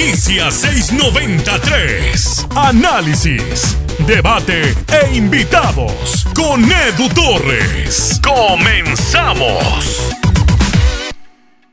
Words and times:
Inicia 0.00 0.50
693. 0.50 2.46
Análisis, 2.56 3.76
debate 4.06 4.62
e 4.88 5.14
invitados 5.14 6.24
con 6.34 6.62
Edu 6.64 7.06
Torres. 7.14 8.18
Comenzamos. 8.24 10.10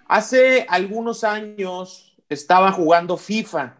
Hace 0.07 0.65
algunos 0.67 1.23
años 1.23 2.17
estaba 2.27 2.73
jugando 2.73 3.15
FIFA 3.15 3.77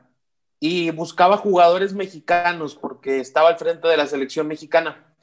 y 0.61 0.91
buscaba 0.91 1.35
jugadores 1.35 1.93
mexicanos 1.93 2.73
porque 2.73 3.19
estaba 3.19 3.49
al 3.49 3.57
frente 3.57 3.89
de 3.89 3.97
la 3.97 4.07
selección 4.07 4.47
mexicana. 4.47 5.13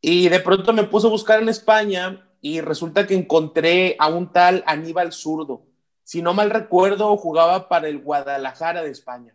Y 0.00 0.30
de 0.30 0.40
pronto 0.40 0.72
me 0.72 0.84
puse 0.84 1.06
a 1.06 1.10
buscar 1.10 1.42
en 1.42 1.50
España 1.50 2.30
y 2.40 2.62
resulta 2.62 3.06
que 3.06 3.14
encontré 3.14 3.94
a 3.98 4.08
un 4.08 4.32
tal 4.32 4.64
Aníbal 4.66 5.12
Zurdo. 5.12 5.73
Si 6.04 6.22
no 6.22 6.34
mal 6.34 6.50
recuerdo, 6.50 7.16
jugaba 7.16 7.68
para 7.68 7.88
el 7.88 7.98
Guadalajara 7.98 8.82
de 8.82 8.90
España. 8.90 9.34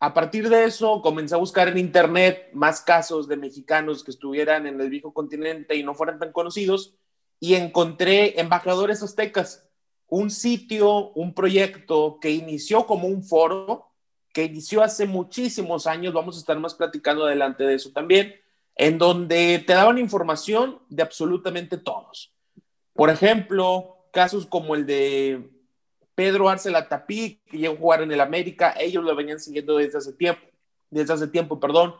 A 0.00 0.12
partir 0.12 0.48
de 0.48 0.64
eso, 0.64 1.00
comencé 1.00 1.36
a 1.36 1.38
buscar 1.38 1.68
en 1.68 1.78
internet 1.78 2.50
más 2.52 2.80
casos 2.80 3.28
de 3.28 3.36
mexicanos 3.36 4.02
que 4.02 4.10
estuvieran 4.10 4.66
en 4.66 4.80
el 4.80 4.90
viejo 4.90 5.14
continente 5.14 5.76
y 5.76 5.84
no 5.84 5.94
fueran 5.94 6.18
tan 6.18 6.32
conocidos 6.32 6.96
y 7.38 7.54
encontré 7.54 8.40
Embajadores 8.40 9.02
Aztecas, 9.02 9.68
un 10.08 10.30
sitio, 10.30 11.10
un 11.12 11.34
proyecto 11.34 12.18
que 12.20 12.30
inició 12.30 12.86
como 12.86 13.06
un 13.06 13.22
foro, 13.22 13.92
que 14.32 14.44
inició 14.44 14.82
hace 14.82 15.06
muchísimos 15.06 15.86
años, 15.86 16.12
vamos 16.12 16.36
a 16.36 16.40
estar 16.40 16.58
más 16.58 16.74
platicando 16.74 17.24
adelante 17.24 17.64
de 17.64 17.74
eso 17.74 17.90
también, 17.92 18.34
en 18.74 18.98
donde 18.98 19.62
te 19.64 19.72
daban 19.72 19.98
información 19.98 20.80
de 20.88 21.02
absolutamente 21.02 21.78
todos. 21.78 22.34
Por 22.92 23.10
ejemplo, 23.10 24.01
casos 24.12 24.46
como 24.46 24.76
el 24.76 24.86
de 24.86 25.50
Pedro 26.14 26.48
Arce 26.48 26.70
Latapí, 26.70 27.40
que 27.46 27.58
llegó 27.58 27.74
a 27.74 27.78
jugar 27.78 28.02
en 28.02 28.12
el 28.12 28.20
América, 28.20 28.74
ellos 28.78 29.02
lo 29.02 29.16
venían 29.16 29.40
siguiendo 29.40 29.78
desde 29.78 29.98
hace 29.98 30.12
tiempo, 30.12 30.42
desde 30.90 31.14
hace 31.14 31.26
tiempo, 31.26 31.58
perdón. 31.58 31.94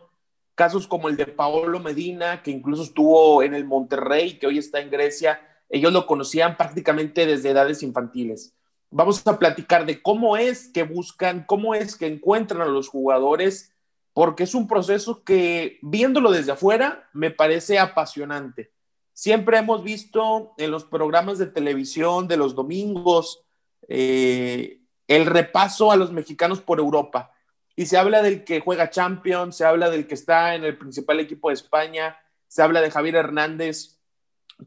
Casos 0.54 0.86
como 0.86 1.08
el 1.08 1.16
de 1.16 1.26
Paolo 1.26 1.80
Medina, 1.80 2.42
que 2.42 2.50
incluso 2.50 2.84
estuvo 2.84 3.42
en 3.42 3.54
el 3.54 3.64
Monterrey, 3.64 4.38
que 4.38 4.46
hoy 4.46 4.58
está 4.58 4.80
en 4.80 4.90
Grecia, 4.90 5.40
ellos 5.68 5.92
lo 5.92 6.06
conocían 6.06 6.56
prácticamente 6.56 7.26
desde 7.26 7.50
edades 7.50 7.82
infantiles. 7.82 8.54
Vamos 8.90 9.26
a 9.26 9.38
platicar 9.38 9.86
de 9.86 10.02
cómo 10.02 10.36
es 10.36 10.68
que 10.68 10.82
buscan, 10.82 11.44
cómo 11.46 11.74
es 11.74 11.96
que 11.96 12.06
encuentran 12.06 12.60
a 12.60 12.66
los 12.66 12.88
jugadores 12.88 13.72
porque 14.12 14.42
es 14.42 14.54
un 14.54 14.68
proceso 14.68 15.24
que, 15.24 15.78
viéndolo 15.80 16.30
desde 16.30 16.52
afuera, 16.52 17.08
me 17.14 17.30
parece 17.30 17.78
apasionante. 17.78 18.70
Siempre 19.12 19.58
hemos 19.58 19.82
visto 19.82 20.54
en 20.56 20.70
los 20.70 20.84
programas 20.84 21.38
de 21.38 21.46
televisión 21.46 22.28
de 22.28 22.36
los 22.36 22.54
domingos 22.54 23.44
eh, 23.88 24.80
el 25.06 25.26
repaso 25.26 25.92
a 25.92 25.96
los 25.96 26.12
mexicanos 26.12 26.60
por 26.60 26.78
Europa. 26.78 27.32
Y 27.76 27.86
se 27.86 27.98
habla 27.98 28.22
del 28.22 28.44
que 28.44 28.60
juega 28.60 28.90
Champions, 28.90 29.56
se 29.56 29.64
habla 29.64 29.90
del 29.90 30.06
que 30.06 30.14
está 30.14 30.54
en 30.54 30.64
el 30.64 30.76
principal 30.76 31.20
equipo 31.20 31.48
de 31.48 31.54
España, 31.54 32.16
se 32.48 32.62
habla 32.62 32.80
de 32.80 32.90
Javier 32.90 33.16
Hernández. 33.16 33.98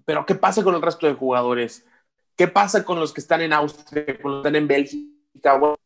Pero 0.05 0.25
¿qué 0.25 0.35
pasa 0.35 0.63
con 0.63 0.75
el 0.75 0.81
resto 0.81 1.07
de 1.07 1.13
jugadores? 1.13 1.85
¿Qué 2.35 2.47
pasa 2.47 2.83
con 2.83 2.99
los 2.99 3.13
que 3.13 3.21
están 3.21 3.41
en 3.41 3.53
Austria, 3.53 4.19
con 4.21 4.31
los 4.31 4.41
que 4.41 4.49
están 4.49 4.55
en 4.55 4.67
Bélgica? 4.67 5.15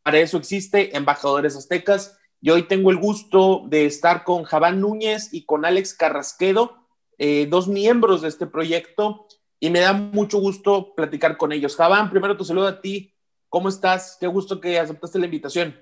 para 0.02 0.18
eso 0.18 0.38
existe 0.38 0.96
Embajadores 0.96 1.56
Aztecas 1.56 2.18
y 2.40 2.50
hoy 2.50 2.62
tengo 2.62 2.90
el 2.90 2.96
gusto 2.96 3.64
de 3.66 3.84
estar 3.84 4.24
con 4.24 4.44
Javán 4.44 4.80
Núñez 4.80 5.28
y 5.32 5.44
con 5.44 5.64
Alex 5.64 5.94
Carrasquedo, 5.94 6.79
eh, 7.22 7.46
dos 7.50 7.68
miembros 7.68 8.22
de 8.22 8.28
este 8.28 8.46
proyecto, 8.46 9.26
y 9.60 9.68
me 9.68 9.80
da 9.80 9.92
mucho 9.92 10.40
gusto 10.40 10.94
platicar 10.94 11.36
con 11.36 11.52
ellos. 11.52 11.76
Javán, 11.76 12.08
primero 12.08 12.34
te 12.34 12.44
saludo 12.44 12.66
a 12.66 12.80
ti. 12.80 13.12
¿Cómo 13.50 13.68
estás? 13.68 14.16
Qué 14.18 14.26
gusto 14.26 14.58
que 14.58 14.78
aceptaste 14.78 15.18
la 15.18 15.26
invitación. 15.26 15.76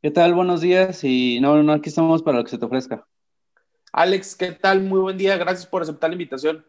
¿Qué 0.00 0.12
tal? 0.12 0.34
Buenos 0.34 0.60
días 0.60 1.02
y 1.02 1.40
no, 1.40 1.60
no, 1.64 1.72
aquí 1.72 1.88
estamos 1.88 2.22
para 2.22 2.38
lo 2.38 2.44
que 2.44 2.50
se 2.50 2.58
te 2.58 2.64
ofrezca. 2.64 3.04
Alex, 3.92 4.36
¿qué 4.36 4.52
tal? 4.52 4.82
Muy 4.82 5.00
buen 5.00 5.18
día. 5.18 5.36
Gracias 5.36 5.66
por 5.66 5.82
aceptar 5.82 6.10
la 6.10 6.14
invitación. 6.14 6.64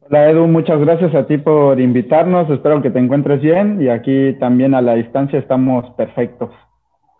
Hola 0.00 0.30
Edu, 0.30 0.46
muchas 0.46 0.78
gracias 0.80 1.14
a 1.14 1.26
ti 1.26 1.38
por 1.38 1.80
invitarnos. 1.80 2.50
Espero 2.50 2.82
que 2.82 2.90
te 2.90 2.98
encuentres 2.98 3.40
bien 3.40 3.80
y 3.80 3.88
aquí 3.88 4.34
también 4.38 4.74
a 4.74 4.82
la 4.82 4.96
distancia 4.96 5.38
estamos 5.38 5.86
perfectos. 5.94 6.50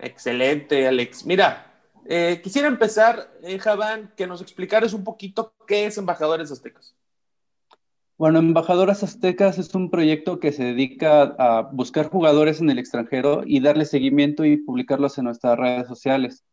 Excelente, 0.00 0.86
Alex. 0.86 1.24
Mira, 1.24 1.67
eh, 2.08 2.40
quisiera 2.42 2.68
empezar, 2.68 3.30
eh, 3.42 3.58
Javán, 3.58 4.12
que 4.16 4.26
nos 4.26 4.40
explicaras 4.40 4.94
un 4.94 5.04
poquito 5.04 5.52
qué 5.66 5.86
es 5.86 5.98
Embajadores 5.98 6.50
Aztecas. 6.50 6.94
Bueno, 8.16 8.38
Embajadores 8.38 9.02
Aztecas 9.02 9.58
es 9.58 9.74
un 9.74 9.90
proyecto 9.90 10.40
que 10.40 10.50
se 10.50 10.64
dedica 10.64 11.22
a 11.38 11.62
buscar 11.70 12.08
jugadores 12.08 12.60
en 12.60 12.70
el 12.70 12.78
extranjero 12.78 13.42
y 13.46 13.60
darle 13.60 13.84
seguimiento 13.84 14.44
y 14.44 14.56
publicarlos 14.56 15.18
en 15.18 15.26
nuestras 15.26 15.58
redes 15.58 15.86
sociales. 15.86 16.44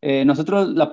Eh, 0.00 0.24
nosotros 0.24 0.70
la, 0.70 0.92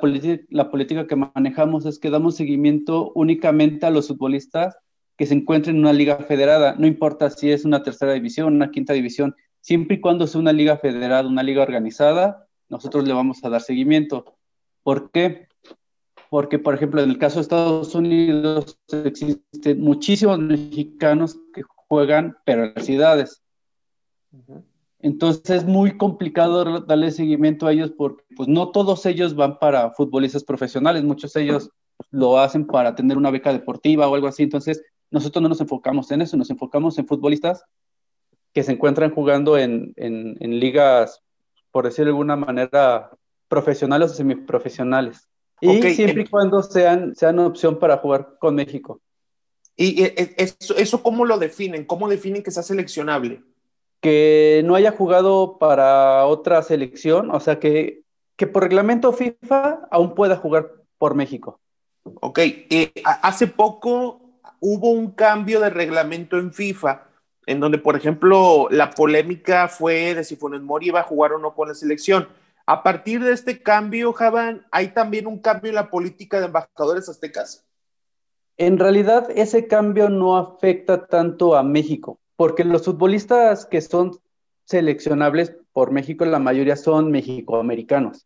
la 0.49 0.69
política 0.69 1.07
que 1.07 1.15
manejamos 1.15 1.85
es 1.85 1.97
que 1.97 2.09
damos 2.09 2.35
seguimiento 2.35 3.11
únicamente 3.15 3.85
a 3.85 3.89
los 3.89 4.09
futbolistas 4.09 4.75
que 5.17 5.25
se 5.25 5.33
encuentren 5.33 5.77
en 5.77 5.81
una 5.81 5.93
liga 5.93 6.17
federada, 6.17 6.75
no 6.77 6.87
importa 6.87 7.29
si 7.29 7.51
es 7.51 7.65
una 7.65 7.83
tercera 7.83 8.13
división, 8.13 8.55
una 8.55 8.71
quinta 8.71 8.93
división, 8.93 9.35
siempre 9.61 9.95
y 9.95 10.01
cuando 10.01 10.27
sea 10.27 10.41
una 10.41 10.53
liga 10.53 10.77
federada, 10.77 11.27
una 11.27 11.43
liga 11.43 11.61
organizada, 11.61 12.47
nosotros 12.69 13.07
le 13.07 13.13
vamos 13.13 13.43
a 13.43 13.49
dar 13.49 13.61
seguimiento. 13.61 14.35
¿Por 14.83 15.11
qué? 15.11 15.47
Porque, 16.29 16.59
por 16.59 16.73
ejemplo, 16.73 17.01
en 17.01 17.11
el 17.11 17.17
caso 17.17 17.35
de 17.35 17.41
Estados 17.41 17.93
Unidos 17.95 18.79
existen 18.91 19.81
muchísimos 19.81 20.39
mexicanos 20.39 21.37
que 21.53 21.61
juegan, 21.63 22.35
pero 22.45 22.65
en 22.65 22.73
las 22.75 22.85
ciudades. 22.85 23.43
Entonces 24.99 25.49
es 25.49 25.65
muy 25.65 25.97
complicado 25.97 26.79
darle 26.79 27.11
seguimiento 27.11 27.67
a 27.67 27.73
ellos 27.73 27.91
porque 27.95 28.23
pues, 28.35 28.47
no 28.47 28.71
todos 28.71 29.05
ellos 29.05 29.35
van 29.35 29.59
para 29.59 29.91
futbolistas 29.91 30.43
profesionales, 30.43 31.03
muchos 31.03 31.33
de 31.33 31.43
ellos 31.43 31.69
lo 32.09 32.39
hacen 32.39 32.65
para 32.65 32.95
tener 32.95 33.17
una 33.17 33.29
beca 33.29 33.51
deportiva 33.51 34.07
o 34.07 34.15
algo 34.15 34.27
así. 34.27 34.43
Entonces 34.43 34.81
nosotros 35.11 35.43
no 35.43 35.49
nos 35.49 35.61
enfocamos 35.61 36.09
en 36.11 36.21
eso, 36.21 36.37
nos 36.37 36.49
enfocamos 36.49 36.97
en 36.97 37.05
futbolistas 37.05 37.63
que 38.53 38.63
se 38.63 38.71
encuentran 38.71 39.13
jugando 39.13 39.57
en, 39.57 39.93
ligas, 40.39 41.21
por 41.73 41.85
decirlo 41.85 42.05
de 42.05 42.11
alguna 42.11 42.35
manera, 42.35 43.09
profesionales 43.47 44.11
o 44.11 44.13
semiprofesionales. 44.13 45.27
Y 45.59 45.81
siempre 45.93 46.21
y 46.21 46.27
cuando 46.27 46.61
sean, 46.61 47.15
sean 47.15 47.39
opción 47.39 47.79
para 47.79 47.97
jugar 47.97 48.35
con 48.39 48.53
México. 48.53 49.01
¿Y 49.75 50.03
eso, 50.37 50.75
eso 50.77 51.01
cómo 51.01 51.25
lo 51.25 51.39
definen? 51.39 51.85
¿Cómo 51.85 52.07
definen 52.07 52.43
que 52.43 52.51
sea 52.51 52.61
seleccionable? 52.61 53.41
Que 54.01 54.61
no 54.65 54.75
haya 54.75 54.91
jugado 54.91 55.57
para 55.57 56.27
otra 56.27 56.61
selección, 56.61 57.31
o 57.31 57.39
sea, 57.39 57.59
que, 57.59 58.03
que 58.35 58.45
por 58.45 58.61
reglamento 58.61 59.11
FIFA 59.11 59.87
aún 59.89 60.13
pueda 60.13 60.35
jugar 60.35 60.73
por 60.99 61.15
México. 61.15 61.59
Ok, 62.03 62.37
eh, 62.39 62.91
hace 63.03 63.47
poco 63.47 64.21
hubo 64.59 64.91
un 64.91 65.09
cambio 65.11 65.59
de 65.59 65.71
reglamento 65.71 66.37
en 66.37 66.53
FIFA 66.53 67.07
en 67.45 67.59
donde, 67.59 67.77
por 67.77 67.95
ejemplo, 67.95 68.67
la 68.69 68.91
polémica 68.91 69.67
fue 69.67 70.15
de 70.15 70.23
si 70.23 70.35
Funes 70.35 70.61
Mori 70.61 70.87
iba 70.87 71.01
a 71.01 71.03
jugar 71.03 71.33
o 71.33 71.39
no 71.39 71.53
con 71.53 71.67
la 71.67 71.73
selección. 71.73 72.27
A 72.65 72.83
partir 72.83 73.21
de 73.21 73.33
este 73.33 73.61
cambio, 73.61 74.13
Javan, 74.13 74.65
¿hay 74.71 74.89
también 74.89 75.27
un 75.27 75.39
cambio 75.39 75.69
en 75.69 75.75
la 75.75 75.89
política 75.89 76.39
de 76.39 76.45
embajadores 76.45 77.09
aztecas? 77.09 77.65
En 78.57 78.79
realidad, 78.79 79.27
ese 79.35 79.67
cambio 79.67 80.09
no 80.09 80.37
afecta 80.37 81.07
tanto 81.07 81.55
a 81.55 81.63
México, 81.63 82.19
porque 82.35 82.63
los 82.63 82.85
futbolistas 82.85 83.65
que 83.65 83.81
son 83.81 84.17
seleccionables 84.65 85.55
por 85.73 85.91
México, 85.91 86.23
la 86.23 86.39
mayoría 86.39 86.75
son 86.75 87.11
mexicoamericanos. 87.11 88.25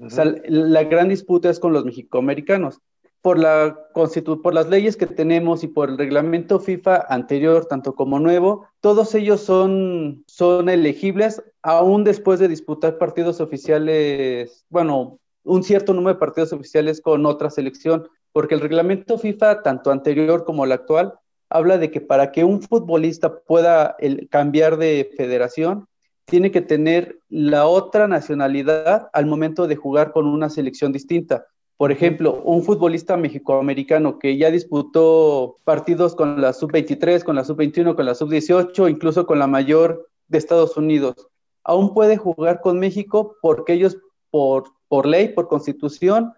O 0.00 0.10
sea, 0.10 0.24
la 0.24 0.84
gran 0.84 1.08
disputa 1.08 1.50
es 1.50 1.58
con 1.58 1.72
los 1.72 1.84
mexicoamericanos 1.84 2.80
por, 3.20 3.38
la 3.38 3.76
por 3.92 4.54
las 4.54 4.68
leyes 4.68 4.96
que 4.96 5.06
tenemos 5.06 5.64
y 5.64 5.68
por 5.68 5.90
el 5.90 5.98
reglamento 5.98 6.60
FIFA 6.60 7.06
anterior, 7.08 7.66
tanto 7.66 7.94
como 7.94 8.20
nuevo, 8.20 8.66
todos 8.80 9.14
ellos 9.14 9.40
son, 9.40 10.24
son 10.26 10.68
elegibles 10.68 11.42
aún 11.62 12.04
después 12.04 12.38
de 12.38 12.48
disputar 12.48 12.98
partidos 12.98 13.40
oficiales, 13.40 14.64
bueno, 14.68 15.18
un 15.44 15.62
cierto 15.64 15.94
número 15.94 16.14
de 16.14 16.20
partidos 16.20 16.52
oficiales 16.52 17.00
con 17.00 17.26
otra 17.26 17.50
selección, 17.50 18.08
porque 18.32 18.54
el 18.54 18.60
reglamento 18.60 19.18
FIFA, 19.18 19.62
tanto 19.62 19.90
anterior 19.90 20.44
como 20.44 20.64
el 20.64 20.72
actual, 20.72 21.14
habla 21.50 21.78
de 21.78 21.90
que 21.90 22.00
para 22.00 22.30
que 22.30 22.44
un 22.44 22.62
futbolista 22.62 23.40
pueda 23.40 23.96
cambiar 24.30 24.76
de 24.76 25.10
federación, 25.16 25.88
tiene 26.26 26.50
que 26.50 26.60
tener 26.60 27.18
la 27.30 27.66
otra 27.66 28.06
nacionalidad 28.06 29.08
al 29.12 29.26
momento 29.26 29.66
de 29.66 29.76
jugar 29.76 30.12
con 30.12 30.26
una 30.26 30.50
selección 30.50 30.92
distinta. 30.92 31.46
Por 31.78 31.92
ejemplo, 31.92 32.42
un 32.42 32.64
futbolista 32.64 33.16
mexicoamericano 33.16 34.18
que 34.18 34.36
ya 34.36 34.50
disputó 34.50 35.58
partidos 35.62 36.16
con 36.16 36.40
la 36.40 36.52
sub-23, 36.52 37.22
con 37.22 37.36
la 37.36 37.44
sub-21, 37.44 37.94
con 37.94 38.04
la 38.04 38.16
sub-18, 38.16 38.90
incluso 38.90 39.26
con 39.26 39.38
la 39.38 39.46
mayor 39.46 40.10
de 40.26 40.38
Estados 40.38 40.76
Unidos, 40.76 41.28
aún 41.62 41.94
puede 41.94 42.16
jugar 42.16 42.60
con 42.60 42.80
México 42.80 43.36
porque 43.40 43.74
ellos, 43.74 43.96
por, 44.30 44.64
por 44.88 45.06
ley, 45.06 45.28
por 45.28 45.46
constitución, 45.46 46.32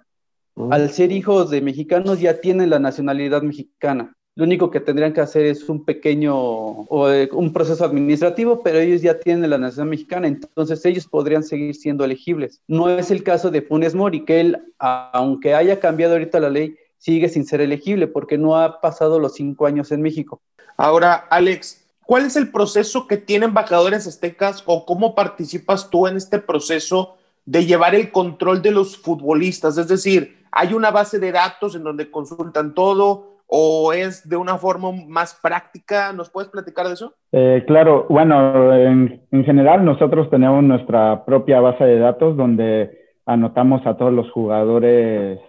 al 0.71 0.91
ser 0.91 1.11
hijos 1.11 1.49
de 1.49 1.63
mexicanos, 1.63 2.21
ya 2.21 2.39
tienen 2.43 2.69
la 2.69 2.79
nacionalidad 2.79 3.41
mexicana. 3.41 4.15
Lo 4.41 4.47
único 4.47 4.71
que 4.71 4.81
tendrían 4.81 5.13
que 5.13 5.21
hacer 5.21 5.45
es 5.45 5.69
un 5.69 5.85
pequeño 5.85 6.35
o 6.35 7.11
eh, 7.11 7.29
un 7.31 7.53
proceso 7.53 7.85
administrativo, 7.85 8.63
pero 8.63 8.79
ellos 8.79 9.03
ya 9.03 9.21
tienen 9.21 9.51
la 9.51 9.59
nacionalidad 9.59 9.91
mexicana, 9.91 10.29
entonces 10.29 10.83
ellos 10.87 11.07
podrían 11.07 11.43
seguir 11.43 11.75
siendo 11.75 12.07
elegibles. 12.07 12.63
No 12.67 12.89
es 12.89 13.11
el 13.11 13.23
caso 13.23 13.51
de 13.51 13.61
Funes 13.61 13.95
Mori, 13.95 14.25
que 14.25 14.41
él, 14.41 14.63
aunque 14.79 15.53
haya 15.53 15.79
cambiado 15.79 16.15
ahorita 16.15 16.41
la 16.41 16.49
ley, 16.49 16.75
sigue 16.97 17.29
sin 17.29 17.45
ser 17.45 17.61
elegible 17.61 18.07
porque 18.07 18.39
no 18.39 18.57
ha 18.57 18.81
pasado 18.81 19.19
los 19.19 19.35
cinco 19.35 19.67
años 19.67 19.93
en 19.93 20.01
México. 20.01 20.41
Ahora, 20.79 21.17
Alex, 21.29 21.85
¿cuál 22.07 22.25
es 22.25 22.35
el 22.35 22.51
proceso 22.51 23.07
que 23.07 23.19
tienen 23.19 23.51
embajadores 23.51 24.07
aztecas 24.07 24.63
o 24.65 24.87
cómo 24.87 25.15
participas 25.15 25.91
tú 25.91 26.07
en 26.07 26.17
este 26.17 26.39
proceso 26.39 27.19
de 27.45 27.67
llevar 27.67 27.95
el 27.95 28.11
control 28.11 28.63
de 28.63 28.71
los 28.71 28.97
futbolistas? 28.97 29.77
Es 29.77 29.89
decir, 29.89 30.39
¿hay 30.51 30.73
una 30.73 30.91
base 30.91 31.19
de 31.19 31.31
datos 31.31 31.75
en 31.75 31.85
donde 31.85 32.11
consultan 32.11 32.73
todo? 32.73 33.30
O 33.51 33.93
es 33.93 34.29
de 34.29 34.37
una 34.37 34.57
forma 34.59 34.91
más 35.09 35.39
práctica? 35.43 36.13
¿Nos 36.13 36.31
puedes 36.31 36.49
platicar 36.49 36.87
de 36.87 36.95
eso? 36.95 37.15
Eh, 37.33 37.65
claro, 37.67 38.07
bueno, 38.09 38.73
en, 38.75 39.21
general 39.45 39.85
nosotros 39.85 40.31
tenemos 40.31 40.63
nuestra 40.63 41.25
propia 41.25 41.61
base 41.61 41.85
de 41.85 41.99
datos 41.99 42.37
donde 42.37 42.97
anotamos 43.27 43.85
a 43.87 43.97
todos 43.97 44.13
los 44.13 44.31
jugadores 44.31 45.41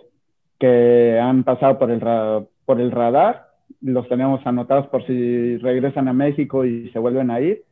que 0.59 1.19
han 1.21 1.43
pasado 1.43 1.77
por 1.77 1.91
el, 1.91 2.01
por 2.65 2.81
el 2.81 2.91
radar, 2.91 3.47
los 3.81 4.07
tenemos 4.09 4.45
anotados 4.45 4.87
por 4.87 5.05
si 5.05 5.57
regresan 5.57 6.07
a 6.07 6.13
México 6.13 6.65
y 6.65 6.89
se 6.89 6.99
vuelven 6.99 7.29
a 7.29 7.39
ir, 7.39 7.63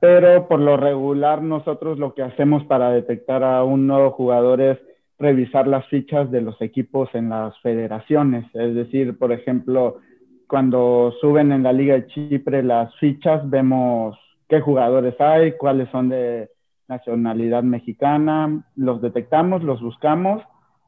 pero 0.00 0.48
por 0.48 0.60
lo 0.60 0.76
regular 0.78 1.42
nosotros 1.42 1.98
lo 1.98 2.14
que 2.14 2.22
hacemos 2.22 2.64
para 2.64 2.90
detectar 2.90 3.44
a 3.44 3.64
un 3.64 3.86
nuevo 3.86 4.12
jugador 4.12 4.60
es 4.60 4.78
revisar 5.18 5.66
las 5.66 5.86
fichas 5.88 6.30
de 6.30 6.40
los 6.40 6.60
equipos 6.62 7.08
en 7.14 7.30
las 7.30 7.58
federaciones. 7.60 8.44
Es 8.54 8.74
decir, 8.74 9.18
por 9.18 9.32
ejemplo, 9.32 9.98
cuando 10.46 11.12
suben 11.20 11.52
en 11.52 11.62
la 11.62 11.72
Liga 11.72 11.94
de 11.94 12.06
Chipre 12.06 12.62
las 12.62 12.94
fichas, 12.96 13.48
vemos 13.50 14.18
qué 14.48 14.60
jugadores 14.60 15.20
hay, 15.20 15.52
cuáles 15.52 15.88
son 15.90 16.08
de 16.08 16.50
nacionalidad 16.88 17.62
mexicana, 17.62 18.64
los 18.76 19.02
detectamos, 19.02 19.62
los 19.62 19.82
buscamos. 19.82 20.42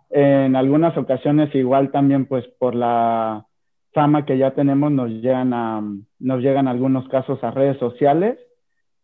En 0.08 0.56
algunas 0.56 0.96
ocasiones 0.96 1.54
igual 1.54 1.90
también 1.90 2.26
pues 2.26 2.46
por 2.58 2.74
la 2.74 3.46
fama 3.92 4.24
que 4.24 4.38
ya 4.38 4.52
tenemos 4.52 4.90
nos 4.90 5.10
llegan 5.10 5.52
a, 5.52 5.82
nos 6.20 6.40
llegan 6.40 6.68
algunos 6.68 7.08
casos 7.08 7.42
a 7.44 7.50
redes 7.50 7.78
sociales 7.78 8.38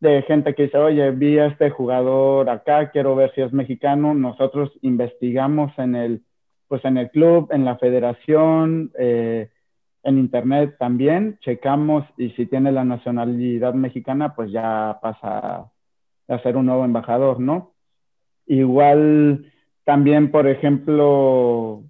de 0.01 0.23
gente 0.23 0.55
que 0.55 0.65
dice, 0.65 0.79
oye, 0.79 1.11
vi 1.11 1.39
a 1.39 1.47
este 1.47 1.71
jugador 1.71 2.51
acá, 2.51 2.91
quiero 2.91 3.17
ver 3.17 3.33
si 3.35 3.43
es 3.43 3.53
mexicano. 3.53 4.15
Nosotros 4.15 4.71
investigamos 4.83 5.73
en 5.79 5.95
el, 5.95 6.23
pues 6.69 6.85
en 6.85 6.97
el 6.99 7.11
club, 7.11 7.49
en 7.51 7.65
la 7.65 7.77
federación, 7.79 8.93
eh, 8.99 9.49
en 10.07 10.19
internet 10.19 10.77
también, 10.79 11.39
checamos 11.41 12.05
y 12.17 12.31
si 12.31 12.47
tiene 12.47 12.71
la 12.71 12.85
nacionalidad 12.85 13.75
mexicana, 13.75 14.37
pues 14.37 14.53
ya 14.53 14.99
pasa 15.03 15.73
a 16.29 16.39
ser 16.45 16.57
un 16.57 16.67
nuevo 16.67 16.85
embajador, 16.85 17.41
¿no? 17.41 17.73
Igual 18.47 19.53
también, 19.85 20.31
por 20.31 20.47
ejemplo, 20.47 21.83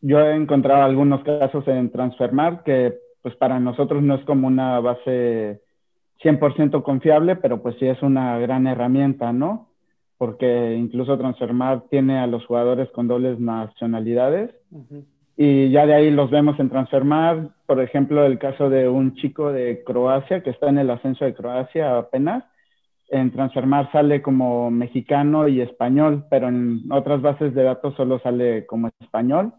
yo 0.00 0.20
he 0.20 0.34
encontrado 0.34 0.82
algunos 0.82 1.22
casos 1.22 1.66
en 1.68 1.90
Transfermarkt 1.90 2.64
que 2.64 2.94
pues 3.22 3.36
para 3.36 3.60
nosotros 3.60 4.02
no 4.02 4.16
es 4.16 4.24
como 4.24 4.48
una 4.48 4.80
base 4.80 5.60
100% 6.22 6.82
confiable, 6.82 7.36
pero 7.36 7.62
pues 7.62 7.76
sí 7.78 7.86
es 7.86 8.02
una 8.02 8.38
gran 8.38 8.66
herramienta, 8.66 9.32
¿no? 9.32 9.68
Porque 10.18 10.74
incluso 10.74 11.16
Transfermar 11.16 11.84
tiene 11.90 12.18
a 12.18 12.26
los 12.26 12.44
jugadores 12.44 12.90
con 12.90 13.08
dobles 13.08 13.40
nacionalidades. 13.40 14.50
Y 15.36 15.70
ya 15.70 15.86
de 15.86 15.94
ahí 15.94 16.10
los 16.10 16.30
vemos 16.30 16.60
en 16.60 16.68
Transfermar, 16.68 17.48
por 17.66 17.80
ejemplo, 17.80 18.26
el 18.26 18.38
caso 18.38 18.68
de 18.68 18.88
un 18.88 19.14
chico 19.14 19.50
de 19.50 19.82
Croacia 19.84 20.42
que 20.42 20.50
está 20.50 20.68
en 20.68 20.78
el 20.78 20.90
ascenso 20.90 21.24
de 21.24 21.34
Croacia 21.34 21.96
apenas, 21.96 22.44
en 23.08 23.30
Transfermar 23.30 23.90
sale 23.90 24.20
como 24.20 24.70
mexicano 24.70 25.48
y 25.48 25.62
español, 25.62 26.26
pero 26.28 26.48
en 26.48 26.82
otras 26.92 27.22
bases 27.22 27.54
de 27.54 27.62
datos 27.62 27.94
solo 27.96 28.18
sale 28.20 28.66
como 28.66 28.90
español. 29.00 29.52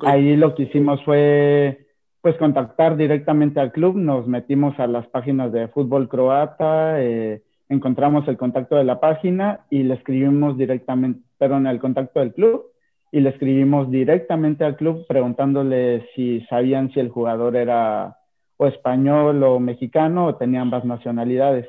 Ahí 0.00 0.36
lo 0.36 0.54
que 0.54 0.64
hicimos 0.64 1.02
fue 1.04 1.83
pues 2.24 2.38
contactar 2.38 2.96
directamente 2.96 3.60
al 3.60 3.70
club, 3.70 3.96
nos 3.96 4.26
metimos 4.26 4.80
a 4.80 4.86
las 4.86 5.06
páginas 5.08 5.52
de 5.52 5.68
fútbol 5.68 6.08
croata, 6.08 6.98
eh, 7.02 7.42
encontramos 7.68 8.26
el 8.28 8.38
contacto 8.38 8.76
de 8.76 8.84
la 8.84 8.98
página 8.98 9.60
y 9.68 9.82
le 9.82 9.92
escribimos 9.92 10.56
directamente, 10.56 11.20
perdón, 11.36 11.66
el 11.66 11.78
contacto 11.78 12.20
del 12.20 12.32
club 12.32 12.64
y 13.12 13.20
le 13.20 13.28
escribimos 13.28 13.90
directamente 13.90 14.64
al 14.64 14.76
club 14.76 15.06
preguntándole 15.06 16.06
si 16.16 16.40
sabían 16.48 16.90
si 16.92 17.00
el 17.00 17.10
jugador 17.10 17.56
era 17.56 18.16
o 18.56 18.68
español 18.68 19.42
o 19.42 19.60
mexicano 19.60 20.24
o 20.24 20.36
tenía 20.36 20.62
ambas 20.62 20.86
nacionalidades. 20.86 21.68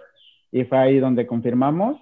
Y 0.54 0.64
fue 0.64 0.78
ahí 0.78 1.00
donde 1.00 1.28
confirmamos 1.28 1.98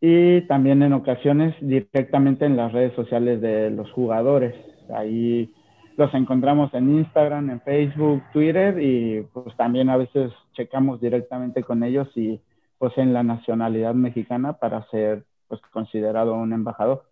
y 0.00 0.40
también 0.46 0.82
en 0.82 0.94
ocasiones 0.94 1.54
directamente 1.60 2.46
en 2.46 2.56
las 2.56 2.72
redes 2.72 2.94
sociales 2.94 3.42
de 3.42 3.68
los 3.68 3.92
jugadores. 3.92 4.54
Ahí 4.88 5.52
los 5.96 6.12
encontramos 6.14 6.72
en 6.74 6.98
Instagram, 6.98 7.50
en 7.50 7.60
Facebook, 7.60 8.22
Twitter 8.32 8.80
y 8.80 9.22
pues 9.32 9.56
también 9.56 9.88
a 9.90 9.96
veces 9.96 10.32
checamos 10.54 11.00
directamente 11.00 11.62
con 11.62 11.82
ellos 11.84 12.08
y 12.16 12.40
pues 12.78 12.92
en 12.98 13.12
la 13.12 13.22
nacionalidad 13.22 13.94
mexicana 13.94 14.54
para 14.54 14.88
ser 14.90 15.24
pues 15.48 15.60
considerado 15.72 16.34
un 16.34 16.52
embajador. 16.52 17.04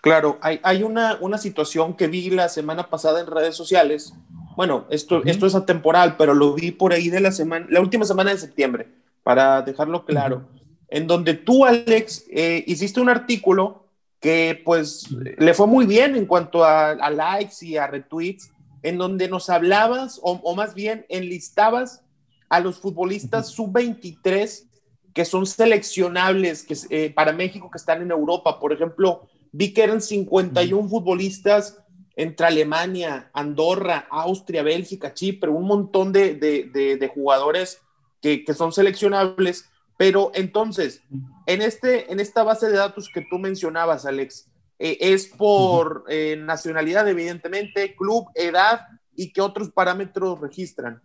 Claro, 0.00 0.38
hay, 0.42 0.60
hay 0.62 0.84
una, 0.84 1.16
una, 1.20 1.38
situación 1.38 1.94
que 1.94 2.06
vi 2.06 2.30
la 2.30 2.48
semana 2.48 2.88
pasada 2.88 3.20
en 3.20 3.26
redes 3.26 3.56
sociales. 3.56 4.14
Bueno, 4.56 4.86
esto, 4.90 5.22
esto 5.24 5.46
es 5.46 5.56
atemporal, 5.56 6.16
pero 6.16 6.34
lo 6.34 6.54
vi 6.54 6.70
por 6.70 6.92
ahí 6.92 7.08
de 7.08 7.20
la 7.20 7.32
semana, 7.32 7.66
la 7.68 7.80
última 7.80 8.04
semana 8.04 8.30
de 8.30 8.38
septiembre, 8.38 8.88
para 9.24 9.62
dejarlo 9.62 10.04
claro, 10.04 10.42
en 10.88 11.08
donde 11.08 11.34
tú, 11.34 11.64
Alex, 11.64 12.26
eh, 12.30 12.62
hiciste 12.66 13.00
un 13.00 13.08
artículo 13.08 13.87
que 14.20 14.60
pues 14.64 15.10
le 15.10 15.54
fue 15.54 15.66
muy 15.66 15.86
bien 15.86 16.16
en 16.16 16.26
cuanto 16.26 16.64
a, 16.64 17.10
likes 17.10 17.64
y 17.64 17.76
a 17.76 17.86
retweets, 17.86 18.50
en 18.82 18.98
donde 18.98 19.28
nos 19.28 19.50
hablabas, 19.50 20.20
o, 20.22 20.54
más 20.54 20.74
bien 20.74 21.06
enlistabas 21.08 22.02
a 22.48 22.60
los 22.60 22.78
futbolistas 22.78 23.48
sub-23 23.48 24.66
que 25.14 25.24
son 25.24 25.46
seleccionables 25.46 26.62
que, 26.62 26.76
eh, 26.90 27.10
para 27.10 27.32
México 27.32 27.70
que 27.70 27.78
están 27.78 28.02
en 28.02 28.10
Europa. 28.10 28.60
Por 28.60 28.72
ejemplo, 28.72 29.22
vi 29.52 29.72
que 29.72 29.82
eran 29.82 30.00
51 30.00 30.88
futbolistas 30.88 31.78
entre 32.14 32.46
Alemania, 32.46 33.30
Andorra, 33.32 34.06
Austria, 34.10 34.62
Bélgica, 34.62 35.14
Chipre, 35.14 35.50
un 35.50 35.66
montón 35.66 36.12
de, 36.12 36.34
de, 36.34 37.10
jugadores 37.12 37.80
que, 38.20 38.44
que 38.44 38.54
son 38.54 38.72
seleccionables 38.72 39.68
pero 39.98 40.30
entonces, 40.32 41.02
en, 41.48 41.62
este, 41.62 42.12
en 42.12 42.20
esta 42.20 42.42
base 42.42 42.68
de 42.68 42.76
datos 42.76 43.10
que 43.12 43.22
tú 43.22 43.38
mencionabas, 43.38 44.04
Alex, 44.04 44.52
eh, 44.78 44.98
es 45.00 45.28
por 45.28 46.04
eh, 46.08 46.36
nacionalidad, 46.38 47.08
evidentemente, 47.08 47.96
club, 47.96 48.26
edad 48.34 48.82
y 49.16 49.32
qué 49.32 49.40
otros 49.40 49.70
parámetros 49.70 50.38
registran. 50.40 51.00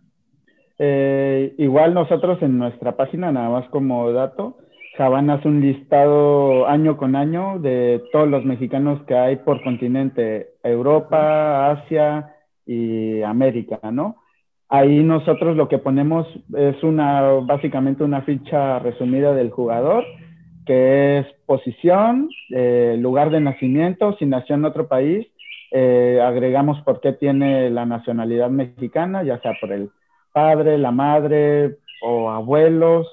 Eh, 0.78 1.54
igual 1.56 1.94
nosotros 1.94 2.42
en 2.42 2.58
nuestra 2.58 2.94
página, 2.94 3.32
nada 3.32 3.48
más 3.48 3.68
como 3.70 4.12
dato, 4.12 4.58
Javan 4.98 5.30
hace 5.30 5.48
un 5.48 5.62
listado 5.62 6.66
año 6.66 6.98
con 6.98 7.16
año 7.16 7.58
de 7.58 8.02
todos 8.12 8.28
los 8.28 8.44
mexicanos 8.44 9.02
que 9.06 9.14
hay 9.14 9.36
por 9.36 9.62
continente, 9.64 10.50
Europa, 10.62 11.70
Asia 11.70 12.34
y 12.66 13.22
América, 13.22 13.80
¿no? 13.90 14.16
Ahí 14.68 15.02
nosotros 15.02 15.56
lo 15.56 15.68
que 15.68 15.78
ponemos 15.78 16.26
es 16.54 16.82
una, 16.82 17.22
básicamente 17.42 18.04
una 18.04 18.22
ficha 18.22 18.78
resumida 18.80 19.32
del 19.32 19.50
jugador, 19.50 20.04
que 20.64 21.18
es 21.18 21.26
posición, 21.46 22.30
eh, 22.50 22.96
lugar 22.98 23.30
de 23.30 23.40
nacimiento, 23.40 24.16
si 24.18 24.26
nació 24.26 24.54
en 24.54 24.64
otro 24.64 24.88
país, 24.88 25.26
eh, 25.70 26.20
agregamos 26.22 26.80
por 26.82 27.00
qué 27.00 27.12
tiene 27.12 27.70
la 27.70 27.84
nacionalidad 27.84 28.50
mexicana, 28.50 29.22
ya 29.22 29.40
sea 29.40 29.52
por 29.60 29.72
el 29.72 29.90
padre, 30.32 30.78
la 30.78 30.90
madre 30.90 31.78
o 32.02 32.30
abuelos. 32.30 33.06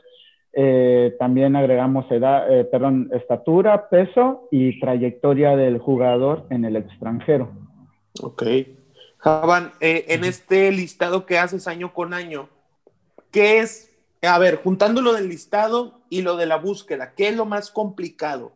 Eh, 0.53 1.15
también 1.17 1.55
agregamos 1.55 2.09
edad, 2.11 2.45
perdón, 2.69 3.09
estatura, 3.13 3.89
peso 3.89 4.47
y 4.51 4.79
trayectoria 4.79 5.55
del 5.55 5.79
jugador 5.79 6.45
en 6.49 6.65
el 6.65 6.75
extranjero. 6.75 7.51
Ok. 8.21 8.43
Javan, 9.17 9.71
en 9.79 10.23
este 10.23 10.71
listado 10.71 11.25
que 11.25 11.37
haces 11.37 11.67
año 11.67 11.93
con 11.93 12.13
año, 12.13 12.49
¿qué 13.31 13.59
es? 13.59 13.91
A 14.23 14.37
ver, 14.39 14.57
juntando 14.57 15.01
lo 15.01 15.13
del 15.13 15.29
listado 15.29 16.00
y 16.11 16.21
lo 16.21 16.35
de 16.35 16.45
la 16.45 16.57
búsqueda, 16.57 17.13
¿qué 17.15 17.29
es 17.29 17.35
lo 17.35 17.45
más 17.45 17.71
complicado? 17.71 18.51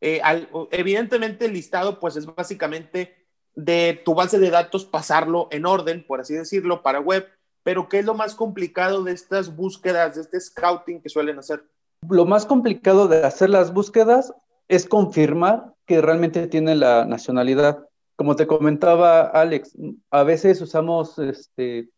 Eh, 0.00 0.22
evidentemente 0.70 1.44
el 1.44 1.52
listado 1.52 2.00
pues 2.00 2.16
es 2.16 2.24
básicamente 2.24 3.26
de 3.54 4.00
tu 4.04 4.14
base 4.14 4.38
de 4.38 4.48
datos 4.48 4.86
pasarlo 4.86 5.48
en 5.50 5.66
orden, 5.66 6.06
por 6.06 6.20
así 6.20 6.34
decirlo, 6.34 6.82
para 6.82 7.00
web, 7.00 7.26
pero 7.62 7.88
¿qué 7.88 7.98
es 7.98 8.06
lo 8.06 8.14
más 8.14 8.34
complicado 8.34 9.02
de 9.02 9.12
estas 9.12 9.54
búsquedas, 9.54 10.14
de 10.14 10.22
este 10.22 10.40
scouting 10.40 11.02
que 11.02 11.08
suelen 11.08 11.38
hacer? 11.38 11.64
Lo 12.08 12.24
más 12.24 12.46
complicado 12.46 13.08
de 13.08 13.24
hacer 13.24 13.50
las 13.50 13.74
búsquedas 13.74 14.32
es 14.68 14.88
confirmar 14.88 15.74
que 15.84 16.00
realmente 16.00 16.46
tiene 16.46 16.76
la 16.76 17.04
nacionalidad 17.04 17.90
como 18.20 18.36
te 18.36 18.46
comentaba 18.46 19.22
Alex, 19.22 19.74
a 20.10 20.24
veces 20.24 20.60
usamos 20.60 21.18
este, 21.18 21.88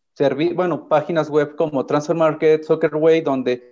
bueno, 0.54 0.86
páginas 0.86 1.28
web 1.28 1.56
como 1.56 1.84
Transfer 1.84 2.14
Market, 2.14 2.62
Soccerway, 2.62 3.22
donde 3.22 3.71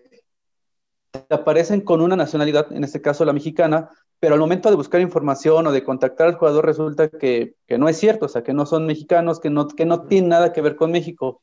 te 1.13 1.35
aparecen 1.35 1.81
con 1.81 2.01
una 2.01 2.17
nacionalidad, 2.17 2.73
en 2.73 2.85
este 2.85 3.01
caso 3.01 3.25
la 3.25 3.33
mexicana, 3.33 3.91
pero 4.21 4.35
al 4.35 4.41
momento 4.41 4.71
de 4.71 4.77
buscar 4.77 5.01
información 5.01 5.67
o 5.67 5.73
de 5.73 5.83
contactar 5.83 6.29
al 6.29 6.35
jugador 6.35 6.67
resulta 6.67 7.09
que, 7.09 7.55
no 7.69 7.89
es 7.89 7.97
cierto, 7.97 8.27
o 8.27 8.29
sea, 8.29 8.43
que 8.43 8.53
no 8.53 8.67
son 8.67 8.87
mexicanos, 8.87 9.41
que 9.41 9.51
no, 9.51 9.67
que 9.67 9.87
no 9.87 10.03
tienen 10.07 10.29
nada 10.29 10.53
que 10.53 10.61
ver 10.61 10.77
con 10.77 10.93
México. 10.93 11.43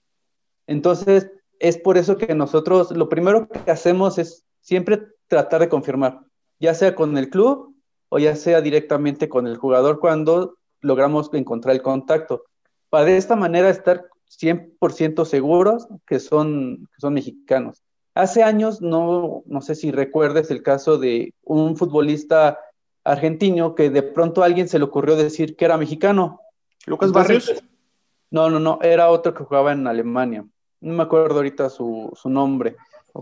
Entonces, 0.68 1.32
es 1.60 1.78
por 1.78 1.98
eso 1.98 2.18
que 2.18 2.36
nosotros 2.36 2.92
lo 2.92 3.10
primero 3.10 3.48
que 3.48 3.72
hacemos 3.72 4.20
es 4.20 4.46
siempre 4.62 5.08
tratar 5.28 5.62
de 5.62 5.70
confirmar, 5.70 6.22
ya 6.60 6.74
sea 6.74 6.94
con 6.94 7.18
el 7.18 7.30
club 7.30 7.76
o 8.10 8.20
ya 8.20 8.36
sea 8.36 8.62
directamente 8.62 9.28
con 9.28 9.48
el 9.48 9.58
jugador 9.58 10.00
cuando 10.00 10.58
logramos 10.82 11.34
encontrar 11.34 11.76
el 11.76 11.82
contacto. 11.82 12.44
Para 12.90 13.06
de 13.06 13.18
esta 13.18 13.36
manera 13.36 13.70
estar 13.70 14.06
100% 14.30 15.26
seguros 15.26 15.88
que 16.06 16.20
son, 16.20 16.88
que 16.94 17.02
son 17.02 17.14
mexicanos. 17.16 17.84
Hace 18.18 18.42
años, 18.42 18.82
no, 18.82 19.44
no 19.46 19.62
sé 19.62 19.76
si 19.76 19.92
recuerdes 19.92 20.50
el 20.50 20.64
caso 20.64 20.98
de 20.98 21.36
un 21.44 21.78
futbolista 21.78 22.60
argentino 23.04 23.76
que 23.76 23.92
de 23.92 24.02
pronto 24.02 24.42
a 24.42 24.46
alguien 24.46 24.68
se 24.68 24.80
le 24.80 24.86
ocurrió 24.86 25.16
decir 25.16 25.56
que 25.56 25.66
era 25.66 25.78
mexicano. 25.78 26.42
¿Lucas 26.88 27.12
Barrios? 27.12 27.64
No, 28.32 28.50
no, 28.50 28.60
no, 28.60 28.80
era 28.82 29.12
otro 29.12 29.36
que 29.36 29.44
jugaba 29.44 29.72
en 29.72 29.86
Alemania. 29.86 30.44
No 30.82 30.94
me 30.94 31.04
acuerdo 31.04 31.36
ahorita 31.36 31.70
su, 31.70 32.12
nombre. 32.26 32.76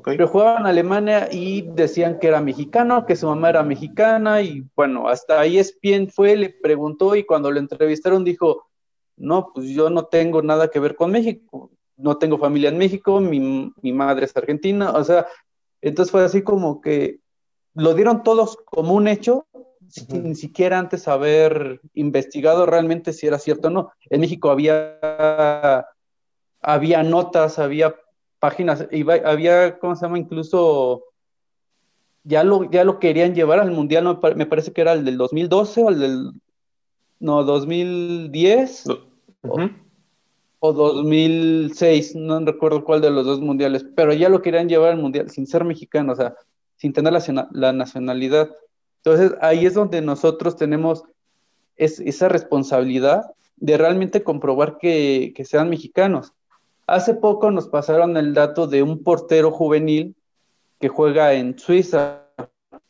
Pero 0.06 0.30
jugaba 0.30 0.60
en 0.60 0.66
Alemania 0.66 1.28
y 1.30 1.64
decían 1.74 2.18
que 2.18 2.28
era 2.28 2.40
mexicano, 2.40 3.06
que 3.06 3.18
su 3.18 3.28
mamá 3.28 3.50
era 3.50 3.64
mexicana 3.64 4.42
y 4.42 4.66
bueno, 4.78 5.10
hasta 5.10 5.42
ahí 5.42 5.58
es 5.58 5.78
bien 5.82 6.10
fue, 6.10 6.38
le 6.38 6.52
preguntó 6.52 7.18
y 7.18 7.26
cuando 7.26 7.52
lo 7.52 7.60
entrevistaron 7.60 8.24
dijo, 8.24 8.68
no, 9.18 9.52
pues 9.54 9.68
yo 9.68 9.90
no 9.90 10.06
tengo 10.06 10.42
nada 10.42 10.70
que 10.70 10.80
ver 10.80 10.96
con 10.96 11.12
México, 11.12 11.70
no 11.98 12.18
tengo 12.18 12.38
familia 12.38 12.70
en 12.70 12.78
México, 12.78 13.20
mi, 13.20 13.72
mi 13.82 13.94
madre 13.94 14.26
es 14.26 14.36
argentina, 14.36 14.92
o 14.92 15.04
sea, 15.04 15.26
entonces 15.82 16.12
fue 16.12 16.24
así 16.24 16.42
como 16.42 16.82
que 16.82 17.20
lo 17.74 17.94
dieron 17.94 18.24
todos 18.24 18.58
como 18.66 18.94
un 18.94 19.08
hecho, 19.08 19.46
sin 19.88 20.24
ni 20.24 20.36
siquiera 20.36 20.80
antes 20.80 21.08
haber 21.08 21.80
investigado 21.94 22.66
realmente 22.66 23.14
si 23.14 23.28
era 23.28 23.38
cierto 23.38 23.68
o 23.68 23.72
no. 23.72 23.92
En 24.10 24.22
México 24.22 24.50
había, 24.50 25.86
había 26.62 27.04
notas, 27.04 27.60
había 27.60 27.96
páginas, 28.40 28.88
había, 29.26 29.78
¿cómo 29.80 29.96
se 29.96 30.06
llama? 30.06 30.18
Incluso 30.18 31.04
ya 32.24 32.44
lo, 32.44 32.70
ya 32.72 32.84
lo 32.84 33.00
querían 33.00 33.36
llevar 33.36 33.60
al 33.60 33.72
Mundial, 33.72 34.20
me 34.36 34.46
parece 34.46 34.74
que 34.74 34.82
era 34.82 34.94
el 34.94 35.06
del 35.06 35.18
2012 35.18 35.84
o 35.84 35.90
el 35.90 36.00
del 36.00 36.32
no, 37.20 37.44
2010 37.44 38.86
o, 40.60 40.74
2006, 40.74 42.16
no 42.16 42.40
recuerdo 42.40 42.84
cuál 42.84 43.02
de 43.02 43.12
los 43.12 43.26
dos 43.26 43.42
mundiales, 43.42 43.86
pero 43.96 44.14
ya 44.14 44.30
lo 44.30 44.42
querían 44.42 44.70
llevar 44.70 44.92
al 44.92 45.02
mundial 45.02 45.30
sin 45.30 45.48
ser 45.48 45.64
mexicano, 45.64 46.14
o 46.14 46.16
sea, 46.16 46.36
sin 46.76 46.94
tener 46.94 47.14
la, 47.52 47.74
nacionalidad. 47.74 48.50
Entonces 49.04 49.38
ahí 49.42 49.66
es 49.66 49.74
donde 49.74 50.02
nosotros 50.02 50.56
tenemos 50.56 51.04
esa 51.78 52.30
responsabilidad 52.30 53.24
de 53.58 53.78
realmente 53.78 54.24
comprobar 54.24 54.78
que, 54.78 55.34
sean 55.46 55.70
mexicanos. 55.70 56.34
Hace 56.88 57.16
poco 57.16 57.52
nos 57.52 57.68
pasaron 57.68 58.16
el 58.18 58.34
dato 58.34 58.68
de 58.68 58.84
un 58.84 59.04
portero 59.04 59.52
juvenil 59.52 60.16
que 60.80 60.88
juega 60.88 61.34
en 61.34 61.58
Suiza, 61.58 62.24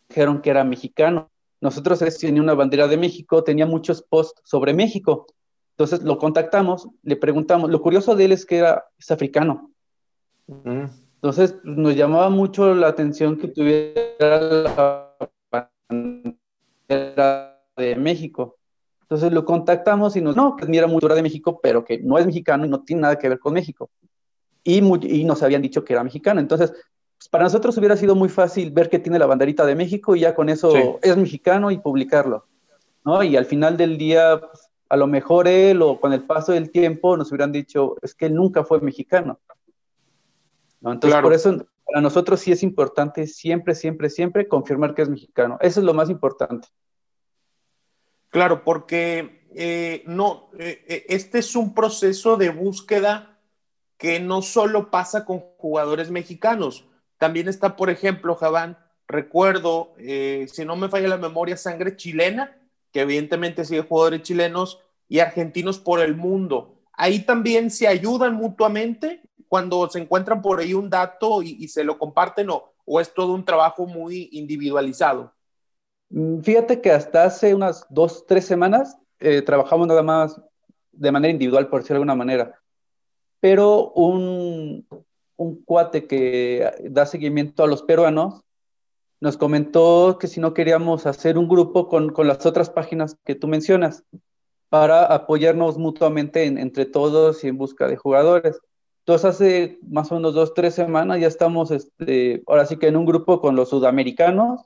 dijeron 0.10 0.42
que 0.42 0.50
era 0.50 0.64
mexicano 0.64 1.30
nosotros 1.66 1.98
tenía 2.20 2.44
una 2.44 2.54
bandera 2.54 2.88
de 2.88 2.96
México, 2.96 3.44
tenía 3.44 3.66
muchos 3.66 4.04
posts 4.04 4.40
sobre 4.44 4.74
México. 4.74 5.26
Entonces 5.76 6.04
lo 6.04 6.18
contactamos, 6.18 6.88
le 7.04 7.18
preguntamos, 7.18 7.70
lo 7.70 7.82
curioso 7.82 8.16
de 8.16 8.26
él 8.26 8.32
es 8.32 8.46
que 8.46 8.58
era, 8.58 8.86
es 8.98 9.12
africano. 9.12 9.72
Entonces 10.48 11.56
nos 11.64 11.96
llamaba 11.96 12.30
mucho 12.30 12.74
la 12.74 12.88
atención 12.88 13.38
que 13.38 13.50
tuviera 13.50 14.40
la 14.40 15.18
bandera 16.90 17.62
de 17.76 17.96
México. 17.96 18.58
Entonces 19.02 19.34
lo 19.34 19.44
contactamos 19.44 20.16
y 20.16 20.22
nos, 20.22 20.36
no, 20.36 20.56
que 20.56 20.64
admira 20.64 20.88
mucho 20.88 21.08
de 21.08 21.22
México, 21.22 21.60
pero 21.62 21.84
que 21.84 22.00
no 22.00 22.18
es 22.18 22.26
mexicano 22.26 22.66
y 22.66 22.70
no 22.70 22.84
tiene 22.84 23.02
nada 23.04 23.20
que 23.20 23.30
ver 23.30 23.40
con 23.40 23.54
México. 23.54 23.90
Y, 24.64 24.78
y 24.80 25.26
nos 25.26 25.44
habían 25.44 25.62
dicho 25.62 25.84
que 25.84 25.94
era 25.94 26.04
mexicano. 26.04 26.40
Entonces 26.40 26.74
pues, 27.18 27.30
para 27.30 27.44
nosotros 27.46 27.78
hubiera 27.78 27.98
sido 27.98 28.16
muy 28.16 28.30
fácil 28.30 28.72
ver 28.72 28.90
que 28.90 29.00
tiene 29.00 29.20
la 29.20 29.26
banderita 29.26 29.66
de 29.66 29.76
México 29.76 30.16
y 30.16 30.22
ya 30.22 30.36
con 30.36 30.50
eso 30.50 31.00
es 31.02 31.18
mexicano 31.18 31.72
y 31.72 31.78
publicarlo, 31.78 32.46
¿no? 33.04 33.24
Y 33.24 33.38
al 33.38 33.46
final 33.46 33.78
del 33.78 33.98
día, 33.98 34.40
pues, 34.40 34.65
a 34.90 34.98
lo 34.98 35.08
mejor 35.08 35.48
él 35.48 35.82
o 35.82 36.00
con 36.00 36.14
el 36.14 36.24
paso 36.24 36.52
del 36.52 36.72
tiempo 36.72 37.18
nos 37.18 37.32
hubieran 37.32 37.52
dicho, 37.52 37.96
es 38.02 38.14
que 38.14 38.28
él 38.28 38.36
nunca 38.36 38.64
fue 38.64 38.82
mexicano. 38.82 39.40
¿no? 40.82 40.94
Entonces, 40.94 41.22
por 41.22 41.34
eso 41.34 41.66
para 41.86 42.02
nosotros 42.02 42.40
sí 42.40 42.52
es 42.52 42.64
importante 42.64 43.28
siempre, 43.28 43.76
siempre, 43.76 44.10
siempre 44.10 44.48
confirmar 44.48 44.94
que 44.94 45.04
es 45.04 45.10
mexicano. 45.10 45.58
Eso 45.62 45.80
es 45.80 45.86
lo 45.86 45.94
más 45.94 46.10
importante. 46.10 46.68
Claro, 48.30 48.64
porque 48.64 49.48
eh, 49.56 50.04
no, 50.08 50.50
eh, 50.60 50.84
eh, 50.88 51.06
este 51.10 51.40
es 51.40 51.56
un 51.56 51.74
proceso 51.74 52.38
de 52.38 52.50
búsqueda 52.50 53.40
que 53.98 54.20
no 54.20 54.42
solo 54.42 54.92
pasa 54.92 55.26
con 55.26 55.40
jugadores 55.40 56.12
mexicanos, 56.12 56.86
también 57.18 57.48
está, 57.48 57.76
por 57.76 57.90
ejemplo, 57.90 58.36
Javán, 58.36 58.78
recuerdo, 59.08 59.94
eh, 59.98 60.48
si 60.52 60.66
no 60.66 60.76
me 60.76 60.90
falla 60.90 61.08
la 61.08 61.18
memoria, 61.18 61.58
sangre 61.58 61.96
chilena, 61.96 62.58
que 62.96 63.02
evidentemente 63.02 63.66
sigue 63.66 63.82
jugadores 63.82 64.22
chilenos 64.22 64.80
y 65.10 65.20
argentinos 65.20 65.80
por 65.80 66.00
el 66.00 66.16
mundo. 66.16 66.76
Ahí 66.94 67.26
también 67.26 67.70
se 67.70 67.90
ayudan 67.90 68.36
mutuamente 68.36 69.22
cuando 69.50 69.90
se 69.90 70.00
encuentran 70.00 70.42
por 70.42 70.62
ahí 70.62 70.74
un 70.74 70.90
dato 70.90 71.44
y, 71.44 71.68
se 71.68 71.84
lo 71.84 72.00
comparten 72.00 72.50
o, 72.52 72.72
o 72.86 73.02
es 73.02 73.14
todo 73.14 73.34
un 73.34 73.44
trabajo 73.44 73.86
muy 73.86 74.30
individualizado. 74.32 75.34
Mm, 76.10 76.40
fíjate 76.40 76.80
que 76.80 76.92
hasta 76.92 77.26
hace 77.26 77.54
unas 77.54 77.86
dos, 77.90 78.26
tres 78.26 78.46
semanas 78.46 78.98
eh, 79.20 79.42
trabajamos 79.42 79.88
nada 79.88 80.02
más 80.02 80.40
de 80.94 81.12
manera 81.12 81.34
individual, 81.34 81.68
por 81.68 81.82
decirlo 81.82 81.96
de 81.96 82.04
alguna 82.04 82.16
manera. 82.16 82.62
Pero 83.42 83.92
un, 83.92 84.88
un 85.36 85.66
cuate 85.66 86.08
que 86.08 86.72
da 86.92 87.06
seguimiento 87.06 87.62
a 87.62 87.68
los 87.68 87.84
peruanos, 87.84 88.42
nos 89.20 89.38
comentó 89.38 90.18
que 90.20 90.28
si 90.28 90.40
no 90.40 90.54
queríamos 90.54 91.06
hacer 91.06 91.38
un 91.38 91.48
grupo 91.48 91.88
con, 91.88 92.14
las 92.28 92.46
otras 92.46 92.70
páginas 92.70 93.18
que 93.26 93.36
tú 93.36 93.48
mencionas, 93.48 94.04
para 94.70 95.06
apoyarnos 95.06 95.78
mutuamente 95.78 96.46
entre 96.46 96.86
todos 96.86 97.44
y 97.44 97.48
en 97.48 97.58
busca 97.58 97.88
de 97.88 97.98
jugadores. 97.98 98.60
Entonces 99.00 99.26
hace 99.26 99.80
más 99.88 100.12
o 100.12 100.16
menos 100.16 100.34
dos, 100.34 100.54
tres 100.54 100.74
semanas 100.74 101.20
ya 101.20 101.28
estamos, 101.28 101.72
este, 101.72 102.44
ahora 102.48 102.66
sí 102.66 102.78
que 102.78 102.88
en 102.88 102.98
un 102.98 103.06
grupo 103.06 103.40
con 103.40 103.56
los 103.56 103.70
sudamericanos, 103.70 104.62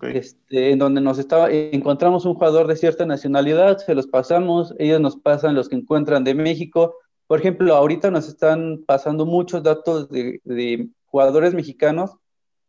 este, 0.00 0.70
en 0.70 0.78
donde 0.78 1.00
nos 1.00 1.18
estaba, 1.18 1.50
encontramos 1.50 2.24
un 2.24 2.34
jugador 2.34 2.68
de 2.68 2.76
cierta 2.76 3.04
nacionalidad, 3.04 3.78
se 3.78 3.94
los 3.94 4.06
pasamos, 4.06 4.74
ellos 4.78 5.00
nos 5.00 5.16
pasan 5.16 5.54
los 5.54 5.68
que 5.68 5.76
encuentran 5.76 6.24
de 6.24 6.34
México, 6.34 6.94
por 7.26 7.40
ejemplo, 7.40 7.74
ahorita 7.74 8.10
nos 8.10 8.28
están 8.28 8.84
pasando 8.86 9.24
muchos 9.24 9.62
datos 9.62 10.08
de, 10.10 10.88
jugadores 11.06 11.54
mexicanos, 11.54 12.10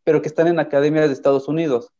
pero 0.05 0.21
que 0.21 0.29
están 0.29 0.47
en 0.47 0.59
academias 0.59 1.07
de 1.07 1.13
Estados 1.13 1.49
Unidos. 1.49 1.91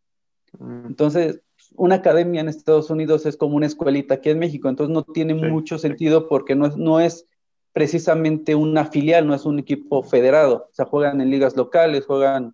Mm. 0.57 0.85
Entonces, 0.85 1.41
una 1.75 1.95
academia 1.95 2.39
en 2.39 2.47
Estados 2.47 2.89
Unidos 2.89 3.25
es 3.25 3.35
como 3.35 3.57
una 3.57 3.65
escuelita 3.65 4.15
aquí 4.15 4.29
en 4.29 4.39
México, 4.39 4.69
entonces 4.69 4.93
no 4.93 5.03
tiene 5.03 5.33
mucho 5.33 5.77
sentido 5.77 6.29
porque 6.29 6.55
no 6.55 6.67
es, 6.67 6.77
no 6.77 7.01
es 7.01 7.27
precisamente 7.73 8.55
una 8.55 8.85
filial, 8.85 9.27
no 9.27 9.33
es 9.33 9.43
un 9.43 9.59
equipo 9.59 10.01
federado. 10.03 10.69
O 10.71 10.73
sea, 10.73 10.85
juegan 10.85 11.19
en 11.19 11.29
ligas 11.29 11.57
locales, 11.57 12.05
juegan 12.05 12.53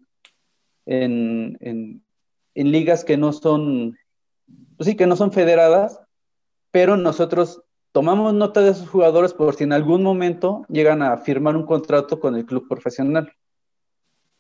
en, 0.87 1.57
en, 1.59 2.03
en 2.55 2.71
ligas 2.71 3.03
que 3.03 3.17
no 3.17 3.31
son, 3.31 3.97
pues 4.77 4.89
sí, 4.89 4.95
que 4.95 5.05
no 5.05 5.15
son 5.15 5.31
federadas, 5.31 5.99
pero 6.71 6.97
nosotros 6.97 7.61
tomamos 7.91 8.33
nota 8.33 8.61
de 8.61 8.71
esos 8.71 8.89
jugadores 8.89 9.33
por 9.33 9.53
si 9.53 9.65
en 9.65 9.73
algún 9.73 10.01
momento 10.01 10.65
llegan 10.69 11.03
a 11.03 11.17
firmar 11.17 11.55
un 11.55 11.65
contrato 11.65 12.19
con 12.19 12.35
el 12.35 12.45
club 12.45 12.67
profesional. 12.67 13.31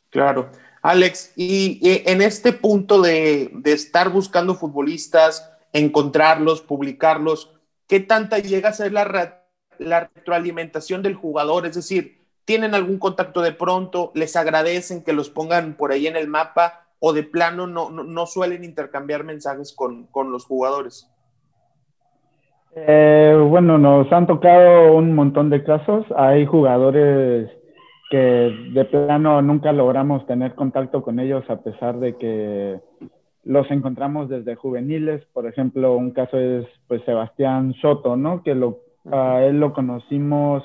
Claro. 0.09 0.49
Alex, 0.81 1.33
y, 1.35 1.79
en 1.83 2.21
este 2.21 2.53
punto 2.53 3.01
de, 3.01 3.51
estar 3.65 4.09
buscando 4.09 4.55
futbolistas, 4.55 5.51
encontrarlos, 5.73 6.61
publicarlos, 6.61 7.53
¿qué 7.87 7.99
tanta 7.99 8.39
llega 8.39 8.69
a 8.69 8.73
ser 8.73 8.91
la, 8.91 9.43
retroalimentación 9.79 11.03
del 11.03 11.15
jugador? 11.15 11.67
Es 11.67 11.75
decir, 11.75 12.25
¿tienen 12.45 12.73
algún 12.73 12.97
contacto 12.97 13.41
de 13.41 13.51
pronto? 13.51 14.11
¿Les 14.15 14.35
agradecen 14.35 15.03
que 15.03 15.13
los 15.13 15.29
pongan 15.29 15.75
por 15.75 15.91
ahí 15.91 16.07
en 16.07 16.15
el 16.15 16.27
mapa? 16.27 16.87
¿O 16.99 17.13
de 17.13 17.23
plano 17.23 17.67
no, 17.67 18.25
suelen 18.25 18.63
intercambiar 18.63 19.23
mensajes 19.23 19.73
con, 19.73 20.05
con 20.07 20.31
los 20.31 20.45
jugadores? 20.45 21.07
Eh, 22.75 23.35
bueno, 23.49 23.77
nos 23.77 24.11
han 24.11 24.27
tocado 24.27 24.93
un 24.93 25.13
montón 25.13 25.49
de 25.49 25.63
casos. 25.63 26.05
Hay 26.15 26.45
jugadores 26.45 27.49
que 28.11 28.53
de 28.73 28.83
plano 28.83 29.41
nunca 29.41 29.71
logramos 29.71 30.27
tener 30.27 30.53
contacto 30.53 31.01
con 31.01 31.17
ellos 31.17 31.49
a 31.49 31.61
pesar 31.61 31.97
de 31.97 32.17
que 32.17 32.77
los 33.45 33.71
encontramos 33.71 34.27
desde 34.27 34.55
juveniles. 34.55 35.23
Por 35.31 35.47
ejemplo, 35.47 35.95
un 35.95 36.11
caso 36.11 36.37
es 36.37 36.65
pues 36.89 37.01
Sebastián 37.05 37.73
Soto, 37.81 38.17
¿no? 38.17 38.43
Que 38.43 38.53
lo, 38.53 38.79
a 39.09 39.41
él 39.43 39.61
lo 39.61 39.71
conocimos 39.71 40.61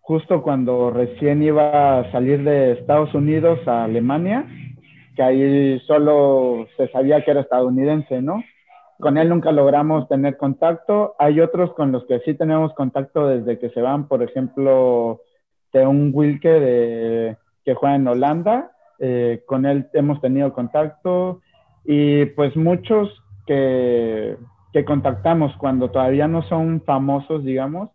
justo 0.00 0.42
cuando 0.42 0.90
recién 0.90 1.42
iba 1.42 1.98
a 1.98 2.10
salir 2.12 2.42
de 2.42 2.72
Estados 2.72 3.12
Unidos 3.12 3.58
a 3.68 3.84
Alemania, 3.84 4.46
que 5.16 5.22
ahí 5.22 5.78
solo 5.80 6.66
se 6.78 6.88
sabía 6.88 7.22
que 7.22 7.30
era 7.30 7.42
estadounidense, 7.42 8.22
¿no? 8.22 8.42
Con 8.98 9.18
él 9.18 9.28
nunca 9.28 9.52
logramos 9.52 10.08
tener 10.08 10.38
contacto. 10.38 11.14
Hay 11.18 11.40
otros 11.40 11.74
con 11.74 11.92
los 11.92 12.06
que 12.06 12.20
sí 12.20 12.32
tenemos 12.32 12.72
contacto 12.72 13.26
desde 13.26 13.58
que 13.58 13.68
se 13.68 13.82
van, 13.82 14.08
por 14.08 14.22
ejemplo, 14.22 15.20
de 15.78 15.86
un 15.86 16.10
Wilke 16.12 16.48
de, 16.48 17.36
que 17.64 17.74
juega 17.74 17.96
en 17.96 18.08
Holanda. 18.08 18.72
Eh, 18.98 19.42
con 19.46 19.66
él 19.66 19.88
hemos 19.92 20.20
tenido 20.22 20.54
contacto 20.54 21.42
y 21.84 22.24
pues 22.26 22.56
muchos 22.56 23.22
que, 23.46 24.36
que 24.72 24.84
contactamos 24.84 25.54
cuando 25.58 25.90
todavía 25.90 26.26
no 26.26 26.42
son 26.42 26.82
famosos, 26.82 27.44
digamos, 27.44 27.90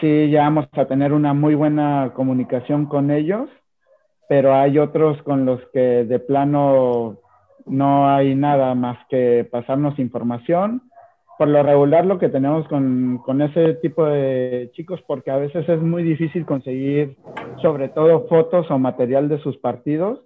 sí 0.00 0.32
vamos 0.34 0.66
a 0.72 0.84
tener 0.84 1.12
una 1.12 1.32
muy 1.32 1.54
buena 1.54 2.12
comunicación 2.14 2.86
con 2.86 3.10
ellos, 3.10 3.48
pero 4.28 4.54
hay 4.54 4.78
otros 4.78 5.22
con 5.22 5.46
los 5.46 5.60
que 5.72 6.04
de 6.04 6.18
plano 6.18 7.18
no 7.66 8.08
hay 8.08 8.34
nada 8.34 8.74
más 8.74 8.98
que 9.08 9.48
pasarnos 9.50 9.98
información. 9.98 10.85
Por 11.38 11.48
lo 11.48 11.62
regular 11.62 12.06
lo 12.06 12.18
que 12.18 12.30
tenemos 12.30 12.66
con, 12.68 13.18
con, 13.18 13.42
ese 13.42 13.74
tipo 13.74 14.06
de 14.06 14.70
chicos, 14.72 15.02
porque 15.06 15.30
a 15.30 15.36
veces 15.36 15.68
es 15.68 15.80
muy 15.82 16.02
difícil 16.02 16.46
conseguir 16.46 17.16
sobre 17.60 17.88
todo 17.88 18.26
fotos 18.26 18.70
o 18.70 18.78
material 18.78 19.28
de 19.28 19.38
sus 19.40 19.58
partidos, 19.58 20.20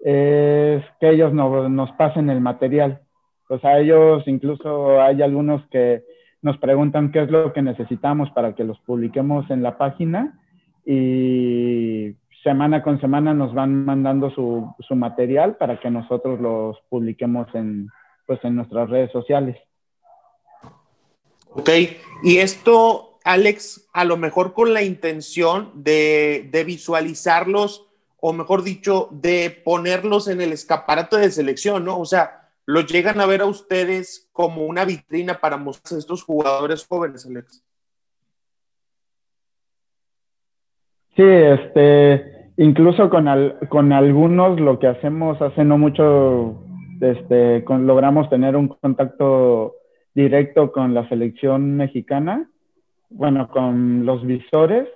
es 0.00 0.82
que 0.98 1.10
ellos 1.10 1.32
no, 1.32 1.68
nos 1.68 1.92
pasen 1.92 2.30
el 2.30 2.40
material. 2.40 3.00
Pues 3.46 3.64
a 3.64 3.78
ellos 3.78 4.22
incluso 4.26 5.00
hay 5.00 5.22
algunos 5.22 5.64
que 5.68 6.02
nos 6.42 6.56
preguntan 6.58 7.12
qué 7.12 7.22
es 7.22 7.30
lo 7.30 7.52
que 7.52 7.62
necesitamos 7.62 8.30
para 8.30 8.54
que 8.54 8.64
los 8.64 8.78
publiquemos 8.80 9.50
en 9.50 9.62
la 9.62 9.76
página 9.76 10.38
y 10.86 12.14
semana 12.42 12.82
con 12.82 13.00
semana 13.00 13.34
nos 13.34 13.52
van 13.54 13.84
mandando 13.84 14.30
su, 14.30 14.74
su 14.80 14.96
material 14.96 15.56
para 15.56 15.78
que 15.78 15.90
nosotros 15.90 16.40
los 16.40 16.78
publiquemos 16.88 17.46
en, 17.54 17.88
pues, 18.26 18.42
en 18.44 18.56
nuestras 18.56 18.88
redes 18.88 19.12
sociales. 19.12 19.56
Ok, 21.52 21.68
y 22.22 22.38
esto, 22.38 23.18
Alex, 23.24 23.88
a 23.92 24.04
lo 24.04 24.16
mejor 24.16 24.52
con 24.52 24.72
la 24.72 24.82
intención 24.82 25.72
de, 25.74 26.48
de 26.52 26.64
visualizarlos, 26.64 27.86
o 28.20 28.32
mejor 28.32 28.62
dicho, 28.62 29.08
de 29.10 29.50
ponerlos 29.64 30.28
en 30.28 30.40
el 30.40 30.52
escaparate 30.52 31.16
de 31.16 31.30
selección, 31.30 31.84
¿no? 31.84 31.98
O 31.98 32.04
sea, 32.04 32.40
los 32.66 32.86
llegan 32.86 33.20
a 33.20 33.26
ver 33.26 33.40
a 33.40 33.46
ustedes 33.46 34.28
como 34.32 34.64
una 34.64 34.84
vitrina 34.84 35.40
para 35.40 35.56
mostrar 35.56 35.96
a 35.96 35.98
estos 35.98 36.22
jugadores 36.22 36.86
jóvenes, 36.86 37.26
Alex. 37.26 37.64
Sí, 41.16 41.24
este, 41.24 42.52
incluso 42.58 43.10
con, 43.10 43.26
con 43.68 43.92
algunos 43.92 44.60
lo 44.60 44.78
que 44.78 44.86
hacemos 44.86 45.42
hace 45.42 45.64
no 45.64 45.78
mucho, 45.78 46.62
este, 47.00 47.64
logramos 47.66 48.30
tener 48.30 48.54
un 48.54 48.68
contacto 48.68 49.79
directo 50.14 50.72
con 50.72 50.94
la 50.94 51.08
selección 51.08 51.76
mexicana, 51.76 52.48
bueno, 53.10 53.48
con 53.48 54.06
los 54.06 54.24
visores, 54.24 54.88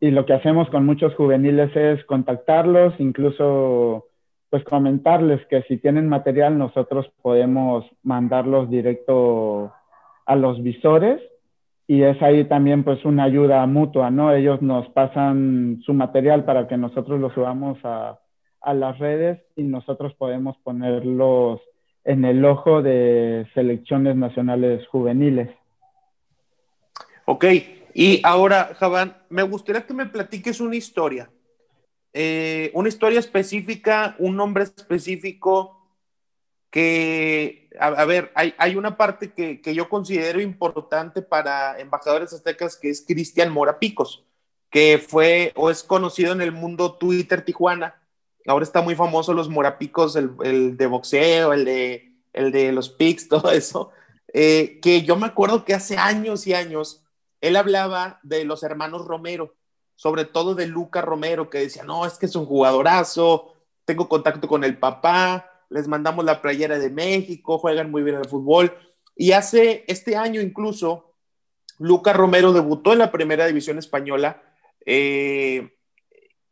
y 0.00 0.10
lo 0.10 0.26
que 0.26 0.34
hacemos 0.34 0.68
con 0.70 0.84
muchos 0.84 1.14
juveniles 1.14 1.74
es 1.74 2.04
contactarlos, 2.04 2.94
incluso 2.98 4.06
pues 4.50 4.62
comentarles 4.64 5.44
que 5.46 5.62
si 5.62 5.78
tienen 5.78 6.08
material 6.08 6.56
nosotros 6.56 7.10
podemos 7.22 7.84
mandarlos 8.02 8.70
directo 8.70 9.72
a 10.24 10.36
los 10.36 10.62
visores 10.62 11.20
y 11.88 12.02
es 12.02 12.20
ahí 12.22 12.44
también 12.44 12.84
pues 12.84 13.04
una 13.04 13.24
ayuda 13.24 13.64
mutua, 13.66 14.10
¿no? 14.10 14.32
Ellos 14.32 14.60
nos 14.60 14.88
pasan 14.90 15.80
su 15.84 15.94
material 15.94 16.44
para 16.44 16.66
que 16.66 16.76
nosotros 16.76 17.20
lo 17.20 17.30
subamos 17.30 17.78
a, 17.84 18.18
a 18.60 18.74
las 18.74 18.98
redes 18.98 19.40
y 19.54 19.62
nosotros 19.62 20.14
podemos 20.14 20.56
ponerlos 20.58 21.60
en 22.06 22.24
el 22.24 22.44
ojo 22.44 22.82
de 22.82 23.46
selecciones 23.52 24.16
nacionales 24.16 24.86
juveniles. 24.88 25.50
Ok, 27.24 27.44
y 27.92 28.20
ahora, 28.22 28.76
Javán, 28.78 29.16
me 29.28 29.42
gustaría 29.42 29.84
que 29.84 29.92
me 29.92 30.06
platiques 30.06 30.60
una 30.60 30.76
historia, 30.76 31.28
eh, 32.12 32.70
una 32.74 32.88
historia 32.88 33.18
específica, 33.18 34.14
un 34.20 34.36
nombre 34.36 34.62
específico 34.62 35.90
que, 36.70 37.68
a, 37.80 38.04
ver, 38.04 38.30
hay, 38.36 38.54
hay, 38.56 38.76
una 38.76 38.96
parte 38.96 39.32
que, 39.32 39.60
que, 39.60 39.74
yo 39.74 39.88
considero 39.88 40.40
importante 40.40 41.22
para 41.22 41.80
embajadores 41.80 42.32
aztecas, 42.32 42.76
que 42.76 42.90
es 42.90 43.04
Cristian 43.04 43.52
Mora 43.52 43.80
Picos, 43.80 44.24
que 44.70 44.98
fue 44.98 45.52
o 45.56 45.70
es 45.70 45.82
conocido 45.82 46.32
en 46.32 46.40
el 46.40 46.52
mundo 46.52 46.94
Twitter 46.94 47.44
Tijuana. 47.44 48.00
Ahora 48.46 48.62
está 48.62 48.82
muy 48.82 48.94
famoso 48.94 49.32
los 49.32 49.48
Morapicos, 49.48 50.16
el, 50.16 50.76
de 50.76 50.86
boxeo, 50.86 51.52
el 51.52 51.64
de, 51.64 52.12
el 52.32 52.52
de 52.52 52.72
los 52.72 52.88
pics, 52.88 53.28
todo 53.30 53.50
eso. 53.50 53.90
Eh, 54.32 54.78
que 54.82 55.02
yo 55.02 55.16
me 55.16 55.26
acuerdo 55.26 55.64
que 55.64 55.74
hace 55.74 55.96
años 55.96 56.46
y 56.46 56.54
años 56.54 57.02
él 57.40 57.56
hablaba 57.56 58.20
de 58.22 58.44
los 58.44 58.62
hermanos 58.62 59.06
Romero, 59.06 59.54
sobre 59.94 60.24
todo 60.24 60.54
de 60.54 60.66
Luca 60.66 61.00
Romero, 61.00 61.48
que 61.48 61.58
decía, 61.58 61.84
no, 61.84 62.06
es 62.06 62.18
que 62.18 62.26
es 62.26 62.36
un 62.36 62.46
jugadorazo, 62.46 63.54
tengo 63.84 64.08
contacto 64.08 64.48
con 64.48 64.64
el 64.64 64.78
papá, 64.78 65.50
les 65.70 65.88
mandamos 65.88 66.24
la 66.24 66.42
playera 66.42 66.78
de 66.78 66.90
México, 66.90 67.58
juegan 67.58 67.90
muy 67.90 68.02
bien 68.02 68.16
al 68.16 68.28
fútbol. 68.28 68.76
Y 69.14 69.32
hace 69.32 69.84
este 69.88 70.16
año 70.16 70.40
incluso, 70.40 71.14
Luca 71.78 72.12
Romero 72.12 72.52
debutó 72.52 72.92
en 72.92 72.98
la 72.98 73.12
primera 73.12 73.46
división 73.46 73.78
española 73.78 74.42
eh, 74.84 75.76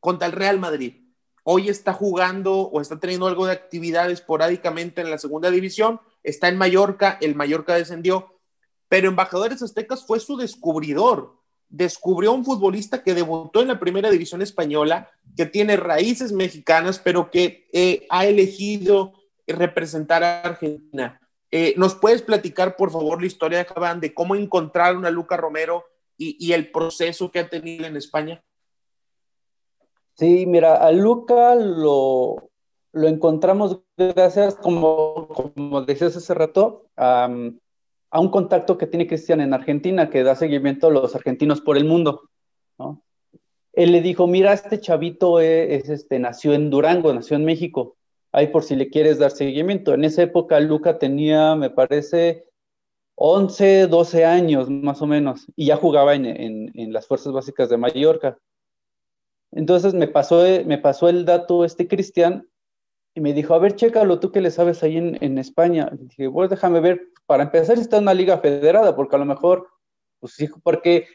contra 0.01 0.27
el 0.27 0.33
Real 0.33 0.59
Madrid. 0.59 1.04
Hoy 1.45 1.69
está 1.69 1.93
jugando 1.93 2.55
o 2.57 2.81
está 2.81 2.99
teniendo 2.99 3.27
algo 3.27 3.47
de 3.47 3.53
actividad 3.53 4.11
esporádicamente 4.11 5.03
en 5.03 5.11
la 5.11 5.19
segunda 5.19 5.51
división. 5.51 6.01
Está 6.23 6.49
en 6.49 6.57
Mallorca, 6.57 7.19
el 7.21 7.35
Mallorca 7.35 7.75
descendió, 7.75 8.41
pero 8.89 9.09
Embajadores 9.09 9.63
Aztecas 9.63 10.07
fue 10.07 10.21
su 10.21 10.37
descubridor. 10.37 11.37
Descubrió 11.69 12.33
un 12.33 12.45
futbolista 12.45 13.03
que 13.03 13.15
debutó 13.15 13.61
en 13.61 13.69
la 13.69 13.79
primera 13.79 14.11
división 14.11 14.41
española, 14.41 15.11
que 15.37 15.45
tiene 15.45 15.77
raíces 15.77 16.33
mexicanas, 16.33 16.99
pero 16.99 17.31
que 17.31 17.69
eh, 17.73 18.07
ha 18.09 18.25
elegido 18.27 19.13
representar 19.47 20.25
a 20.25 20.41
Argentina. 20.43 21.21
Eh, 21.51 21.75
¿Nos 21.77 21.95
puedes 21.95 22.23
platicar, 22.23 22.75
por 22.77 22.91
favor, 22.91 23.21
la 23.21 23.27
historia 23.27 23.59
de 23.59 23.65
Javán, 23.65 24.01
de 24.01 24.15
cómo 24.15 24.35
encontraron 24.35 25.05
a 25.05 25.11
Luca 25.11 25.37
Romero 25.37 25.85
y, 26.17 26.53
el 26.53 26.71
proceso 26.71 27.31
que 27.31 27.41
ha 27.41 27.49
tenido 27.49 27.87
en 27.87 27.97
España? 27.97 28.43
Sí, 30.17 30.47
mira, 30.47 30.77
a 30.77 30.93
Luca 30.93 31.57
lo, 31.57 32.51
lo 32.93 33.09
encontramos 33.09 33.81
gracias, 33.97 34.55
como, 34.55 35.27
como 35.29 35.83
decías 35.83 36.17
hace 36.17 36.35
rato, 36.35 36.87
um, 36.97 37.59
a 38.11 38.21
un 38.21 38.29
contacto 38.29 38.79
que 38.79 38.87
tiene 38.87 39.09
Cristian 39.09 39.41
en 39.41 39.53
Argentina, 39.53 40.09
que 40.09 40.23
da 40.23 40.37
seguimiento 40.37 40.87
a 40.87 40.91
los 40.91 41.17
argentinos 41.17 41.61
por 41.61 41.77
el 41.77 41.85
mundo. 41.85 42.31
¿no? 42.79 43.03
Él 43.73 43.91
le 43.91 44.01
dijo, 44.01 44.29
mira, 44.29 44.53
este 44.53 44.81
chavito 44.81 45.41
es, 45.41 45.89
este, 45.89 46.21
nació 46.21 46.55
en 46.55 46.71
Durango, 46.71 47.13
nació 47.13 47.37
en 47.37 47.45
México, 47.45 47.97
ahí 48.31 48.47
por 48.47 48.63
si 48.63 48.77
le 48.77 48.89
quieres 48.89 49.19
dar 49.19 49.33
seguimiento. 49.33 49.95
En 49.95 50.05
esa 50.05 50.23
época 50.23 50.61
Luca 50.61 50.99
tenía, 50.99 51.57
me 51.57 51.71
parece, 51.71 52.47
11, 53.17 53.89
12 53.89 54.25
años 54.25 54.71
más 54.71 55.03
o 55.03 55.09
menos, 55.09 55.47
y 55.57 55.67
ya 55.67 55.77
jugaba 55.77 56.15
en, 56.15 56.25
en, 56.27 56.71
en 56.75 56.93
las 56.93 57.09
Fuerzas 57.09 57.33
Básicas 57.33 57.69
de 57.69 57.79
Mallorca. 57.79 58.39
Entonces 59.55 59.95
me 59.95 60.09
pasó, 60.09 60.43
me 60.67 60.79
pasó 60.79 61.09
el 61.09 61.25
dato 61.25 61.65
este 61.65 61.87
Cristian 61.87 62.49
y 63.15 63.21
me 63.21 63.33
dijo, 63.33 63.55
a 63.55 63.59
ver, 63.59 63.77
chécalo, 63.77 64.19
tú 64.19 64.33
que 64.33 64.41
le 64.41 64.51
sabes 64.51 64.83
ahí 64.83 64.97
en, 64.97 65.17
en 65.23 65.39
España. 65.39 65.89
Y 65.93 66.09
dije, 66.09 66.27
bueno, 66.27 66.49
déjame 66.49 66.81
ver, 66.81 67.01
para 67.27 67.45
empezar 67.45 67.79
está 67.79 67.99
en 67.99 68.05
una 68.05 68.15
liga 68.15 68.39
federada, 68.39 68.97
porque 68.97 69.15
a 69.15 69.21
lo 69.21 69.25
mejor, 69.25 69.69
pues 70.19 70.35
sí, 70.35 70.49
porque 70.65 71.07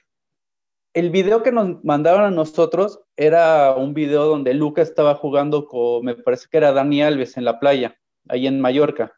el 0.93 1.09
video 1.09 1.43
que 1.43 1.51
nos 1.51 1.83
mandaron 1.83 2.23
a 2.23 2.31
nosotros 2.31 3.01
era 3.17 3.75
un 3.75 3.93
video 3.93 4.25
donde 4.25 4.53
Luca 4.53 4.81
estaba 4.81 5.15
jugando 5.15 5.65
con, 5.65 6.05
me 6.05 6.15
parece 6.15 6.47
que 6.49 6.57
era 6.57 6.71
Dani 6.71 7.01
Alves 7.01 7.35
en 7.35 7.43
la 7.43 7.59
playa, 7.59 7.97
ahí 8.29 8.47
en 8.47 8.61
Mallorca, 8.61 9.13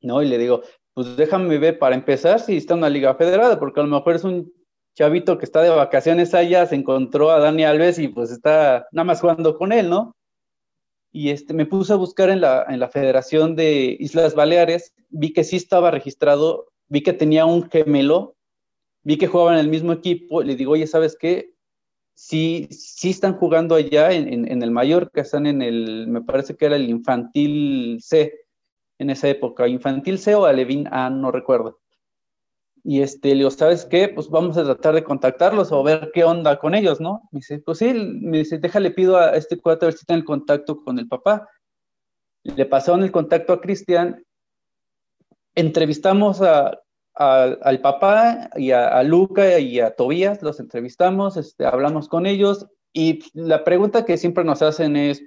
¿no? 0.00 0.22
Y 0.22 0.28
le 0.28 0.38
digo, 0.38 0.62
pues 0.94 1.16
déjame 1.16 1.58
ver 1.58 1.78
para 1.80 1.96
empezar 1.96 2.38
si 2.38 2.56
está 2.56 2.74
en 2.74 2.78
una 2.78 2.88
liga 2.90 3.14
federada, 3.16 3.58
porque 3.58 3.80
a 3.80 3.82
lo 3.82 3.90
mejor 3.90 4.14
es 4.14 4.24
un 4.24 4.52
chavito 4.94 5.38
que 5.38 5.44
está 5.44 5.62
de 5.62 5.70
vacaciones 5.70 6.34
allá, 6.34 6.66
se 6.66 6.74
encontró 6.74 7.30
a 7.30 7.38
Dani 7.38 7.64
Alves 7.64 7.98
y 7.98 8.08
pues 8.08 8.30
está 8.30 8.86
nada 8.92 9.04
más 9.04 9.20
jugando 9.20 9.56
con 9.56 9.72
él, 9.72 9.88
¿no? 9.88 10.16
y 11.12 11.30
este, 11.30 11.54
me 11.54 11.66
puse 11.66 11.92
a 11.92 11.96
buscar 11.96 12.30
en 12.30 12.40
la, 12.40 12.64
en 12.68 12.78
la 12.78 12.88
Federación 12.88 13.56
de 13.56 13.96
Islas 13.98 14.34
Baleares, 14.34 14.94
vi 15.08 15.32
que 15.32 15.44
sí 15.44 15.56
estaba 15.56 15.90
registrado, 15.90 16.68
vi 16.88 17.02
que 17.02 17.12
tenía 17.12 17.46
un 17.46 17.68
gemelo, 17.68 18.36
vi 19.02 19.16
que 19.18 19.26
jugaban 19.26 19.54
en 19.54 19.60
el 19.60 19.68
mismo 19.68 19.92
equipo, 19.92 20.42
le 20.42 20.56
digo, 20.56 20.72
oye, 20.72 20.86
¿sabes 20.86 21.16
qué? 21.18 21.52
Sí, 22.14 22.68
sí 22.70 23.10
están 23.10 23.34
jugando 23.36 23.74
allá 23.74 24.12
en, 24.12 24.32
en, 24.32 24.50
en 24.50 24.62
el 24.62 24.70
Mallorca, 24.70 25.22
están 25.22 25.46
en 25.46 25.62
el, 25.62 26.06
me 26.06 26.22
parece 26.22 26.56
que 26.56 26.66
era 26.66 26.76
el 26.76 26.88
Infantil 26.88 27.98
C 28.00 28.34
en 28.98 29.10
esa 29.10 29.28
época, 29.28 29.66
Infantil 29.66 30.18
C 30.18 30.34
o 30.34 30.44
Alevín 30.44 30.86
A, 30.92 31.10
no 31.10 31.32
recuerdo. 31.32 31.79
Y 32.82 33.02
este, 33.02 33.28
le 33.30 33.36
digo, 33.36 33.50
¿sabes 33.50 33.84
qué? 33.84 34.08
Pues 34.08 34.28
vamos 34.28 34.56
a 34.56 34.64
tratar 34.64 34.94
de 34.94 35.04
contactarlos 35.04 35.70
o 35.72 35.82
ver 35.82 36.10
qué 36.14 36.24
onda 36.24 36.58
con 36.58 36.74
ellos, 36.74 37.00
¿no? 37.00 37.28
Me 37.30 37.38
dice, 37.38 37.58
pues 37.58 37.78
sí, 37.78 37.92
me 37.92 38.38
dice, 38.38 38.58
déjale, 38.58 38.90
pido 38.90 39.16
a 39.16 39.36
este 39.36 39.58
cuate 39.58 39.84
a 39.84 39.88
ver 39.88 39.94
si 39.94 40.00
está 40.00 40.14
en 40.14 40.24
contacto 40.24 40.82
con 40.82 40.98
el 40.98 41.06
papá. 41.06 41.48
Le 42.42 42.64
pasaron 42.66 43.02
el 43.02 43.12
contacto 43.12 43.52
a 43.52 43.60
Cristian, 43.60 44.24
entrevistamos 45.54 46.40
a, 46.40 46.80
al 47.14 47.80
papá 47.80 48.48
y 48.56 48.70
a, 48.70 49.02
Luca 49.02 49.58
y 49.58 49.80
a 49.80 49.94
Tobías, 49.94 50.42
los 50.42 50.58
entrevistamos, 50.58 51.36
este, 51.36 51.66
hablamos 51.66 52.08
con 52.08 52.24
ellos 52.24 52.66
y 52.92 53.20
la 53.34 53.62
pregunta 53.62 54.04
que 54.04 54.16
siempre 54.16 54.42
nos 54.44 54.62
hacen 54.62 54.96
es, 54.96 55.22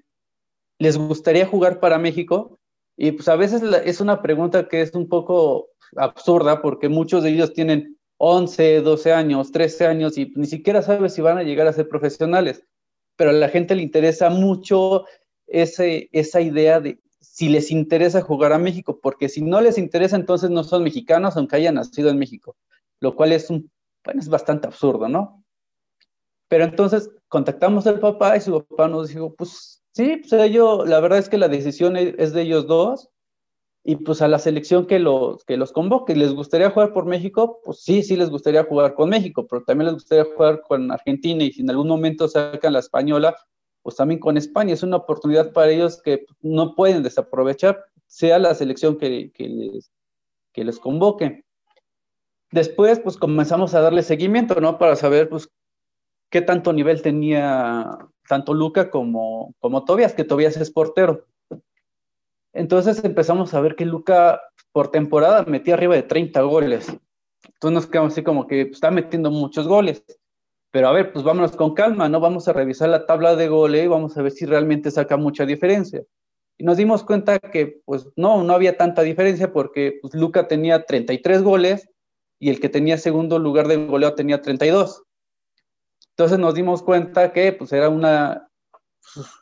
¿les 0.79 0.97
gustaría 0.97 1.45
jugar 1.45 1.79
para 1.79 1.99
México? 1.99 2.59
Y 2.97 3.11
pues 3.11 3.27
a 3.27 3.35
veces 3.35 3.61
es 3.85 4.01
una 4.01 4.21
pregunta 4.21 4.67
que 4.67 4.81
es 4.81 4.93
un 4.93 5.07
poco 5.07 5.69
absurda 5.97 6.61
porque 6.61 6.89
muchos 6.89 7.23
de 7.23 7.31
ellos 7.31 7.53
tienen 7.53 7.97
11, 8.17 8.81
12 8.81 9.13
años, 9.13 9.51
13 9.51 9.87
años 9.87 10.17
y 10.17 10.31
ni 10.35 10.45
siquiera 10.45 10.81
sabes 10.81 11.13
si 11.13 11.21
van 11.21 11.37
a 11.37 11.43
llegar 11.43 11.67
a 11.67 11.73
ser 11.73 11.87
profesionales. 11.87 12.63
Pero 13.15 13.31
a 13.31 13.33
la 13.33 13.49
gente 13.49 13.75
le 13.75 13.83
interesa 13.83 14.29
mucho 14.29 15.05
ese, 15.47 16.09
esa 16.11 16.41
idea 16.41 16.79
de 16.79 16.99
si 17.19 17.49
les 17.49 17.71
interesa 17.71 18.21
jugar 18.21 18.53
a 18.53 18.59
México, 18.59 18.99
porque 19.01 19.29
si 19.29 19.41
no 19.41 19.61
les 19.61 19.77
interesa, 19.77 20.15
entonces 20.15 20.49
no 20.49 20.63
son 20.63 20.83
mexicanos, 20.83 21.35
aunque 21.35 21.55
hayan 21.55 21.75
nacido 21.75 22.09
en 22.09 22.19
México, 22.19 22.55
lo 22.99 23.15
cual 23.15 23.31
es, 23.31 23.49
un, 23.49 23.71
bueno, 24.03 24.19
es 24.19 24.29
bastante 24.29 24.67
absurdo, 24.67 25.07
¿no? 25.09 25.43
Pero 26.47 26.65
entonces 26.65 27.09
contactamos 27.27 27.87
al 27.87 27.99
papá 27.99 28.37
y 28.37 28.41
su 28.41 28.63
papá 28.63 28.87
nos 28.87 29.09
dijo, 29.09 29.33
pues 29.33 29.83
sí, 29.93 30.17
pues 30.17 30.51
yo, 30.51 30.85
la 30.85 30.99
verdad 30.99 31.19
es 31.19 31.29
que 31.29 31.37
la 31.37 31.47
decisión 31.47 31.97
es 31.97 32.33
de 32.33 32.41
ellos 32.41 32.67
dos, 32.67 33.09
y 33.83 33.97
pues 33.97 34.21
a 34.21 34.27
la 34.27 34.39
selección 34.39 34.85
que 34.87 34.99
los, 34.99 35.43
que 35.43 35.57
los 35.57 35.73
convoque. 35.73 36.15
¿Les 36.15 36.33
gustaría 36.33 36.69
jugar 36.69 36.93
por 36.93 37.05
México? 37.05 37.59
Pues 37.63 37.81
sí, 37.81 38.01
sí 38.01 38.15
les 38.15 38.29
gustaría 38.29 38.63
jugar 38.63 38.93
con 38.93 39.09
México, 39.09 39.45
pero 39.45 39.63
también 39.63 39.87
les 39.87 39.95
gustaría 39.95 40.25
jugar 40.25 40.61
con 40.61 40.91
Argentina 40.91 41.43
y 41.43 41.51
si 41.51 41.61
en 41.61 41.69
algún 41.69 41.89
momento 41.89 42.27
sacan 42.27 42.73
la 42.73 42.79
española, 42.79 43.35
pues 43.81 43.97
también 43.97 44.19
con 44.19 44.37
España. 44.37 44.73
Es 44.73 44.83
una 44.83 44.97
oportunidad 44.97 45.51
para 45.51 45.71
ellos 45.71 46.01
que 46.01 46.25
no 46.41 46.75
pueden 46.75 47.03
desaprovechar, 47.03 47.83
sea 48.07 48.39
la 48.39 48.55
selección 48.55 48.97
que, 48.97 49.31
que 49.33 49.49
les, 49.49 49.91
que 50.53 50.63
les 50.63 50.79
convoque. 50.79 51.43
Después, 52.51 52.99
pues 52.99 53.17
comenzamos 53.17 53.73
a 53.73 53.81
darle 53.81 54.03
seguimiento, 54.03 54.61
¿no? 54.61 54.77
Para 54.77 54.95
saber, 54.95 55.27
pues, 55.27 55.49
qué 56.29 56.41
tanto 56.41 56.71
nivel 56.71 57.01
tenía 57.01 57.97
tanto 58.29 58.53
Luca 58.53 58.89
como, 58.89 59.53
como 59.59 59.83
Tobias, 59.83 60.13
que 60.13 60.23
Tobias 60.23 60.55
es 60.57 60.71
portero. 60.71 61.25
Entonces 62.53 63.03
empezamos 63.03 63.53
a 63.53 63.61
ver 63.61 63.75
que 63.75 63.85
Luca 63.85 64.41
por 64.71 64.91
temporada 64.91 65.43
metía 65.45 65.73
arriba 65.73 65.95
de 65.95 66.03
30 66.03 66.41
goles. 66.41 66.87
Entonces 67.45 67.73
nos 67.73 67.87
quedamos 67.87 68.13
así 68.13 68.23
como 68.23 68.47
que 68.47 68.61
está 68.61 68.91
metiendo 68.91 69.31
muchos 69.31 69.67
goles. 69.67 70.03
Pero 70.71 70.87
a 70.87 70.91
ver, 70.91 71.11
pues 71.11 71.23
vámonos 71.23 71.55
con 71.55 71.73
calma, 71.73 72.09
¿no? 72.09 72.19
Vamos 72.19 72.47
a 72.47 72.53
revisar 72.53 72.89
la 72.89 73.05
tabla 73.05 73.35
de 73.35 73.47
goles 73.47 73.85
y 73.85 73.87
vamos 73.87 74.17
a 74.17 74.21
ver 74.21 74.31
si 74.31 74.45
realmente 74.45 74.89
saca 74.91 75.17
mucha 75.17 75.45
diferencia. 75.45 76.03
Y 76.57 76.63
nos 76.63 76.77
dimos 76.77 77.03
cuenta 77.03 77.39
que, 77.39 77.81
pues 77.85 78.07
no, 78.15 78.43
no 78.43 78.53
había 78.53 78.77
tanta 78.77 79.01
diferencia 79.01 79.51
porque 79.51 79.99
pues, 80.01 80.13
Luca 80.13 80.47
tenía 80.47 80.85
33 80.85 81.41
goles 81.41 81.89
y 82.39 82.49
el 82.49 82.59
que 82.59 82.69
tenía 82.69 82.97
segundo 82.97 83.39
lugar 83.39 83.67
de 83.67 83.85
goleo 83.85 84.15
tenía 84.15 84.41
32. 84.41 85.03
Entonces 86.09 86.39
nos 86.39 86.53
dimos 86.53 86.83
cuenta 86.83 87.33
que 87.33 87.53
pues 87.53 87.73
era 87.73 87.89
una 87.89 88.49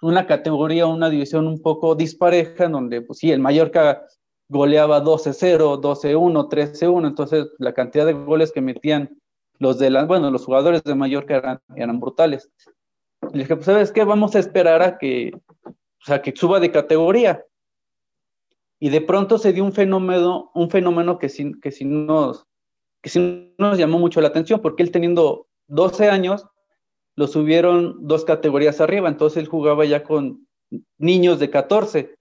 una 0.01 0.27
categoría, 0.27 0.87
una 0.87 1.09
división 1.09 1.47
un 1.47 1.61
poco 1.61 1.95
dispareja, 1.95 2.65
en 2.65 2.73
donde, 2.73 3.01
pues 3.01 3.19
sí, 3.19 3.31
el 3.31 3.39
Mallorca 3.39 4.05
goleaba 4.49 5.03
12-0, 5.03 5.79
12-1, 5.81 6.49
13-1, 6.49 7.07
entonces 7.07 7.47
la 7.57 7.73
cantidad 7.73 8.05
de 8.05 8.13
goles 8.13 8.51
que 8.51 8.61
metían 8.61 9.21
los 9.59 9.79
de 9.79 9.89
las, 9.89 10.07
bueno, 10.07 10.29
los 10.31 10.43
jugadores 10.43 10.83
de 10.83 10.95
Mallorca 10.95 11.37
eran, 11.37 11.59
eran 11.75 11.99
brutales. 11.99 12.51
Le 13.31 13.39
dije, 13.39 13.55
pues 13.55 13.65
sabes 13.65 13.91
qué, 13.91 14.03
vamos 14.03 14.35
a 14.35 14.39
esperar 14.39 14.81
a 14.81 14.97
que, 14.97 15.31
o 15.65 16.05
sea, 16.05 16.21
que 16.21 16.33
suba 16.35 16.59
de 16.59 16.71
categoría. 16.71 17.45
Y 18.79 18.89
de 18.89 19.01
pronto 19.01 19.37
se 19.37 19.53
dio 19.53 19.63
un 19.63 19.73
fenómeno, 19.73 20.51
un 20.55 20.69
fenómeno 20.71 21.19
que 21.19 21.29
sí, 21.29 21.53
que 21.61 21.71
sí 21.71 21.85
nos, 21.85 22.47
que 23.01 23.09
sí 23.09 23.53
nos 23.59 23.77
llamó 23.77 23.99
mucho 23.99 24.19
la 24.19 24.29
atención, 24.29 24.59
porque 24.59 24.81
él 24.81 24.91
teniendo 24.91 25.47
12 25.67 26.09
años, 26.09 26.47
lo 27.15 27.27
subieron 27.27 28.07
dos 28.07 28.25
categorías 28.25 28.81
arriba, 28.81 29.09
entonces 29.09 29.43
él 29.43 29.49
jugaba 29.49 29.85
ya 29.85 30.03
con 30.03 30.47
niños 30.97 31.39
de 31.39 31.49
14 31.49 32.15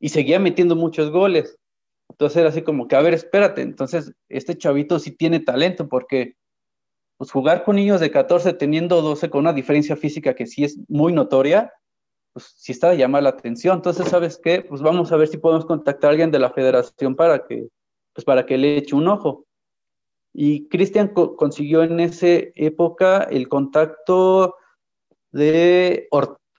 y 0.00 0.08
seguía 0.10 0.38
metiendo 0.38 0.76
muchos 0.76 1.10
goles. 1.10 1.56
Entonces 2.10 2.36
era 2.36 2.48
así 2.50 2.62
como 2.62 2.86
que, 2.86 2.96
a 2.96 3.00
ver, 3.00 3.14
espérate, 3.14 3.62
entonces 3.62 4.12
este 4.28 4.56
chavito 4.56 4.98
sí 4.98 5.10
tiene 5.10 5.40
talento 5.40 5.88
porque 5.88 6.36
pues 7.16 7.30
jugar 7.30 7.64
con 7.64 7.76
niños 7.76 8.00
de 8.00 8.10
14 8.10 8.52
teniendo 8.54 9.00
12 9.00 9.30
con 9.30 9.40
una 9.40 9.52
diferencia 9.52 9.96
física 9.96 10.34
que 10.34 10.46
sí 10.46 10.64
es 10.64 10.78
muy 10.88 11.12
notoria, 11.12 11.72
pues 12.32 12.52
sí 12.56 12.72
está 12.72 12.90
de 12.90 12.98
llamar 12.98 13.22
la 13.22 13.30
atención. 13.30 13.76
Entonces, 13.76 14.08
¿sabes 14.08 14.38
qué? 14.42 14.62
Pues 14.62 14.82
vamos 14.82 15.12
a 15.12 15.16
ver 15.16 15.28
si 15.28 15.38
podemos 15.38 15.64
contactar 15.64 16.08
a 16.08 16.10
alguien 16.10 16.30
de 16.30 16.40
la 16.40 16.50
federación 16.50 17.14
para 17.14 17.46
que, 17.46 17.68
pues 18.12 18.24
para 18.24 18.44
que 18.44 18.58
le 18.58 18.76
eche 18.76 18.96
un 18.96 19.08
ojo. 19.08 19.46
Y 20.36 20.68
Cristian 20.68 21.12
consiguió 21.14 21.84
en 21.84 22.00
esa 22.00 22.26
época 22.56 23.22
el 23.30 23.48
contacto 23.48 24.56
de 25.30 26.08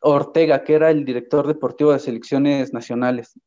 Ortega, 0.01 0.63
que 0.63 0.75
era 0.75 0.91
el 0.91 1.03
director 1.03 1.45
deportivo 1.45 1.91
de 1.91 1.99
selecciones 1.99 2.71
nacionales. 2.71 3.38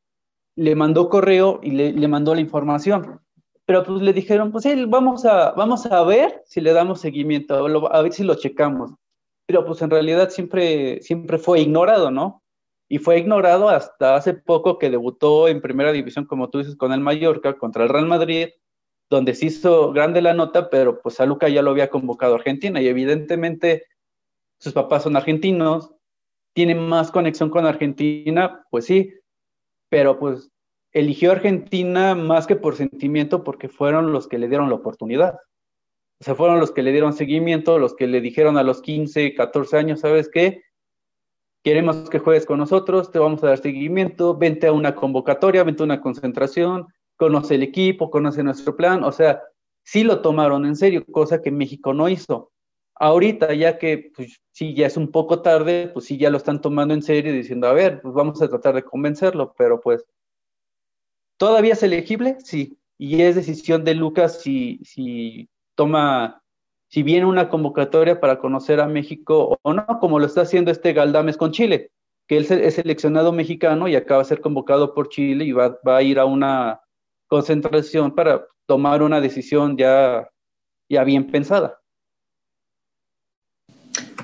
Le 0.55 0.75
mandó 0.75 1.09
correo 1.09 1.61
y 1.63 1.71
le, 1.71 2.09
mandó 2.09 2.35
la 2.35 2.43
información. 2.43 3.21
Pero 3.65 3.85
pues 3.85 4.03
le 4.03 4.13
dijeron, 4.13 4.53
pues 4.53 4.67
vamos 4.89 5.25
a, 5.25 5.53
vamos 5.53 5.87
a 5.87 6.03
ver 6.05 6.43
si 6.45 6.61
le 6.61 6.75
damos 6.75 7.01
seguimiento, 7.01 7.67
a 7.91 8.03
ver 8.03 8.13
si 8.13 8.23
lo 8.23 8.35
checamos. 8.35 8.93
Pero 9.47 9.65
pues 9.65 9.81
en 9.81 9.89
realidad 9.89 10.29
siempre, 10.29 11.01
siempre 11.01 11.39
fue 11.39 11.61
ignorado, 11.61 12.11
¿no? 12.11 12.43
Y 12.87 12.99
fue 12.99 13.19
ignorado 13.19 13.71
hasta 13.71 14.17
hace 14.17 14.35
poco 14.35 14.79
que 14.79 14.91
debutó 14.91 15.49
en 15.49 15.63
primera 15.63 15.93
división, 15.93 16.27
como 16.27 16.51
tú 16.51 16.59
dices, 16.59 16.77
con 16.77 16.93
el 16.93 17.01
Mallorca, 17.01 17.57
contra 17.57 17.85
el 17.85 17.89
Real 17.89 18.07
Madrid, 18.07 18.49
donde 19.11 19.35
se 19.35 19.47
hizo 19.47 19.93
grande 19.93 20.23
la 20.23 20.35
nota, 20.35 20.71
pero 20.71 21.01
pues 21.01 21.21
a 21.21 21.27
Luca 21.27 21.49
ya 21.49 21.63
lo 21.63 21.71
había 21.71 21.91
convocado 21.91 22.35
a 22.35 22.37
Argentina 22.37 22.81
y 22.81 22.89
evidentemente 22.89 23.85
sus 24.59 24.73
papás 24.73 25.05
son 25.05 25.17
argentinos, 25.17 25.95
tienen 26.55 26.79
más 26.89 27.11
conexión 27.11 27.51
con 27.51 27.67
Argentina, 27.67 28.67
pues 28.71 28.87
sí, 28.87 29.15
pero 29.89 30.19
pues 30.19 30.51
eligió 30.93 31.33
Argentina 31.33 32.15
más 32.15 32.47
que 32.47 32.57
por 32.57 32.77
sentimiento 32.77 33.45
porque 33.45 33.69
fueron 33.69 34.13
los 34.13 34.27
que 34.27 34.39
le 34.39 34.49
dieron 34.49 34.69
la 34.69 34.77
oportunidad. 34.77 35.39
O 36.21 36.25
sea, 36.25 36.35
fueron 36.35 36.59
los 36.59 36.73
que 36.73 36.83
le 36.83 36.91
dieron 36.91 37.13
seguimiento, 37.13 37.79
los 37.79 37.95
que 37.95 38.09
le 38.09 38.21
dijeron 38.21 38.59
a 38.59 38.65
los 38.65 38.83
15, 38.83 39.35
14 39.35 39.77
años, 39.77 40.01
¿sabes 40.01 40.29
qué? 40.29 40.63
Queremos 41.63 42.11
que 42.11 42.19
juegues 42.19 42.45
con 42.45 42.59
nosotros, 42.59 43.13
te 43.13 43.21
vamos 43.21 43.43
a 43.45 43.49
dar 43.49 43.59
seguimiento, 43.59 44.37
vente 44.37 44.67
a 44.67 44.73
una 44.73 44.97
convocatoria, 44.97 45.63
vente 45.63 45.83
a 45.83 45.87
una 45.87 46.01
concentración, 46.01 46.89
conoce 47.19 47.57
el 47.57 47.63
equipo, 47.65 48.11
conoce 48.11 48.43
nuestro 48.43 48.77
plan, 48.77 49.05
o 49.05 49.13
sea, 49.13 49.43
sí 49.83 50.05
lo 50.05 50.23
tomaron 50.23 50.65
en 50.65 50.77
serio, 50.77 51.05
cosa 51.11 51.43
que 51.43 51.51
México 51.51 51.93
no 51.93 52.09
hizo. 52.09 52.53
Ahorita, 52.95 53.53
ya 53.55 53.79
que 53.79 54.11
pues, 54.15 54.41
sí, 54.53 54.75
ya 54.75 54.87
es 54.87 54.97
un 54.97 55.11
poco 55.11 55.43
tarde, 55.43 55.91
pues 55.93 56.07
sí, 56.07 56.17
ya 56.17 56.31
lo 56.31 56.39
están 56.39 56.61
tomando 56.61 56.95
en 56.95 57.03
serio 57.03 57.33
diciendo, 57.33 57.67
a 57.67 57.73
ver, 57.73 58.01
pues 58.01 58.15
vamos 58.15 58.41
a 58.41 58.49
tratar 58.49 58.75
de 58.77 58.85
convencerlo, 58.85 59.55
pero 59.59 59.81
pues, 59.81 60.05
¿todavía 61.37 61.75
es 61.75 61.83
elegible? 61.83 62.39
Sí, 62.41 62.79
y 62.97 63.23
es 63.23 63.35
decisión 63.35 63.85
de 63.85 63.95
Lucas 63.95 64.41
si, 64.41 64.81
si 64.85 65.49
toma, 65.75 66.43
si 66.89 67.03
viene 67.03 67.27
una 67.27 67.49
convocatoria 67.49 68.21
para 68.21 68.39
conocer 68.39 68.81
a 68.81 68.89
México 68.89 69.59
o 69.61 69.75
no, 69.75 69.87
como 70.01 70.21
lo 70.21 70.27
está 70.27 70.43
haciendo 70.43 70.71
este 70.71 70.93
Galdames 70.93 71.37
con 71.37 71.51
Chile, 71.51 71.91
que 72.29 72.37
él 72.37 72.47
es 72.49 72.75
seleccionado 72.75 73.33
mexicano 73.33 73.89
y 73.89 73.97
acaba 73.97 74.23
de 74.23 74.29
ser 74.29 74.41
convocado 74.41 74.95
por 74.95 75.09
Chile 75.09 75.45
y 75.45 75.53
va, 75.53 75.79
va 75.87 75.97
a 75.97 76.03
ir 76.03 76.19
a 76.19 76.25
una 76.25 76.81
concentración 77.29 78.15
para 78.15 78.47
tomar 78.67 79.03
una 79.03 79.21
decisión 79.21 79.77
ya, 79.77 80.29
ya 80.89 81.05
bien 81.05 81.31
pensada. 81.31 81.81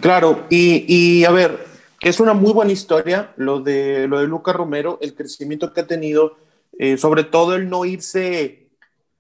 Claro, 0.01 0.45
y, 0.51 1.25
a 1.25 1.31
ver, 1.31 1.65
es 2.03 2.21
una 2.21 2.35
muy 2.35 2.53
buena 2.53 2.73
historia 2.73 3.33
lo 3.37 3.61
de, 3.61 4.07
lo 4.07 4.19
de 4.19 4.27
Lucas 4.27 4.55
Romero, 4.55 4.99
el 5.01 5.15
crecimiento 5.15 5.73
que 5.73 5.81
ha 5.81 5.87
tenido, 5.87 6.37
eh, 6.79 6.99
sobre 6.99 7.25
todo 7.25 7.55
el 7.55 7.71
no 7.71 7.87
irse, 7.87 8.69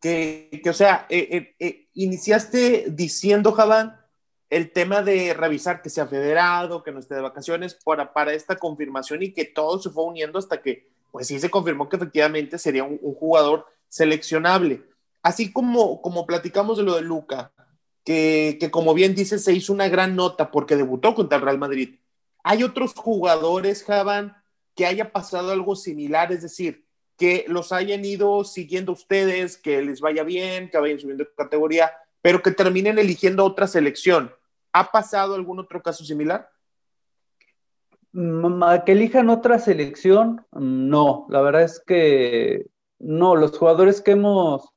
que, 0.01 0.63
o 0.69 0.73
sea, 0.75 1.07
eh, 1.09 1.55
eh, 1.59 1.87
iniciaste 1.95 2.87
diciendo, 2.91 3.53
Javán, 3.53 3.99
el 4.51 4.73
tema 4.73 5.01
de 5.01 5.33
revisar 5.33 5.81
que 5.81 5.89
sea 5.89 6.07
federado, 6.07 6.83
que 6.83 6.93
no 6.93 7.01
esté 7.01 7.15
de 7.15 7.23
vacaciones, 7.23 7.79
para, 7.83 8.13
para 8.13 8.35
esta 8.35 8.57
confirmación 8.57 9.23
y 9.23 9.33
que 9.33 9.47
todo 9.47 9.81
se 9.81 9.89
fue 9.89 10.05
uniendo 10.05 10.39
hasta 10.39 10.61
que, 10.61 10.91
pues 11.11 11.29
sí 11.29 11.41
se 11.41 11.51
confirmó 11.51 11.89
que 11.89 11.97
efectivamente 11.97 12.59
sería 12.59 12.85
un 12.85 13.15
jugador 13.15 13.67
seleccionable. 13.95 14.83
Así 15.23 15.53
como, 15.53 16.03
como 16.03 16.27
platicamos 16.27 16.79
de 16.79 16.83
lo 16.83 16.97
de 16.97 17.03
Luca, 17.03 17.53
que, 18.05 18.59
como 18.73 18.93
bien 18.93 19.15
dice, 19.15 19.39
se 19.39 19.53
hizo 19.53 19.73
una 19.73 19.89
gran 19.89 20.17
nota 20.17 20.51
porque 20.51 20.75
debutó 20.75 21.15
contra 21.15 21.39
el 21.39 21.45
Real 21.45 21.59
Madrid. 21.59 22.01
¿Hay 22.43 22.65
otros 22.65 22.93
jugadores, 22.95 23.85
Javan, 23.85 24.37
que 24.75 24.85
haya 24.85 25.13
pasado 25.13 25.53
algo 25.53 25.77
similar? 25.77 26.33
Es 26.33 26.43
decir, 26.43 26.85
que 27.17 27.45
los 27.47 27.71
hayan 27.71 28.05
ido 28.05 28.43
siguiendo 28.43 28.91
ustedes, 28.91 29.57
que 29.57 29.81
les 29.81 30.01
vaya 30.01 30.25
bien, 30.25 30.71
que 30.71 30.79
vayan 30.79 30.99
subiendo 30.99 31.23
de 31.23 31.31
categoría, 31.37 31.93
pero 32.21 32.43
que 32.43 32.51
terminen 32.51 32.99
eligiendo 32.99 33.45
otra 33.45 33.69
selección. 33.69 34.35
¿Ha 34.73 34.91
pasado 34.91 35.37
algún 35.37 35.61
otro 35.61 35.81
caso 35.81 36.05
similar? 36.05 36.51
Mm, 38.11 38.61
que 38.85 38.93
elijan 38.93 39.31
otra 39.31 39.61
selección, 39.61 40.45
no, 40.51 41.27
la 41.31 41.41
verdad 41.43 41.63
es 41.63 41.81
que 41.87 42.74
no, 42.99 43.37
los 43.37 43.57
jugadores 43.59 44.01
que 44.01 44.13
hemos 44.13 44.69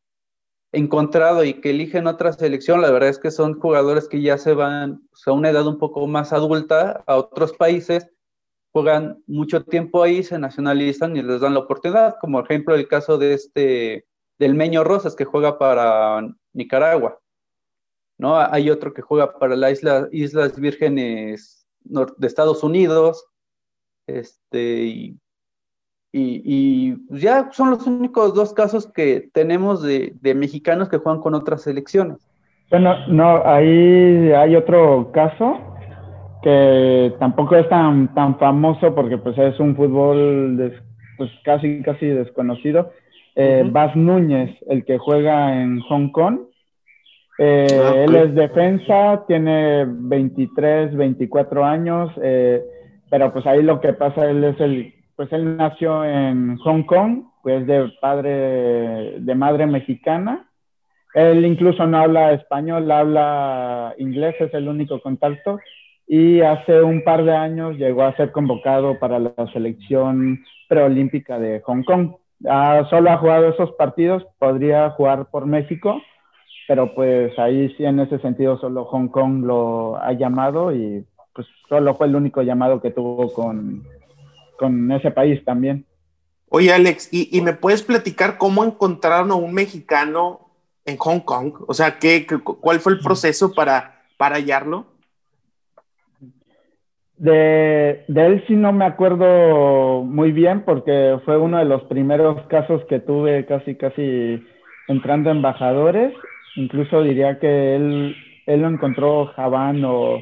encontrado 0.71 1.43
y 1.43 1.61
que 1.61 1.69
eligen 1.69 2.07
otra 2.07 2.33
selección, 2.33 2.81
la 2.81 2.91
verdad 2.91 3.09
es 3.09 3.19
que 3.19 3.31
son 3.31 3.59
jugadores 3.59 4.07
que 4.07 4.21
ya 4.21 4.37
se 4.37 4.53
van 4.53 5.01
a 5.25 5.31
una 5.31 5.49
edad 5.49 5.65
un 5.65 5.77
poco 5.77 6.05
más 6.07 6.33
adulta 6.33 7.03
a 7.07 7.15
otros 7.15 7.53
países, 7.53 8.09
juegan 8.71 9.23
mucho 9.27 9.63
tiempo 9.63 10.03
ahí, 10.03 10.23
se 10.23 10.37
nacionalizan 10.37 11.15
y 11.15 11.23
les 11.23 11.41
dan 11.41 11.53
la 11.53 11.61
oportunidad, 11.61 12.15
como 12.19 12.39
ejemplo 12.39 12.75
el 12.75 12.87
caso 12.87 13.17
de 13.17 13.33
este, 13.33 14.05
del 14.37 14.55
Meño 14.55 14.83
Rosas 14.83 15.15
que 15.15 15.25
juega 15.25 15.57
para 15.57 16.21
Nicaragua, 16.53 17.19
¿no? 18.17 18.37
Hay 18.37 18.69
otro 18.69 18.93
que 18.93 19.01
juega 19.01 19.39
para 19.39 19.55
las 19.55 19.73
isla, 19.73 20.07
Islas 20.11 20.59
Vírgenes 20.59 21.65
de 21.79 22.27
Estados 22.27 22.63
Unidos, 22.63 23.25
este, 24.05 24.83
y 24.83 25.19
y, 26.11 26.93
pues, 27.09 27.21
ya 27.21 27.49
son 27.51 27.71
los 27.71 27.85
únicos 27.85 28.33
dos 28.33 28.53
casos 28.53 28.91
que 28.91 29.29
tenemos 29.33 29.83
de, 29.83 30.15
mexicanos 30.35 30.89
que 30.89 30.97
juegan 30.97 31.21
con 31.21 31.35
otras 31.35 31.63
selecciones. 31.63 32.17
Bueno, 32.69 32.95
no, 33.07 33.45
ahí 33.45 34.31
hay 34.31 34.55
otro 34.55 35.11
caso 35.13 35.59
que 36.43 37.13
tampoco 37.19 37.55
es 37.55 37.67
tan, 37.69 38.13
tan 38.13 38.37
famoso 38.37 38.93
porque 38.93 39.17
pues 39.17 39.37
es 39.37 39.59
un 39.59 39.75
fútbol 39.75 40.73
pues 41.17 41.31
casi, 41.43 41.81
casi 41.81 42.07
desconocido. 42.07 42.91
Eh, 43.35 43.63
Bas 43.69 43.95
Núñez, 43.95 44.55
el 44.67 44.83
que 44.83 44.97
juega 44.97 45.61
en 45.61 45.79
Hong 45.81 46.09
Kong. 46.11 46.39
Eh, 47.39 47.67
ah, 47.71 47.93
él 47.95 48.15
es 48.15 48.33
defensa, 48.33 49.23
tiene 49.27 49.85
23, 49.87 50.95
24 50.95 51.63
años, 51.63 52.11
eh, 52.21 52.63
pero 53.11 53.31
pues 53.31 53.45
ahí 53.45 53.61
lo 53.61 53.79
que 53.79 53.93
pasa, 53.93 54.27
él 54.27 54.43
es 54.43 54.59
el 54.59 54.96
pues 55.17 55.33
él 55.33 55.57
nació 55.57 56.05
en 56.05 56.57
Hong 56.57 56.83
Kong, 56.83 57.23
pues 57.41 57.65
de 57.65 57.91
padre, 57.99 59.19
de 59.19 59.35
madre 59.35 59.65
mexicana. 59.65 60.47
Él 61.15 61.43
incluso 61.43 61.87
no 61.87 61.97
habla 61.97 62.33
español, 62.33 62.89
habla 62.91 63.95
inglés, 63.97 64.35
es 64.39 64.53
el 64.53 64.69
único 64.69 65.01
contacto. 65.01 65.59
Y 66.05 66.41
hace 66.41 66.83
un 66.83 67.03
par 67.03 67.25
de 67.25 67.35
años 67.35 67.77
llegó 67.77 68.03
a 68.03 68.15
ser 68.15 68.31
convocado 68.31 68.99
para 68.99 69.17
la 69.17 69.33
selección 69.51 70.39
preolímpica 70.69 71.39
de 71.39 71.61
Hong 71.61 71.83
Kong. 71.83 72.11
Ah, 72.47 72.85
solo 72.91 73.09
ha 73.09 73.17
jugado 73.17 73.49
esos 73.49 73.71
partidos, 73.71 74.23
podría 74.37 74.91
jugar 74.91 75.31
por 75.31 75.47
México, 75.47 75.99
pero 76.67 76.93
pues 76.93 77.37
ahí 77.39 77.73
sí 77.75 77.85
en 77.85 77.99
ese 77.99 78.19
sentido 78.19 78.59
solo 78.59 78.85
Hong 78.85 79.07
Kong 79.07 79.43
lo 79.43 79.97
ha 79.97 80.13
llamado 80.13 80.71
y 80.71 81.03
pues 81.33 81.47
solo 81.67 81.95
fue 81.95 82.05
el 82.05 82.15
único 82.15 82.43
llamado 82.43 82.79
que 82.79 82.91
tuvo 82.91 83.33
con, 83.33 83.83
con 84.57 84.91
ese 84.91 85.11
país 85.11 85.43
también. 85.45 85.85
Oye, 86.49 86.71
Alex, 86.71 87.09
¿y, 87.11 87.41
me 87.41 87.53
puedes 87.53 87.83
platicar 87.83 88.37
cómo 88.37 88.63
encontraron 88.63 89.31
a 89.31 89.35
un 89.35 89.53
mexicano 89.53 90.49
en 90.85 90.95
Hong 90.97 91.19
Kong? 91.19 91.53
O 91.67 91.73
sea, 91.73 91.99
¿qué, 91.99 92.25
cuál 92.61 92.79
fue 92.79 92.93
el 92.93 92.99
proceso 92.99 93.53
para, 93.53 94.01
para 94.17 94.37
hallarlo? 94.37 94.85
De, 97.17 98.05
de, 98.07 98.25
él 98.25 98.43
sí 98.47 98.55
no 98.55 98.71
me 98.71 98.85
acuerdo 98.85 100.03
muy 100.03 100.31
bien 100.31 100.63
porque 100.63 101.17
fue 101.25 101.37
uno 101.37 101.57
de 101.57 101.65
los 101.65 101.83
primeros 101.85 102.45
casos 102.47 102.83
que 102.87 102.99
tuve 102.99 103.45
casi, 103.45 103.75
casi 103.75 104.41
entrando 104.87 105.31
embajadores. 105.31 106.13
Incluso 106.55 107.01
diría 107.01 107.39
que 107.39 107.75
él, 107.75 108.15
él 108.45 108.61
lo 108.61 108.69
encontró 108.69 109.27
Javán 109.35 109.83
o, 109.83 110.21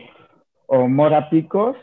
o 0.68 0.88
Mora 0.88 1.30
Picos. 1.30 1.76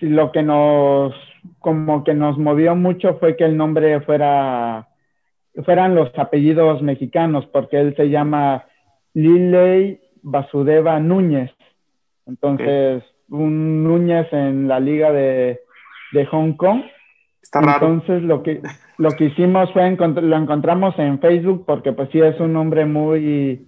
Lo 0.00 0.30
que 0.30 0.42
nos 0.42 1.14
como 1.58 2.04
que 2.04 2.14
nos 2.14 2.38
movió 2.38 2.74
mucho 2.74 3.14
fue 3.18 3.36
que 3.36 3.44
el 3.44 3.56
nombre 3.56 4.00
fuera, 4.00 4.88
fueran 5.64 5.94
los 5.94 6.10
apellidos 6.18 6.82
mexicanos, 6.82 7.46
porque 7.46 7.80
él 7.80 7.94
se 7.96 8.10
llama 8.10 8.64
Liley 9.14 10.00
Basudeva 10.22 11.00
Núñez. 11.00 11.50
Entonces, 12.26 13.02
un 13.28 13.84
Núñez 13.84 14.26
en 14.32 14.68
la 14.68 14.80
liga 14.80 15.12
de, 15.12 15.60
de 16.12 16.26
Hong 16.26 16.52
Kong. 16.52 16.82
Está 17.42 17.60
raro. 17.60 17.86
Entonces, 17.86 18.22
lo 18.22 18.42
que, 18.42 18.60
lo 18.98 19.10
que 19.10 19.26
hicimos 19.26 19.72
fue, 19.72 19.90
lo 19.90 20.36
encontramos 20.36 20.98
en 20.98 21.18
Facebook, 21.20 21.64
porque 21.66 21.92
pues 21.92 22.08
sí 22.12 22.20
es 22.20 22.38
un 22.38 22.52
nombre 22.52 22.84
muy, 22.84 23.66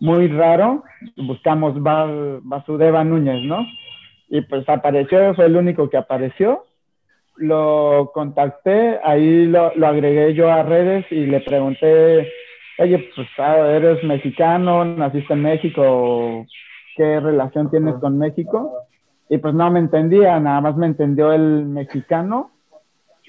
muy 0.00 0.28
raro. 0.28 0.84
Buscamos 1.16 1.74
Basudeva 1.82 3.04
Núñez, 3.04 3.42
¿no? 3.44 3.66
Y 4.28 4.42
pues 4.42 4.68
apareció, 4.68 5.34
fue 5.34 5.46
el 5.46 5.56
único 5.56 5.88
que 5.88 5.96
apareció 5.96 6.64
lo 7.38 8.10
contacté, 8.12 8.98
ahí 9.02 9.46
lo, 9.46 9.72
lo, 9.76 9.86
agregué 9.86 10.34
yo 10.34 10.50
a 10.50 10.62
redes 10.62 11.06
y 11.10 11.26
le 11.26 11.40
pregunté, 11.40 12.30
oye, 12.78 13.10
pues 13.14 13.28
ah, 13.38 13.58
eres 13.58 14.02
mexicano, 14.04 14.84
naciste 14.84 15.34
en 15.34 15.42
México, 15.42 16.46
¿qué 16.96 17.20
relación 17.20 17.70
tienes 17.70 17.94
con 17.96 18.18
México? 18.18 18.72
Y 19.28 19.38
pues 19.38 19.54
no 19.54 19.70
me 19.70 19.78
entendía, 19.78 20.38
nada 20.40 20.60
más 20.60 20.76
me 20.76 20.86
entendió 20.86 21.32
el 21.32 21.66
mexicano 21.66 22.50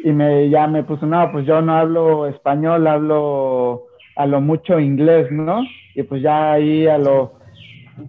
y 0.03 0.11
me, 0.11 0.49
ya 0.49 0.65
me 0.67 0.83
puso, 0.83 1.05
no, 1.05 1.31
pues 1.31 1.45
yo 1.45 1.61
no 1.61 1.77
hablo 1.77 2.25
español, 2.27 2.87
hablo 2.87 3.83
a 4.15 4.25
lo 4.25 4.41
mucho 4.41 4.79
inglés, 4.79 5.31
¿no? 5.31 5.61
Y 5.93 6.03
pues 6.03 6.21
ya 6.21 6.53
ahí 6.53 6.87
a 6.87 6.97
lo 6.97 7.38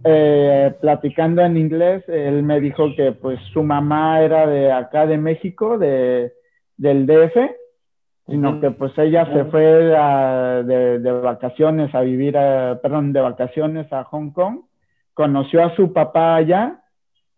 eh, 0.04 0.74
platicando 0.80 1.42
en 1.42 1.56
inglés, 1.56 2.04
él 2.08 2.42
me 2.42 2.60
dijo 2.60 2.94
que 2.96 3.12
pues 3.12 3.38
su 3.52 3.62
mamá 3.62 4.20
era 4.22 4.46
de 4.46 4.72
acá 4.72 5.06
de 5.06 5.18
México, 5.18 5.78
de, 5.78 6.32
del 6.76 7.06
DF, 7.06 7.36
sino 8.26 8.60
que 8.60 8.70
pues 8.70 8.96
ella 8.98 9.26
se 9.32 9.44
fue 9.46 9.62
de, 9.62 11.20
vacaciones 11.22 11.94
a 11.94 12.00
vivir, 12.02 12.34
perdón, 12.80 13.12
de 13.12 13.20
vacaciones 13.20 13.92
a 13.92 14.04
Hong 14.04 14.30
Kong, 14.30 14.60
conoció 15.14 15.64
a 15.64 15.74
su 15.74 15.92
papá 15.92 16.36
allá 16.36 16.80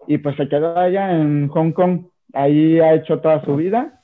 y 0.06 0.18
pues 0.18 0.36
se 0.36 0.48
quedó 0.48 0.78
allá 0.78 1.12
en 1.12 1.48
Hong 1.48 1.72
Kong, 1.72 2.06
ahí 2.34 2.78
ha 2.80 2.94
hecho 2.94 3.20
toda 3.20 3.44
su 3.44 3.56
vida. 3.56 4.00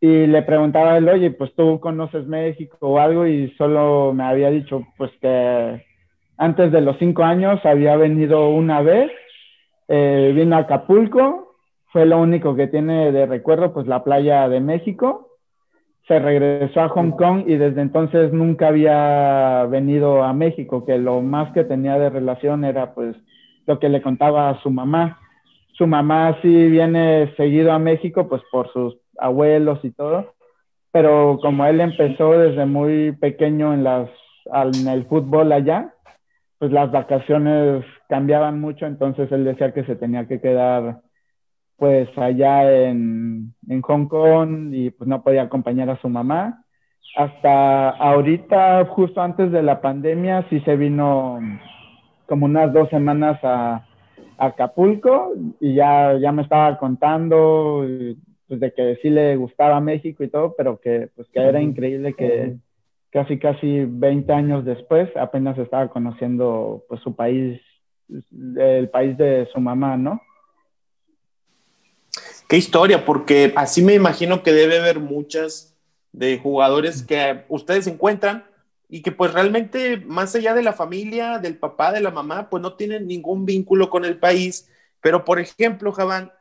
Y 0.00 0.26
le 0.26 0.42
preguntaba 0.42 0.92
a 0.92 0.98
él, 0.98 1.08
oye, 1.08 1.30
pues 1.30 1.54
tú 1.54 1.80
conoces 1.80 2.26
México 2.26 2.76
o 2.80 2.98
algo 2.98 3.26
y 3.26 3.50
solo 3.56 4.12
me 4.12 4.24
había 4.24 4.50
dicho 4.50 4.82
pues 4.98 5.10
que 5.20 5.82
antes 6.36 6.72
de 6.72 6.80
los 6.80 6.98
cinco 6.98 7.22
años 7.22 7.64
había 7.64 7.96
venido 7.96 8.48
una 8.48 8.82
vez, 8.82 9.10
eh, 9.88 10.32
vino 10.34 10.56
a 10.56 10.60
Acapulco, 10.60 11.56
fue 11.92 12.06
lo 12.06 12.18
único 12.18 12.56
que 12.56 12.66
tiene 12.66 13.12
de 13.12 13.26
recuerdo, 13.26 13.72
pues 13.72 13.86
la 13.86 14.02
playa 14.02 14.48
de 14.48 14.60
México. 14.60 15.28
Se 16.08 16.18
regresó 16.18 16.80
a 16.80 16.88
Hong 16.88 17.12
Kong 17.12 17.44
y 17.46 17.56
desde 17.56 17.80
entonces 17.80 18.32
nunca 18.32 18.68
había 18.68 19.64
venido 19.66 20.22
a 20.22 20.32
México, 20.32 20.84
que 20.84 20.98
lo 20.98 21.22
más 21.22 21.52
que 21.52 21.64
tenía 21.64 21.98
de 21.98 22.10
relación 22.10 22.64
era 22.64 22.94
pues 22.94 23.16
lo 23.66 23.78
que 23.78 23.88
le 23.88 24.02
contaba 24.02 24.50
a 24.50 24.60
su 24.60 24.70
mamá. 24.70 25.20
Su 25.74 25.86
mamá 25.86 26.36
sí 26.42 26.68
viene 26.68 27.32
seguido 27.36 27.72
a 27.72 27.78
México, 27.78 28.28
pues 28.28 28.42
por 28.50 28.72
sus 28.72 28.96
abuelos 29.18 29.78
y 29.84 29.92
todo, 29.92 30.34
pero 30.90 31.38
como 31.40 31.64
él 31.64 31.80
empezó 31.80 32.32
desde 32.32 32.66
muy 32.66 33.12
pequeño 33.12 33.72
en, 33.72 33.84
las, 33.84 34.10
en 34.46 34.88
el 34.88 35.04
fútbol 35.06 35.52
allá, 35.52 35.94
pues 36.64 36.72
las 36.72 36.90
vacaciones 36.90 37.84
cambiaban 38.08 38.58
mucho, 38.58 38.86
entonces 38.86 39.30
él 39.32 39.44
decía 39.44 39.74
que 39.74 39.84
se 39.84 39.96
tenía 39.96 40.26
que 40.26 40.40
quedar 40.40 41.02
pues 41.76 42.08
allá 42.16 42.86
en, 42.86 43.52
en 43.68 43.82
Hong 43.82 44.06
Kong 44.06 44.72
y 44.72 44.88
pues 44.88 45.06
no 45.06 45.22
podía 45.22 45.42
acompañar 45.42 45.90
a 45.90 46.00
su 46.00 46.08
mamá. 46.08 46.64
Hasta 47.16 47.90
ahorita, 47.90 48.86
justo 48.86 49.20
antes 49.20 49.52
de 49.52 49.62
la 49.62 49.82
pandemia, 49.82 50.46
sí 50.48 50.58
se 50.60 50.74
vino 50.76 51.38
como 52.24 52.46
unas 52.46 52.72
dos 52.72 52.88
semanas 52.88 53.38
a, 53.42 53.84
Acapulco 54.38 55.34
y 55.60 55.74
ya, 55.74 56.16
ya 56.18 56.32
me 56.32 56.40
estaba 56.40 56.78
contando 56.78 57.84
pues, 58.48 58.58
de 58.58 58.72
que 58.72 58.98
sí 59.02 59.10
le 59.10 59.36
gustaba 59.36 59.80
México 59.80 60.24
y 60.24 60.28
todo, 60.28 60.54
pero 60.56 60.80
que 60.80 61.10
pues 61.14 61.28
que 61.28 61.40
era 61.40 61.60
increíble 61.60 62.14
que, 62.14 62.56
casi, 63.14 63.38
casi 63.38 63.84
20 63.86 64.32
años 64.32 64.64
después, 64.64 65.08
apenas 65.16 65.56
estaba 65.56 65.88
conociendo 65.88 66.84
pues 66.88 67.00
su 67.00 67.14
país, 67.14 67.60
el 68.56 68.90
país 68.90 69.16
de 69.16 69.48
su 69.52 69.60
mamá, 69.60 69.96
¿no? 69.96 70.20
Qué 72.48 72.56
historia, 72.56 73.06
porque 73.06 73.52
así 73.54 73.84
me 73.84 73.94
imagino 73.94 74.42
que 74.42 74.52
debe 74.52 74.80
haber 74.80 74.98
muchas 74.98 75.78
de 76.10 76.40
jugadores 76.40 77.04
que 77.04 77.44
ustedes 77.48 77.86
encuentran 77.86 78.46
y 78.88 79.00
que 79.00 79.12
pues 79.12 79.32
realmente 79.32 79.98
más 79.98 80.34
allá 80.34 80.52
de 80.52 80.62
la 80.62 80.72
familia, 80.72 81.38
del 81.38 81.56
papá, 81.56 81.92
de 81.92 82.00
la 82.00 82.10
mamá, 82.10 82.50
pues 82.50 82.64
no 82.64 82.74
tienen 82.74 83.06
ningún 83.06 83.46
vínculo 83.46 83.90
con 83.90 84.04
el 84.04 84.18
país. 84.18 84.68
Pero 85.00 85.24
por 85.24 85.38
ejemplo, 85.38 85.92
Javán, 85.92 86.32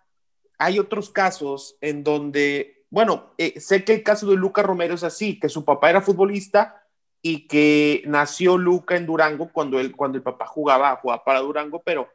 hay 0.58 0.80
otros 0.80 1.12
casos 1.12 1.78
en 1.82 2.04
donde 2.04 2.83
bueno, 2.94 3.34
eh, 3.40 3.60
sé 3.60 3.84
que 3.84 3.92
el 3.92 4.04
caso 4.04 4.30
de 4.30 4.36
Luca 4.36 4.62
Romero 4.62 4.94
es 4.94 5.04
así, 5.04 5.40
que 5.40 5.50
su 5.50 5.66
papá 5.66 5.90
era 5.90 6.04
futbolista 6.04 6.86
y 7.24 7.48
que 7.48 8.04
nació 8.06 8.56
Luca 8.56 8.96
en 8.96 9.08
Durango 9.08 9.50
cuando, 9.52 9.80
él, 9.80 9.96
cuando 9.96 10.20
el 10.20 10.24
papá 10.24 10.46
jugaba, 10.46 10.96
jugaba 10.98 11.24
para 11.24 11.40
Durango, 11.40 11.82
pero 11.84 12.08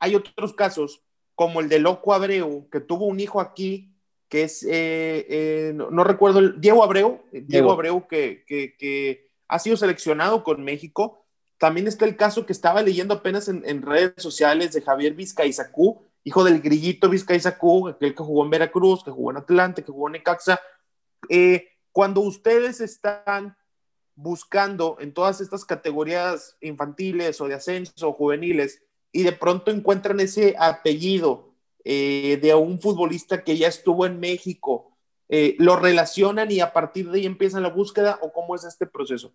hay 0.00 0.16
otros 0.16 0.52
casos 0.52 1.04
como 1.36 1.60
el 1.60 1.68
de 1.68 1.78
Loco 1.78 2.12
Abreu, 2.12 2.68
que 2.68 2.80
tuvo 2.80 3.06
un 3.06 3.20
hijo 3.20 3.40
aquí, 3.40 3.94
que 4.28 4.42
es, 4.42 4.64
eh, 4.64 5.24
eh, 5.28 5.72
no, 5.72 6.02
recuerdo, 6.02 6.40
el, 6.40 6.60
Diego 6.60 6.82
Abreu, 6.82 7.22
Diego, 7.30 7.70
Abreu, 7.70 8.08
que, 8.08 8.42
que, 8.44 9.28
ha 9.46 9.60
sido 9.60 9.76
seleccionado 9.76 10.42
con 10.42 10.64
México. 10.64 11.24
También 11.58 11.86
está 11.86 12.06
el 12.06 12.16
caso 12.16 12.44
que 12.44 12.52
estaba 12.52 12.82
leyendo 12.82 13.14
apenas 13.14 13.46
en, 13.46 13.62
en 13.66 13.82
redes 13.82 14.14
sociales 14.16 14.72
de 14.72 14.82
Javier 14.82 15.14
Vizcaizacú, 15.14 16.02
hijo 16.24 16.42
del 16.42 16.60
grillito 16.60 17.08
Vizcaizacú, 17.08 17.88
aquel 17.88 18.14
que 18.14 18.22
jugó 18.22 18.44
en 18.44 18.50
Veracruz, 18.50 19.04
que 19.04 19.10
jugó 19.10 19.30
en 19.30 19.36
Atlante, 19.36 19.84
que 19.84 19.92
jugó 19.92 20.08
en 20.08 20.14
Necaxa. 20.14 20.58
Eh, 21.28 21.68
cuando 21.92 22.22
ustedes 22.22 22.80
están 22.80 23.56
buscando 24.16 24.96
en 25.00 25.12
todas 25.12 25.40
estas 25.40 25.64
categorías 25.64 26.56
infantiles 26.60 27.40
o 27.40 27.48
de 27.48 27.54
ascenso 27.54 28.08
o 28.08 28.12
juveniles 28.12 28.82
y 29.12 29.22
de 29.22 29.32
pronto 29.32 29.70
encuentran 29.70 30.18
ese 30.20 30.56
apellido 30.58 31.54
eh, 31.84 32.38
de 32.40 32.54
un 32.54 32.80
futbolista 32.80 33.44
que 33.44 33.56
ya 33.56 33.68
estuvo 33.68 34.06
en 34.06 34.18
México, 34.18 34.96
eh, 35.28 35.56
¿lo 35.58 35.76
relacionan 35.76 36.50
y 36.50 36.60
a 36.60 36.72
partir 36.72 37.10
de 37.10 37.18
ahí 37.18 37.26
empiezan 37.26 37.62
la 37.62 37.68
búsqueda 37.68 38.18
o 38.22 38.32
cómo 38.32 38.54
es 38.54 38.64
este 38.64 38.86
proceso? 38.86 39.32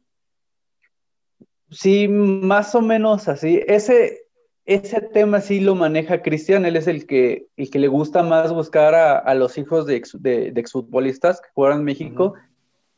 Sí, 1.70 2.08
más 2.08 2.74
o 2.74 2.82
menos 2.82 3.28
así. 3.28 3.62
Ese, 3.68 4.29
ese 4.70 5.02
tema 5.02 5.42
sí 5.42 5.62
lo 5.62 5.74
maneja 5.74 6.22
Cristian, 6.22 6.64
él 6.64 6.76
es 6.76 6.86
el 6.86 7.08
que, 7.08 7.48
el 7.58 7.72
que 7.72 7.80
le 7.80 7.88
gusta 7.88 8.22
más 8.22 8.54
buscar 8.54 8.94
a, 8.94 9.34
los 9.34 9.58
hijos 9.58 9.88
de, 9.88 10.04
de, 10.20 10.60
exfutbolistas 10.60 11.42
que 11.42 11.50
juegan 11.56 11.80
en 11.80 11.86
México. 11.86 12.36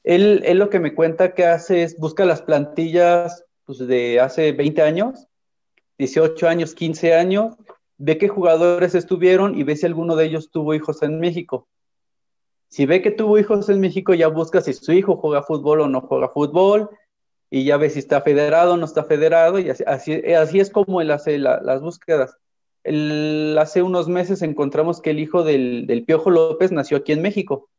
él, 0.04 0.42
él, 0.46 0.58
lo 0.58 0.70
que 0.70 0.82
me 0.82 0.94
cuenta 0.94 1.34
que 1.34 1.46
hace 1.46 1.84
es 1.84 1.98
busca 1.98 2.26
las 2.26 2.42
plantillas 2.42 3.46
pues, 3.64 3.80
de 3.80 4.20
hace 4.20 4.52
20 4.52 4.82
años, 4.82 5.28
18 5.98 6.46
años, 6.50 6.76
15 6.76 7.14
años, 7.14 7.56
ve 7.98 8.18
qué 8.18 8.28
jugadores 8.28 8.94
estuvieron 8.94 9.58
y 9.58 9.64
ve 9.64 9.78
si 9.78 9.86
alguno 9.86 10.18
de 10.18 10.26
ellos 10.26 10.52
tuvo 10.52 10.74
hijos 10.74 11.02
en 11.04 11.22
México. 11.22 11.70
Si 12.68 12.86
ve 12.86 13.02
que 13.02 13.12
tuvo 13.12 13.40
hijos 13.40 13.70
en 13.70 13.80
México, 13.80 14.14
ya 14.14 14.28
busca 14.28 14.60
si 14.60 14.74
su 14.74 14.92
hijo 14.92 15.16
juega 15.16 15.42
fútbol 15.42 15.80
o 15.80 15.88
no 15.88 16.02
juega 16.02 16.28
fútbol, 16.28 16.90
y 17.54 17.66
ya 17.66 17.76
ve 17.76 17.90
si 17.90 18.00
está 18.00 18.22
federado 18.22 18.74
o 18.74 18.78
no 18.78 18.86
está 18.86 19.04
federado, 19.04 19.60
y 19.60 19.70
así, 19.70 19.84
así, 19.84 20.60
es 20.60 20.70
como 20.70 21.02
él 21.02 21.12
hace 21.12 21.38
las 21.38 21.82
búsquedas. 21.82 22.38
hace 23.60 23.82
unos 23.84 24.08
meses 24.08 24.42
encontramos 24.42 25.02
que 25.02 25.12
el 25.12 25.20
hijo 25.20 25.44
del, 25.44 25.86
del 25.86 26.06
Piojo 26.06 26.30
López 26.32 26.72
nació 26.72 26.98
aquí 26.98 27.12
en 27.12 27.22
México. 27.22 27.70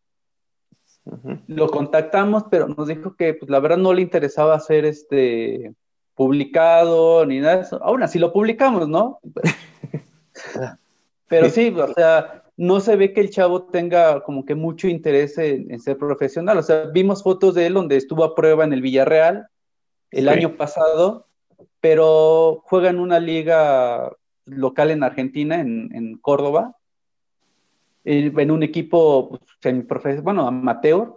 Lo 1.47 1.69
contactamos, 1.69 2.45
pero 2.51 2.69
nos 2.69 2.87
dijo 2.87 3.17
que 3.17 3.33
pues, 3.35 3.51
la 3.51 3.61
verdad 3.61 3.79
no 3.79 3.95
le 3.95 4.03
interesaba 4.03 4.55
hacer 4.55 4.85
este 4.85 5.73
publicado 6.15 7.25
ni 7.25 7.41
nada 7.41 7.57
de 7.57 7.63
eso. 7.63 7.83
Aún 7.83 8.03
así 8.03 8.19
lo 8.19 8.31
publicamos, 8.31 8.87
¿no? 8.89 9.21
pero 11.29 11.49
sí, 11.49 11.75
o 11.77 11.95
sea, 11.95 12.45
no 12.59 12.81
se 12.81 12.97
ve 12.97 13.15
que 13.15 13.23
el 13.23 13.31
chavo 13.31 13.65
tenga 13.65 14.23
como 14.23 14.45
que 14.45 14.55
mucho 14.55 14.87
interés 14.87 15.39
en, 15.39 15.81
ser 15.81 15.97
profesional. 15.97 16.59
O 16.59 16.63
sea, 16.63 16.85
vimos 16.85 17.23
fotos 17.23 17.55
de 17.55 17.67
él 17.67 17.75
donde 17.75 17.97
estuvo 17.97 18.23
a 18.23 18.35
prueba 18.35 18.65
en 18.65 18.75
el 18.75 18.83
Villarreal 18.83 19.49
el 20.13 20.29
año 20.29 20.57
pasado, 20.57 21.27
pero 21.81 22.63
juega 22.65 22.91
en 22.91 23.01
una 23.01 23.19
liga 23.19 24.13
local 24.45 24.91
en 24.91 25.03
Argentina, 25.03 25.61
en, 25.61 26.19
Córdoba, 26.21 26.77
en 28.05 28.51
un 28.51 28.63
equipo 28.63 29.41
pues, 29.61 30.23
bueno, 30.23 30.47
amateur, 30.47 31.15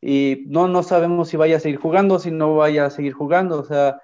y 0.00 0.44
no, 0.48 0.68
no 0.68 0.82
sabemos 0.82 1.28
si 1.28 1.36
vaya 1.36 1.56
a 1.56 1.60
seguir 1.60 1.78
jugando, 1.78 2.18
si 2.18 2.30
no 2.30 2.54
vaya 2.56 2.86
a 2.86 2.90
seguir 2.90 3.12
jugando, 3.12 3.60
o 3.60 3.64
sea, 3.64 4.00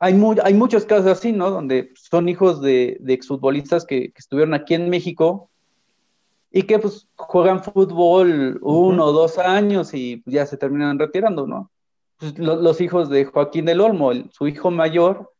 hay, 0.00 0.20
hay 0.42 0.54
muchos 0.54 0.84
casos 0.84 1.06
así, 1.06 1.32
¿no? 1.32 1.50
Donde 1.50 1.92
son 1.94 2.28
hijos 2.28 2.60
de, 2.60 2.98
de 3.00 3.14
exfutbolistas 3.14 3.84
que, 3.86 4.12
que, 4.12 4.18
estuvieron 4.18 4.54
aquí 4.54 4.74
en 4.74 4.90
México 4.90 5.50
y 6.50 6.64
que 6.64 6.78
pues 6.78 7.08
juegan 7.16 7.62
fútbol 7.62 8.58
uno 8.62 9.04
o 9.06 9.12
dos 9.12 9.38
años 9.38 9.94
y 9.94 10.22
ya 10.26 10.46
se 10.46 10.56
terminan 10.56 10.98
retirando, 10.98 11.46
¿no? 11.46 11.70
Pues, 12.18 12.38
los 12.38 12.80
hijos 12.80 13.08
de 13.10 13.24
Joaquín 13.26 13.66
del 13.66 13.80
Olmo, 13.80 14.12
su 14.30 14.48
hijo 14.48 14.70
mayor, 14.70 15.32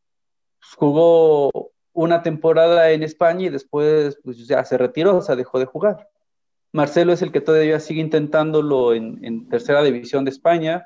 pues, 0.59 0.73
jugó 0.77 1.51
una 1.93 2.23
temporada 2.23 2.91
en 2.91 3.03
España 3.03 3.47
y 3.47 3.49
después 3.49 4.19
pues, 4.23 4.47
se 4.47 4.79
retiró, 4.79 5.19
o 5.19 5.37
dejó 5.37 5.59
de 5.59 5.65
jugar. 5.65 6.09
Marcelo 6.73 7.13
es 7.15 7.23
el 7.23 7.33
que 7.33 7.41
todavía 7.41 7.81
sigue 7.81 8.03
intentándolo 8.03 8.93
en, 8.93 9.49
tercera 9.49 9.83
división 9.83 10.25
de 10.25 10.31
España. 10.31 10.85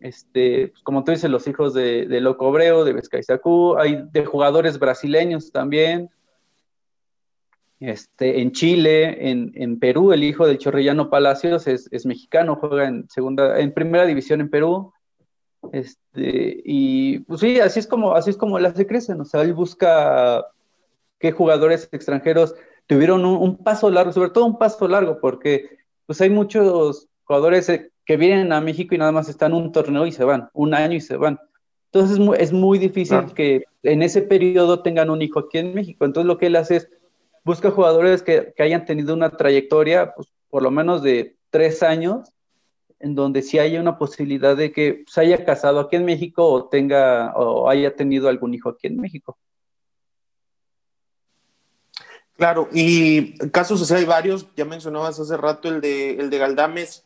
Este, 0.00 0.72
como 0.84 1.02
tú 1.02 1.10
dices, 1.10 1.30
los 1.30 1.48
hijos 1.48 1.74
de, 1.74 2.06
de 2.06 2.20
Loco 2.20 2.46
Obreo, 2.46 2.84
de 2.84 2.92
Vizcaizacú, 2.92 3.76
hay 3.76 4.04
de 4.12 4.24
jugadores 4.24 4.78
brasileños 4.78 5.50
también. 5.50 6.10
Este, 7.80 8.40
en 8.40 8.52
Chile, 8.52 9.30
en, 9.30 9.78
Perú, 9.78 10.12
el 10.12 10.24
hijo 10.24 10.46
del 10.46 10.58
Chorrillano 10.58 11.10
Palacios 11.10 11.66
es, 11.66 12.06
mexicano, 12.06 12.56
juega 12.56 12.86
en 12.88 13.08
segunda, 13.08 13.58
en 13.58 13.72
primera 13.72 14.06
división 14.06 14.40
en 14.40 14.50
Perú. 14.50 14.92
Este, 15.72 16.62
y 16.64 17.20
pues 17.20 17.40
sí, 17.40 17.60
así 17.60 17.80
es 17.80 17.86
como, 17.86 18.14
así 18.14 18.30
es 18.30 18.36
como 18.36 18.58
él 18.58 18.66
hace 18.66 18.86
crecen. 18.86 19.20
O 19.20 19.24
sea, 19.24 19.42
él 19.42 19.54
busca 19.54 20.44
qué 21.18 21.32
jugadores 21.32 21.88
extranjeros 21.92 22.54
tuvieron 22.86 23.24
un, 23.24 23.56
paso 23.56 23.90
largo, 23.90 24.12
sobre 24.12 24.30
todo 24.30 24.44
un 24.44 24.58
paso 24.58 24.86
largo, 24.88 25.18
porque 25.20 25.78
pues 26.06 26.20
hay 26.20 26.30
muchos 26.30 27.08
jugadores 27.24 27.68
eh, 27.68 27.90
que 28.04 28.16
vienen 28.16 28.52
a 28.52 28.60
México 28.60 28.94
y 28.94 28.98
nada 28.98 29.12
más 29.12 29.28
están 29.28 29.54
un 29.54 29.72
torneo 29.72 30.06
y 30.06 30.12
se 30.12 30.24
van, 30.24 30.50
un 30.52 30.74
año 30.74 30.94
y 30.94 31.00
se 31.00 31.16
van. 31.16 31.38
Entonces 31.86 32.18
es 32.18 32.18
muy, 32.18 32.36
es 32.38 32.52
muy 32.52 32.78
difícil 32.78 33.32
que 33.34 33.64
en 33.82 34.02
ese 34.02 34.22
periodo 34.22 34.82
tengan 34.82 35.10
un 35.10 35.22
hijo 35.22 35.38
aquí 35.38 35.58
en 35.58 35.74
México. 35.74 36.04
Entonces 36.04 36.26
lo 36.26 36.38
que 36.38 36.46
él 36.46 36.56
hace 36.56 36.76
es 36.76 36.90
busca 37.44 37.70
jugadores 37.70 38.22
que, 38.22 38.54
hayan 38.58 38.84
tenido 38.84 39.14
una 39.14 39.36
trayectoria, 39.36 40.14
pues, 40.14 40.28
por 40.48 40.62
lo 40.62 40.70
menos 40.70 41.02
de 41.02 41.36
tres 41.50 41.82
años, 41.82 42.30
en 42.98 43.14
donde 43.14 43.42
sí 43.42 43.58
haya 43.58 43.80
una 43.80 43.98
posibilidad 43.98 44.56
de 44.56 44.72
que 44.72 45.04
se 45.06 45.20
haya 45.20 45.44
casado 45.44 45.78
aquí 45.80 45.96
en 45.96 46.06
México 46.06 46.48
o 46.48 46.68
tenga 46.68 47.34
o 47.36 47.68
haya 47.68 47.94
tenido 47.94 48.28
algún 48.28 48.54
hijo 48.54 48.70
aquí 48.70 48.86
en 48.86 48.96
México. 48.96 49.36
Claro, 52.36 52.68
y 52.72 53.36
casos 53.50 53.90
hay 53.92 54.04
varios, 54.04 54.48
ya 54.56 54.64
mencionabas 54.64 55.20
hace 55.20 55.36
rato 55.36 55.68
el 55.68 55.80
de, 55.80 56.12
el 56.12 56.30
de 56.30 56.38
Galdames, 56.38 57.04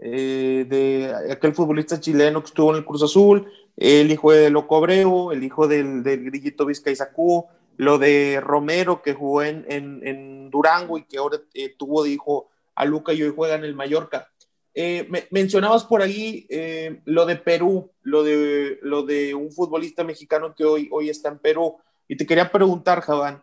eh, 0.00 0.66
de 0.68 1.32
aquel 1.32 1.54
futbolista 1.54 2.00
chileno 2.00 2.40
que 2.40 2.48
estuvo 2.48 2.70
en 2.70 2.78
el 2.78 2.84
Cruz 2.84 3.02
Azul, 3.02 3.46
el 3.76 4.10
hijo 4.10 4.32
de 4.32 4.50
Loco 4.50 4.76
Abreu, 4.76 5.30
el 5.30 5.44
hijo 5.44 5.68
del, 5.68 6.02
del 6.02 6.24
Grillito 6.24 6.66
Vizcaizacú, 6.66 7.46
lo 7.76 7.98
de 7.98 8.40
Romero 8.40 9.02
que 9.02 9.14
jugó 9.14 9.42
en, 9.42 9.64
en, 9.68 10.50
Durango 10.50 10.98
y 10.98 11.04
que 11.04 11.18
ahora 11.18 11.38
eh, 11.52 11.74
tuvo 11.76 12.04
de 12.04 12.10
hijo 12.10 12.48
a 12.76 12.84
Luca 12.84 13.12
y 13.12 13.22
hoy 13.22 13.32
juega 13.34 13.56
en 13.56 13.64
el 13.64 13.74
Mallorca. 13.74 14.30
Eh, 14.72 15.08
mencionabas 15.30 15.84
por 15.84 16.02
ahí 16.02 16.46
eh, 16.48 17.00
lo 17.04 17.26
de 17.26 17.36
Perú, 17.36 17.90
lo 18.02 18.22
de, 18.22 18.78
lo 18.82 19.02
de 19.02 19.34
un 19.34 19.50
futbolista 19.50 20.04
mexicano 20.04 20.54
que 20.54 20.64
hoy, 20.64 20.88
hoy 20.92 21.10
está 21.10 21.28
en 21.28 21.38
Perú. 21.38 21.76
Y 22.06 22.16
te 22.16 22.26
quería 22.26 22.52
preguntar, 22.52 23.00
Javán, 23.00 23.42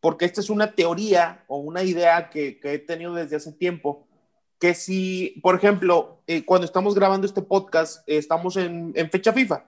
porque 0.00 0.24
esta 0.24 0.40
es 0.40 0.50
una 0.50 0.72
teoría 0.72 1.44
o 1.46 1.58
una 1.58 1.84
idea 1.84 2.30
que, 2.30 2.58
que 2.58 2.74
he 2.74 2.78
tenido 2.78 3.14
desde 3.14 3.36
hace 3.36 3.52
tiempo, 3.52 4.08
que 4.58 4.74
si, 4.74 5.40
por 5.42 5.54
ejemplo, 5.54 6.22
cuando 6.46 6.64
estamos 6.64 6.94
grabando 6.94 7.26
este 7.26 7.42
podcast, 7.42 8.02
estamos 8.06 8.56
en, 8.56 8.92
en 8.94 9.10
fecha 9.10 9.32
FIFA 9.32 9.64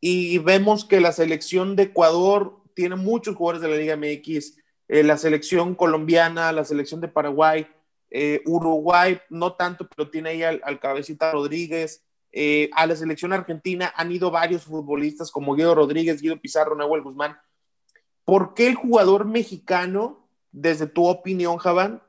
y 0.00 0.38
vemos 0.38 0.84
que 0.84 1.00
la 1.00 1.12
selección 1.12 1.76
de 1.76 1.84
Ecuador 1.84 2.57
tiene 2.78 2.94
muchos 2.94 3.34
jugadores 3.34 3.60
de 3.60 3.68
la 3.68 3.76
Liga 3.76 3.96
MX, 3.96 4.56
eh, 4.86 5.02
la 5.02 5.16
selección 5.16 5.74
colombiana, 5.74 6.52
la 6.52 6.64
selección 6.64 7.00
de 7.00 7.08
Paraguay, 7.08 7.66
eh, 8.08 8.40
Uruguay, 8.46 9.18
no 9.30 9.54
tanto, 9.54 9.88
pero 9.88 10.08
tiene 10.08 10.28
ahí 10.28 10.42
al, 10.44 10.78
cabecita 10.78 11.32
Rodríguez. 11.32 12.04
Eh, 12.30 12.70
a 12.74 12.86
la 12.86 12.94
selección 12.94 13.32
argentina 13.32 13.92
han 13.96 14.12
ido 14.12 14.30
varios 14.30 14.62
futbolistas 14.62 15.32
como 15.32 15.56
Guido 15.56 15.74
Rodríguez, 15.74 16.22
Guido 16.22 16.40
Pizarro, 16.40 16.76
Nahuel 16.76 17.02
Guzmán. 17.02 17.36
¿Por 18.24 18.54
qué 18.54 18.68
el 18.68 18.76
jugador 18.76 19.24
mexicano, 19.24 20.28
desde 20.52 20.86
tu 20.86 21.04
opinión, 21.04 21.56
Javán, 21.56 22.00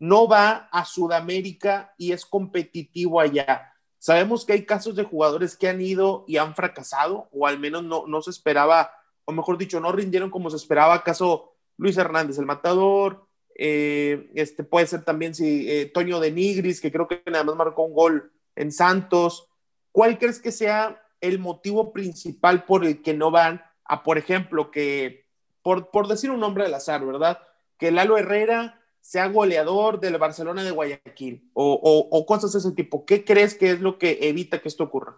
no 0.00 0.26
va 0.26 0.68
a 0.72 0.84
Sudamérica 0.84 1.94
y 1.96 2.10
es 2.10 2.26
competitivo 2.26 3.20
allá? 3.20 3.72
Sabemos 4.00 4.44
que 4.44 4.54
hay 4.54 4.64
casos 4.64 4.96
de 4.96 5.04
jugadores 5.04 5.56
que 5.56 5.68
han 5.68 5.80
ido 5.80 6.24
y 6.26 6.38
han 6.38 6.56
fracasado, 6.56 7.28
o 7.30 7.46
al 7.46 7.60
menos 7.60 7.84
no, 7.84 8.08
no 8.08 8.20
se 8.20 8.30
esperaba 8.30 8.90
o 9.24 9.32
mejor 9.32 9.58
dicho, 9.58 9.80
no 9.80 9.92
rindieron 9.92 10.30
como 10.30 10.50
se 10.50 10.56
esperaba. 10.56 11.04
Caso 11.04 11.54
Luis 11.76 11.96
Hernández, 11.96 12.38
el 12.38 12.46
matador, 12.46 13.26
eh, 13.54 14.30
este 14.34 14.64
puede 14.64 14.86
ser 14.86 15.04
también 15.04 15.34
si 15.34 15.70
eh, 15.70 15.86
Toño 15.86 16.20
de 16.20 16.32
Nigris, 16.32 16.80
que 16.80 16.90
creo 16.90 17.08
que 17.08 17.22
nada 17.26 17.44
más 17.44 17.56
marcó 17.56 17.82
un 17.82 17.94
gol 17.94 18.32
en 18.56 18.72
Santos. 18.72 19.48
¿Cuál 19.92 20.18
crees 20.18 20.40
que 20.40 20.52
sea 20.52 21.02
el 21.20 21.38
motivo 21.38 21.92
principal 21.92 22.64
por 22.64 22.84
el 22.84 23.02
que 23.02 23.14
no 23.14 23.30
van 23.30 23.62
a, 23.84 24.02
por 24.02 24.18
ejemplo, 24.18 24.70
que, 24.70 25.26
por, 25.62 25.90
por 25.90 26.08
decir 26.08 26.30
un 26.30 26.40
nombre 26.40 26.64
al 26.64 26.74
azar, 26.74 27.04
¿verdad? 27.04 27.38
Que 27.76 27.90
Lalo 27.90 28.16
Herrera 28.16 28.80
sea 29.00 29.28
goleador 29.28 30.00
del 30.00 30.18
Barcelona 30.18 30.62
de 30.62 30.70
Guayaquil 30.70 31.50
o, 31.54 32.08
o, 32.10 32.26
cosas 32.26 32.52
de 32.52 32.60
ese 32.60 32.72
tipo. 32.72 33.04
¿Qué 33.04 33.24
crees 33.24 33.54
que 33.54 33.70
es 33.70 33.80
lo 33.80 33.98
que 33.98 34.18
evita 34.22 34.60
que 34.60 34.68
esto 34.68 34.84
ocurra? 34.84 35.16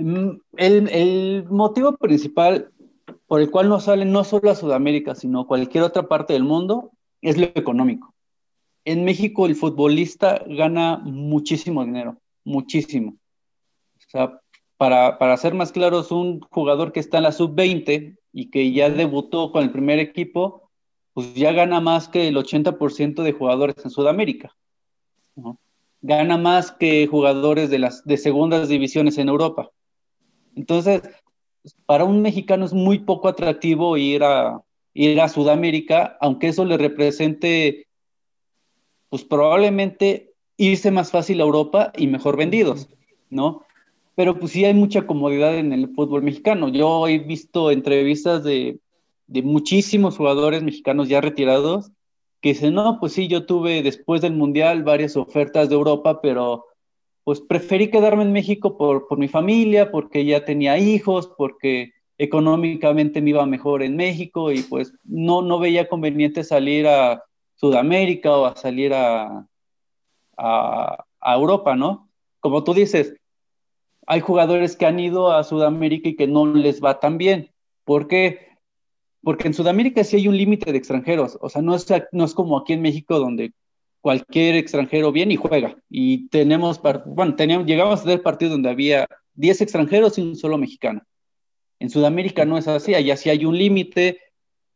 Mm, 0.00 0.40
el, 0.56 1.44
motivo 1.50 1.96
principal 1.96 2.70
por 3.26 3.40
el 3.40 3.50
cual 3.50 3.68
no 3.68 3.80
salen 3.80 4.12
no 4.12 4.24
solo 4.24 4.50
a 4.50 4.54
Sudamérica, 4.54 5.14
sino 5.14 5.46
cualquier 5.46 5.84
otra 5.84 6.08
parte 6.08 6.32
del 6.32 6.42
mundo, 6.42 6.90
es 7.20 7.36
lo 7.36 7.44
económico. 7.44 8.14
En 8.84 9.04
México 9.04 9.46
el 9.46 9.56
futbolista 9.56 10.42
gana 10.46 10.98
muchísimo 10.98 11.84
dinero, 11.84 12.16
muchísimo. 12.44 13.16
O 13.96 14.10
sea, 14.10 14.40
para, 14.78 15.18
para 15.18 15.36
ser 15.36 15.54
más 15.54 15.70
claros, 15.70 16.10
un 16.10 16.40
jugador 16.40 16.92
que 16.92 17.00
está 17.00 17.18
en 17.18 17.24
la 17.24 17.32
sub-20 17.32 18.16
y 18.32 18.50
que 18.50 18.72
ya 18.72 18.88
debutó 18.88 19.52
con 19.52 19.62
el 19.62 19.70
primer 19.70 19.98
equipo, 19.98 20.70
pues 21.12 21.34
ya 21.34 21.52
gana 21.52 21.80
más 21.80 22.08
que 22.08 22.28
el 22.28 22.36
80% 22.36 23.22
de 23.22 23.32
jugadores 23.32 23.76
en 23.84 23.90
Sudamérica. 23.90 24.56
Gana 26.00 26.38
más 26.38 26.72
que 26.72 27.06
jugadores 27.06 27.68
de 27.68 27.78
las 27.78 28.04
de 28.04 28.16
segundas 28.16 28.68
divisiones 28.68 29.18
en 29.18 29.28
Europa. 29.28 29.70
Entonces, 30.54 31.02
para 31.86 32.04
un 32.04 32.22
mexicano 32.22 32.64
es 32.64 32.72
muy 32.72 33.00
poco 33.00 33.28
atractivo 33.28 33.96
ir 33.96 34.22
a, 34.24 34.60
ir 34.94 35.20
a 35.20 35.28
Sudamérica, 35.28 36.16
aunque 36.20 36.48
eso 36.48 36.64
le 36.64 36.76
represente, 36.76 37.86
pues 39.08 39.24
probablemente 39.24 40.32
irse 40.56 40.90
más 40.90 41.10
fácil 41.10 41.40
a 41.40 41.44
Europa 41.44 41.92
y 41.96 42.06
mejor 42.06 42.36
vendidos, 42.36 42.88
¿no? 43.30 43.64
Pero 44.14 44.38
pues 44.38 44.52
sí 44.52 44.64
hay 44.64 44.74
mucha 44.74 45.06
comodidad 45.06 45.56
en 45.56 45.72
el 45.72 45.88
fútbol 45.94 46.22
mexicano. 46.22 46.68
Yo 46.68 47.08
he 47.08 47.18
visto 47.18 47.70
entrevistas 47.70 48.44
de, 48.44 48.78
de 49.26 49.42
muchísimos 49.42 50.16
jugadores 50.16 50.62
mexicanos 50.62 51.08
ya 51.08 51.20
retirados 51.20 51.92
que 52.40 52.50
dicen, 52.50 52.74
no, 52.74 52.98
pues 52.98 53.12
sí, 53.12 53.28
yo 53.28 53.46
tuve 53.46 53.82
después 53.82 54.20
del 54.22 54.34
Mundial 54.34 54.82
varias 54.82 55.16
ofertas 55.16 55.68
de 55.68 55.74
Europa, 55.74 56.20
pero 56.20 56.66
pues 57.30 57.40
preferí 57.40 57.92
quedarme 57.92 58.24
en 58.24 58.32
México 58.32 58.76
por, 58.76 59.06
por 59.06 59.16
mi 59.16 59.28
familia, 59.28 59.92
porque 59.92 60.24
ya 60.24 60.44
tenía 60.44 60.78
hijos, 60.78 61.30
porque 61.38 61.92
económicamente 62.18 63.22
me 63.22 63.30
iba 63.30 63.46
mejor 63.46 63.84
en 63.84 63.94
México 63.94 64.50
y 64.50 64.62
pues 64.62 64.94
no, 65.04 65.40
no 65.40 65.60
veía 65.60 65.88
conveniente 65.88 66.42
salir 66.42 66.88
a 66.88 67.22
Sudamérica 67.54 68.32
o 68.32 68.46
a 68.46 68.56
salir 68.56 68.92
a, 68.94 69.46
a, 70.36 71.06
Europa, 71.36 71.76
¿no? 71.76 72.10
Como 72.40 72.64
tú 72.64 72.74
dices, 72.74 73.14
hay 74.08 74.18
jugadores 74.18 74.74
que 74.74 74.86
han 74.86 74.98
ido 74.98 75.30
a 75.30 75.44
Sudamérica 75.44 76.08
y 76.08 76.16
que 76.16 76.26
no 76.26 76.52
les 76.52 76.82
va 76.82 76.98
tan 76.98 77.16
bien. 77.16 77.52
¿Por 77.84 78.08
qué? 78.08 78.58
Porque 79.22 79.46
en 79.46 79.54
Sudamérica 79.54 80.02
sí 80.02 80.16
hay 80.16 80.26
un 80.26 80.36
límite 80.36 80.72
de 80.72 80.78
extranjeros, 80.78 81.38
o 81.40 81.48
sea, 81.48 81.62
no 81.62 81.76
es, 81.76 81.86
no 82.10 82.24
es 82.24 82.34
como 82.34 82.58
aquí 82.58 82.72
en 82.72 82.82
México 82.82 83.20
donde 83.20 83.52
cualquier 84.00 84.56
extranjero 84.56 85.12
viene 85.12 85.34
y 85.34 85.36
juega. 85.36 85.76
Y 85.88 86.28
tenemos, 86.28 86.80
bueno, 87.06 87.36
teníamos, 87.36 87.66
llegamos 87.66 88.00
a 88.00 88.04
tener 88.04 88.22
partidos 88.22 88.52
donde 88.52 88.70
había 88.70 89.06
10 89.34 89.60
extranjeros 89.60 90.18
y 90.18 90.22
un 90.22 90.36
solo 90.36 90.58
mexicano. 90.58 91.02
En 91.78 91.90
Sudamérica 91.90 92.44
no 92.44 92.58
es 92.58 92.68
así, 92.68 92.94
allá 92.94 93.16
sí 93.16 93.30
hay 93.30 93.44
un 93.44 93.56
límite, 93.56 94.18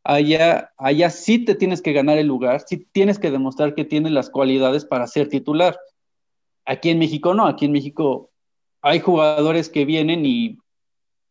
allá, 0.02 0.72
allá 0.78 1.10
sí 1.10 1.38
te 1.38 1.54
tienes 1.54 1.82
que 1.82 1.92
ganar 1.92 2.18
el 2.18 2.26
lugar, 2.26 2.62
sí 2.66 2.86
tienes 2.92 3.18
que 3.18 3.30
demostrar 3.30 3.74
que 3.74 3.84
tienes 3.84 4.12
las 4.12 4.30
cualidades 4.30 4.84
para 4.84 5.06
ser 5.06 5.28
titular. 5.28 5.78
Aquí 6.64 6.90
en 6.90 6.98
México 6.98 7.34
no, 7.34 7.46
aquí 7.46 7.66
en 7.66 7.72
México 7.72 8.30
hay 8.80 9.00
jugadores 9.00 9.68
que 9.68 9.84
vienen 9.84 10.24
y 10.24 10.58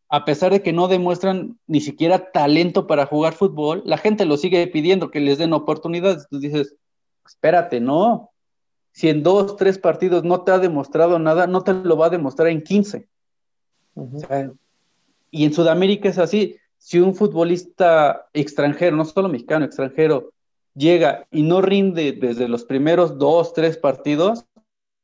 a 0.10 0.26
pesar 0.26 0.52
de 0.52 0.62
que 0.62 0.74
no 0.74 0.88
demuestran 0.88 1.58
ni 1.66 1.82
siquiera 1.82 2.32
talento 2.32 2.86
para 2.86 3.08
jugar 3.08 3.34
fútbol, 3.34 3.82
la 3.84 3.98
gente 3.98 4.26
lo 4.26 4.38
sigue 4.38 4.68
pidiendo 4.68 5.10
que 5.10 5.20
les 5.20 5.39
den 5.39 5.54
oportunidades. 5.54 6.28
Tú 6.30 6.39
dices, 6.39 6.76
espérate, 7.26 7.80
no. 7.80 8.32
Si 8.91 9.09
en 9.09 9.24
dos, 9.24 9.55
tres 9.55 9.80
partidos 9.80 10.24
no 10.24 10.43
te 10.43 10.51
ha 10.51 10.59
demostrado 10.59 11.17
nada, 11.19 11.47
no 11.47 11.63
te 11.63 11.74
lo 11.74 11.97
va 11.97 12.07
a 12.07 12.11
demostrar 12.11 12.49
en 12.49 12.61
15. 12.61 13.07
y 15.32 15.45
en 15.45 15.53
Sudamérica 15.53 16.09
es 16.09 16.19
así. 16.19 16.57
Si 16.78 16.99
un 16.99 17.15
futbolista 17.15 18.28
extranjero, 18.34 18.95
no 18.95 19.05
solo 19.05 19.30
mexicano, 19.30 19.65
extranjero, 19.65 20.32
llega 20.76 21.28
y 21.32 21.43
no 21.43 21.61
rinde 21.61 22.11
desde 22.11 22.47
los 22.47 22.65
primeros 22.65 23.17
dos, 23.17 23.53
tres 23.53 23.78
partidos, 23.78 24.45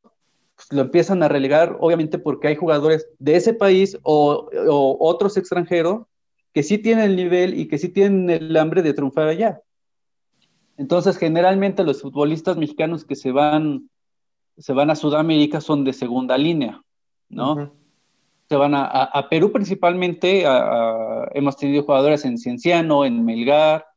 pues 0.02 0.68
lo 0.72 0.82
empiezan 0.82 1.24
a 1.24 1.30
relegar, 1.30 1.78
obviamente 1.80 2.20
porque 2.20 2.50
hay 2.50 2.56
jugadores 2.56 3.08
de 3.18 3.38
ese 3.38 3.54
país 3.54 3.98
o, 4.04 4.50
o 4.68 4.98
otros 5.00 5.38
extranjeros 5.38 6.06
que 6.54 6.64
sí 6.64 6.78
tienen 6.78 7.06
el 7.06 7.16
nivel 7.16 7.58
y 7.58 7.68
que 7.68 7.78
sí 7.78 7.90
tienen 7.90 8.30
el 8.30 8.56
hambre 8.58 8.82
de 8.82 8.94
triunfar 8.94 9.28
allá. 9.28 9.62
Entonces, 10.80 11.18
generalmente 11.18 11.84
los 11.84 12.02
futbolistas 12.02 12.56
mexicanos 12.56 13.04
que 13.04 13.18
se 13.18 13.34
van, 13.34 13.90
se 14.58 14.72
van 14.72 14.90
a 14.90 14.96
Sudamérica 14.96 15.60
son 15.60 15.84
de 15.84 15.92
segunda 15.92 16.38
línea, 16.38 16.82
¿no? 17.28 17.74
Se 18.48 18.56
van 18.56 18.72
a, 18.74 19.28
Perú 19.30 19.52
principalmente, 19.52 20.46
hemos 21.34 21.58
tenido 21.58 21.84
jugadores 21.84 22.24
en 22.24 22.38
Cienciano, 22.38 23.04
en 23.04 23.26
Melgar, 23.26 23.88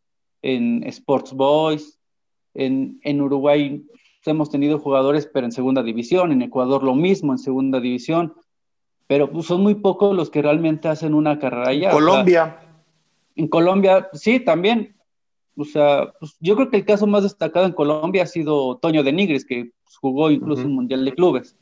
en 0.42 0.82
Sports 0.82 1.32
Boys, 1.34 2.00
en, 2.52 3.20
Uruguay 3.20 3.86
hemos 4.26 4.50
tenido 4.50 4.80
jugadores, 4.80 5.30
pero 5.32 5.46
en 5.46 5.52
segunda 5.52 5.84
división, 5.84 6.32
en 6.32 6.42
Ecuador 6.42 6.82
lo 6.82 6.96
mismo, 6.96 7.30
en 7.30 7.38
segunda 7.38 7.78
división, 7.78 8.34
pero 9.06 9.30
pues, 9.30 9.46
son 9.46 9.62
muy 9.62 9.76
pocos 9.76 10.16
los 10.16 10.30
que 10.30 10.42
realmente 10.42 10.88
hacen 10.88 11.14
una 11.14 11.38
carrera 11.38 11.68
allá. 11.68 11.90
Colombia. 11.92 12.58
en 13.36 13.46
Colombia, 13.46 14.08
sí, 14.14 14.40
también, 14.40 14.96
o 15.56 15.64
sea, 15.64 16.12
pues 16.18 16.36
yo 16.40 16.56
creo 16.56 16.70
que 16.70 16.78
el 16.78 16.84
caso 16.84 17.06
más 17.06 17.22
destacado 17.22 17.66
en 17.66 17.72
Colombia 17.72 18.22
ha 18.22 18.26
sido 18.26 18.78
Toño 18.78 19.02
de 19.02 19.12
Nigris, 19.12 19.44
que 19.44 19.72
pues, 19.84 19.96
jugó 19.96 20.30
incluso 20.30 20.64
un 20.64 20.74
Mundial 20.74 21.04
de 21.04 21.12
Clubes. 21.12 21.56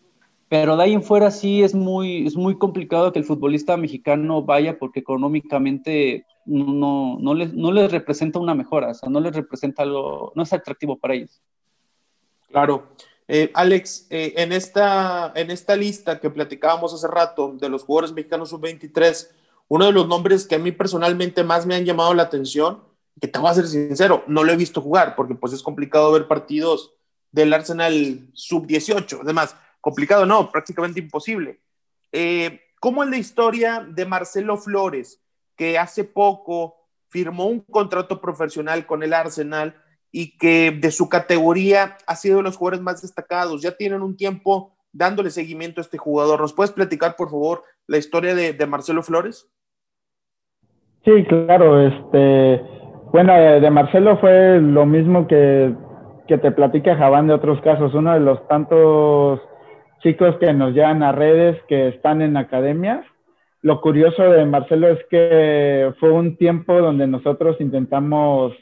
Pero 0.48 0.76
de 0.76 0.82
ahí 0.82 0.92
en 0.94 1.02
fuera 1.02 1.30
sí 1.30 1.62
es 1.62 1.74
muy, 1.74 2.26
es 2.26 2.36
muy 2.36 2.58
complicado 2.58 3.12
que 3.12 3.20
el 3.20 3.24
futbolista 3.24 3.76
mexicano 3.76 4.42
vaya 4.42 4.78
porque 4.78 5.00
económicamente 5.00 6.26
no, 6.44 7.18
no, 7.20 7.34
les, 7.34 7.52
no 7.52 7.70
les 7.70 7.90
representa 7.92 8.38
una 8.40 8.54
mejora, 8.54 8.90
o 8.90 8.94
sea, 8.94 9.08
no 9.08 9.20
les 9.20 9.34
representa 9.34 9.82
algo, 9.82 10.32
no 10.34 10.42
es 10.42 10.52
atractivo 10.52 10.96
para 10.96 11.14
ellos. 11.14 11.40
Claro. 12.48 12.88
Eh, 13.28 13.52
Alex, 13.54 14.08
eh, 14.10 14.34
en, 14.36 14.50
esta, 14.50 15.32
en 15.36 15.52
esta 15.52 15.76
lista 15.76 16.18
que 16.18 16.30
platicábamos 16.30 16.92
hace 16.92 17.06
rato 17.06 17.54
de 17.56 17.68
los 17.68 17.84
jugadores 17.84 18.12
mexicanos 18.12 18.50
sub-23, 18.50 19.28
uno 19.68 19.86
de 19.86 19.92
los 19.92 20.08
nombres 20.08 20.48
que 20.48 20.56
a 20.56 20.58
mí 20.58 20.72
personalmente 20.72 21.44
más 21.44 21.64
me 21.64 21.76
han 21.76 21.84
llamado 21.84 22.12
la 22.12 22.24
atención 22.24 22.89
que 23.20 23.28
te 23.28 23.38
voy 23.38 23.50
a 23.50 23.54
ser 23.54 23.66
sincero, 23.66 24.24
no 24.26 24.44
lo 24.44 24.52
he 24.52 24.56
visto 24.56 24.80
jugar 24.80 25.14
porque 25.14 25.34
pues 25.34 25.52
es 25.52 25.62
complicado 25.62 26.10
ver 26.12 26.26
partidos 26.26 26.94
del 27.30 27.52
Arsenal 27.52 28.28
sub-18. 28.32 29.20
Además, 29.22 29.56
complicado 29.80 30.26
no, 30.26 30.50
prácticamente 30.50 31.00
imposible. 31.00 31.60
Eh, 32.12 32.60
¿Cómo 32.80 33.04
es 33.04 33.10
la 33.10 33.18
historia 33.18 33.86
de 33.86 34.06
Marcelo 34.06 34.56
Flores, 34.56 35.22
que 35.54 35.78
hace 35.78 36.04
poco 36.04 36.76
firmó 37.08 37.46
un 37.46 37.60
contrato 37.60 38.20
profesional 38.20 38.86
con 38.86 39.02
el 39.02 39.12
Arsenal 39.12 39.76
y 40.10 40.38
que 40.38 40.70
de 40.70 40.90
su 40.90 41.08
categoría 41.08 41.98
ha 42.06 42.16
sido 42.16 42.38
de 42.38 42.42
los 42.44 42.56
jugadores 42.56 42.82
más 42.82 43.02
destacados? 43.02 43.60
Ya 43.60 43.76
tienen 43.76 44.00
un 44.00 44.16
tiempo 44.16 44.74
dándole 44.92 45.30
seguimiento 45.30 45.80
a 45.80 45.84
este 45.84 45.98
jugador. 45.98 46.40
¿Nos 46.40 46.54
puedes 46.54 46.72
platicar, 46.72 47.16
por 47.16 47.30
favor, 47.30 47.64
la 47.86 47.98
historia 47.98 48.34
de, 48.34 48.54
de 48.54 48.66
Marcelo 48.66 49.02
Flores? 49.02 49.46
Sí, 51.04 51.24
claro, 51.28 51.86
este 51.86 52.79
bueno, 53.12 53.34
de, 53.34 53.70
Marcelo 53.70 54.18
fue 54.18 54.60
lo 54.60 54.86
mismo 54.86 55.26
que, 55.26 55.74
que 56.28 56.38
te 56.38 56.52
platica 56.52 56.96
Javán 56.96 57.26
de 57.26 57.34
otros 57.34 57.60
casos. 57.60 57.94
Uno 57.94 58.14
de 58.14 58.20
los 58.20 58.46
tantos 58.48 59.40
chicos 60.02 60.36
que 60.38 60.52
nos 60.52 60.74
llevan 60.74 61.02
a 61.02 61.12
redes 61.12 61.60
que 61.68 61.88
están 61.88 62.22
en 62.22 62.36
academias. 62.36 63.04
Lo 63.62 63.80
curioso 63.80 64.22
de 64.22 64.46
Marcelo 64.46 64.88
es 64.88 64.98
que 65.10 65.92
fue 66.00 66.10
un 66.10 66.36
tiempo 66.36 66.80
donde 66.80 67.06
nosotros 67.06 67.56
intentamos 67.60 68.54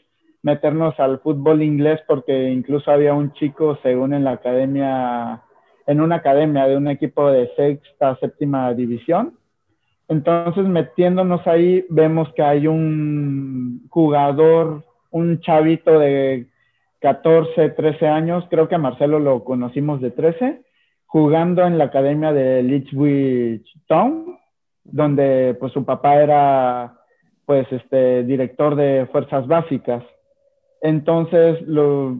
meternos 0.42 0.99
al 0.99 1.20
fútbol 1.20 1.62
inglés 1.62 2.01
porque 2.07 2.51
incluso 2.51 2.90
había 2.90 3.14
un 3.14 3.32
chico, 3.34 3.78
según 3.82 4.14
en 4.14 4.24
la 4.24 4.32
academia, 4.32 5.42
en 5.86 6.01
una 6.01 6.16
academia 6.16 6.66
de 6.66 6.76
un 6.76 6.88
equipo 6.88 7.30
de 7.30 7.51
sexta, 7.55 8.16
séptima 8.16 8.72
división, 8.74 9.38
entonces, 10.09 10.64
metiéndonos 10.64 11.46
ahí, 11.46 11.84
vemos 11.90 12.32
que 12.34 12.42
hay 12.42 12.66
un 12.66 13.86
jugador, 13.90 14.84
un 15.11 15.40
chavito 15.40 15.98
de 15.98 16.46
14, 17.00 17.70
13 17.70 18.09
años, 18.09 18.44
creo 18.48 18.68
que 18.68 18.74
a 18.74 18.78
Marcelo 18.78 19.18
lo 19.18 19.44
conocimos 19.44 20.00
de 20.00 20.11
13, 20.11 20.62
jugando 21.06 21.66
en 21.66 21.76
la 21.76 21.84
academia 21.84 22.32
de 22.32 22.62
Litchwich 22.62 23.70
Town, 23.86 24.38
donde 24.84 25.54
pues 25.61 25.72
su 25.72 25.84
papá 25.84 26.16
era 26.16 26.94
pues 27.44 27.70
este 27.70 28.24
director 28.24 28.76
de 28.76 29.06
fuerzas 29.12 29.46
básicas. 29.46 30.02
Entonces 30.80 31.61
lo, 31.66 32.18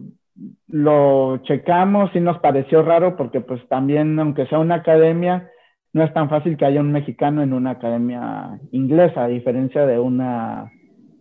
lo 0.67 1.37
checamos 1.43 2.15
y 2.15 2.19
nos 2.19 2.39
pareció 2.39 2.83
raro 2.83 3.15
porque 3.15 3.41
pues 3.41 3.67
también 3.67 4.19
aunque 4.19 4.45
sea 4.47 4.59
una 4.59 4.75
academia, 4.75 5.49
no 5.93 6.03
es 6.03 6.13
tan 6.13 6.29
fácil 6.29 6.57
que 6.57 6.65
haya 6.65 6.81
un 6.81 6.91
mexicano 6.91 7.41
en 7.41 7.53
una 7.53 7.71
academia 7.71 8.59
inglesa, 8.71 9.23
a 9.23 9.27
diferencia 9.27 9.85
de 9.85 9.99
una 9.99 10.71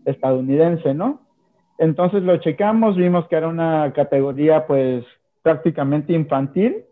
estadounidense, 0.05 0.95
¿no? 0.95 1.21
Entonces 1.79 2.23
lo 2.23 2.37
checamos, 2.39 2.97
vimos 2.97 3.27
que 3.29 3.37
era 3.37 3.49
una 3.49 3.93
categoría 3.95 4.67
pues 4.67 5.05
prácticamente 5.43 6.13
infantil. 6.13 6.85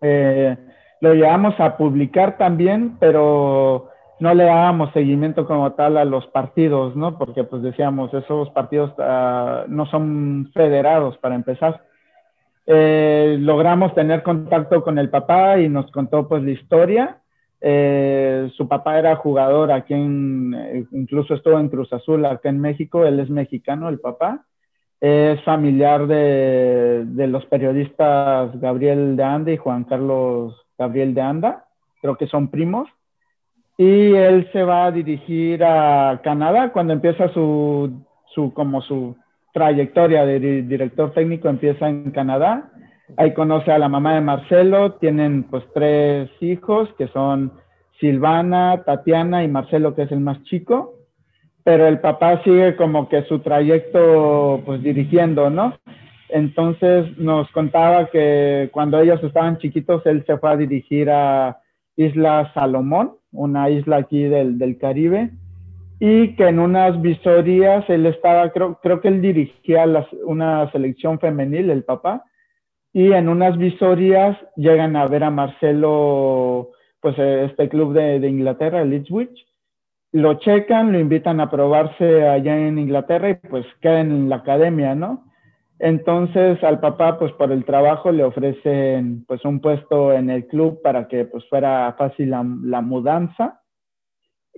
Eh, 0.00 0.56
lo 1.00 1.14
llevamos 1.14 1.58
a 1.60 1.76
publicar 1.76 2.38
también, 2.38 2.96
pero 2.98 3.90
no 4.18 4.34
le 4.34 4.44
dábamos 4.44 4.92
seguimiento 4.92 5.46
como 5.46 5.72
tal 5.72 5.96
a 5.96 6.04
los 6.04 6.26
partidos, 6.28 6.94
¿no? 6.96 7.18
Porque 7.18 7.44
pues 7.44 7.62
decíamos, 7.62 8.12
esos 8.12 8.50
partidos 8.50 8.92
uh, 8.98 9.68
no 9.68 9.86
son 9.86 10.50
federados 10.54 11.16
para 11.18 11.34
empezar. 11.34 11.84
Eh, 12.72 13.36
logramos 13.40 13.94
tener 13.94 14.22
contacto 14.22 14.84
con 14.84 14.96
el 14.98 15.10
papá 15.10 15.58
y 15.58 15.68
nos 15.68 15.90
contó 15.90 16.28
pues 16.28 16.44
la 16.44 16.52
historia. 16.52 17.18
Eh, 17.60 18.48
su 18.56 18.68
papá 18.68 18.96
era 18.96 19.16
jugador 19.16 19.72
aquí 19.72 19.92
en, 19.92 20.54
eh, 20.54 20.86
incluso 20.92 21.34
estuvo 21.34 21.58
en 21.58 21.68
Cruz 21.68 21.92
Azul, 21.92 22.24
acá 22.24 22.48
en 22.48 22.60
México, 22.60 23.04
él 23.04 23.18
es 23.18 23.28
mexicano, 23.28 23.88
el 23.88 23.98
papá. 23.98 24.44
Es 25.00 25.42
familiar 25.42 26.06
de, 26.06 27.04
de 27.06 27.26
los 27.26 27.44
periodistas 27.46 28.58
Gabriel 28.60 29.16
de 29.16 29.24
Anda 29.24 29.50
y 29.50 29.56
Juan 29.56 29.82
Carlos 29.84 30.54
Gabriel 30.78 31.12
de 31.12 31.22
Anda, 31.22 31.64
creo 32.00 32.16
que 32.16 32.28
son 32.28 32.48
primos 32.48 32.88
y 33.80 34.12
él 34.14 34.46
se 34.52 34.62
va 34.62 34.84
a 34.84 34.92
dirigir 34.92 35.64
a 35.64 36.20
Canadá 36.22 36.70
cuando 36.70 36.92
empieza 36.92 37.32
su, 37.32 37.90
su 38.34 38.52
como 38.52 38.82
su 38.82 39.16
trayectoria 39.52 40.24
de 40.24 40.62
director 40.62 41.12
técnico 41.12 41.48
empieza 41.48 41.88
en 41.88 42.10
Canadá. 42.10 42.70
Ahí 43.16 43.34
conoce 43.34 43.72
a 43.72 43.78
la 43.78 43.88
mamá 43.88 44.14
de 44.14 44.20
Marcelo, 44.20 44.92
tienen 44.94 45.44
pues 45.44 45.64
tres 45.74 46.30
hijos 46.40 46.88
que 46.96 47.08
son 47.08 47.52
Silvana, 47.98 48.82
Tatiana 48.84 49.42
y 49.44 49.48
Marcelo 49.48 49.94
que 49.94 50.02
es 50.02 50.12
el 50.12 50.20
más 50.20 50.42
chico, 50.44 50.94
pero 51.64 51.86
el 51.86 52.00
papá 52.00 52.42
sigue 52.44 52.76
como 52.76 53.08
que 53.08 53.24
su 53.24 53.40
trayecto 53.40 54.62
pues 54.64 54.82
dirigiendo, 54.82 55.50
¿no? 55.50 55.74
Entonces 56.28 57.18
nos 57.18 57.50
contaba 57.50 58.06
que 58.06 58.70
cuando 58.72 59.00
ellos 59.00 59.22
estaban 59.22 59.58
chiquitos 59.58 60.06
él 60.06 60.24
se 60.26 60.38
fue 60.38 60.50
a 60.50 60.56
dirigir 60.56 61.10
a 61.10 61.58
Isla 61.96 62.50
Salomón 62.54 63.16
una 63.32 63.70
isla 63.70 63.96
aquí 63.96 64.24
del, 64.24 64.58
del 64.58 64.78
Caribe, 64.78 65.30
y 66.00 66.34
que 66.34 66.48
en 66.48 66.58
unas 66.58 67.00
visorías 67.00 67.88
él 67.88 68.06
estaba, 68.06 68.50
creo, 68.50 68.80
creo 68.82 69.00
que 69.00 69.08
él 69.08 69.22
dirigía 69.22 69.84
una 70.24 70.70
selección 70.72 71.20
femenil, 71.20 71.70
el 71.70 71.84
papá, 71.84 72.24
y 72.92 73.12
en 73.12 73.28
unas 73.28 73.56
visorías 73.56 74.36
llegan 74.56 74.96
a 74.96 75.06
ver 75.06 75.22
a 75.22 75.30
Marcelo, 75.30 76.70
pues 77.00 77.16
este 77.18 77.68
club 77.68 77.92
de, 77.92 78.18
de 78.18 78.28
Inglaterra, 78.28 78.82
el 78.82 78.94
Ipswich, 78.94 79.46
lo 80.12 80.34
checan, 80.34 80.90
lo 80.90 80.98
invitan 80.98 81.40
a 81.40 81.50
probarse 81.50 82.26
allá 82.26 82.56
en 82.56 82.78
Inglaterra 82.78 83.30
y 83.30 83.34
pues 83.34 83.64
queda 83.80 84.00
en 84.00 84.28
la 84.28 84.36
academia, 84.36 84.94
¿no? 84.94 85.24
Entonces 85.78 86.62
al 86.62 86.78
papá, 86.78 87.18
pues 87.18 87.32
por 87.32 87.50
el 87.52 87.64
trabajo 87.64 88.12
le 88.12 88.22
ofrecen 88.22 89.24
pues 89.26 89.44
un 89.44 89.60
puesto 89.60 90.12
en 90.12 90.28
el 90.28 90.46
club 90.46 90.82
para 90.82 91.08
que 91.08 91.24
pues 91.24 91.48
fuera 91.48 91.94
fácil 91.96 92.30
la, 92.30 92.42
mudanza. 92.42 93.59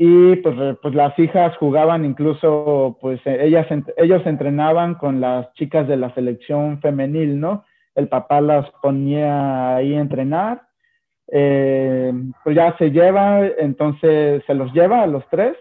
Y 0.04 0.34
pues, 0.34 0.56
pues 0.82 0.96
las 0.96 1.16
hijas 1.16 1.56
jugaban 1.58 2.04
incluso, 2.04 2.98
pues 3.00 3.20
ellas, 3.24 3.68
ellos 3.96 4.20
entrenaban 4.26 4.96
con 4.96 5.20
las 5.20 5.52
chicas 5.54 5.86
de 5.86 5.96
la 5.96 6.12
selección 6.12 6.80
femenil, 6.80 7.38
¿no? 7.38 7.64
El 7.94 8.08
papá 8.08 8.40
las 8.40 8.68
ponía 8.82 9.76
ahí 9.76 9.94
a 9.94 10.00
entrenar. 10.00 10.62
Eh, 11.30 12.12
pues 12.42 12.56
ya 12.56 12.76
se 12.78 12.90
lleva, 12.90 13.46
entonces 13.46 14.42
se 14.44 14.54
los 14.54 14.72
lleva 14.72 15.02
a 15.02 15.06
los 15.06 15.22
tres. 15.30 15.56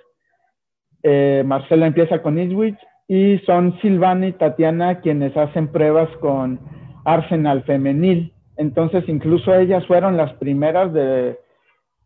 Eh, 1.03 1.43
Marcela 1.45 1.85
empieza 1.85 2.23
con 2.23 2.39
Ipswich 2.39 2.79
y 3.07 3.37
son 3.45 3.79
Silvana 3.79 4.25
y 4.25 4.31
Tatiana 4.31 5.01
quienes 5.01 5.37
hacen 5.37 5.67
pruebas 5.67 6.09
con 6.17 6.59
Arsenal 7.05 7.61
femenil. 7.61 8.33
Entonces, 8.57 9.07
incluso 9.07 9.53
ellas 9.53 9.85
fueron 9.85 10.17
las 10.17 10.33
primeras 10.33 10.91
de, 10.93 11.37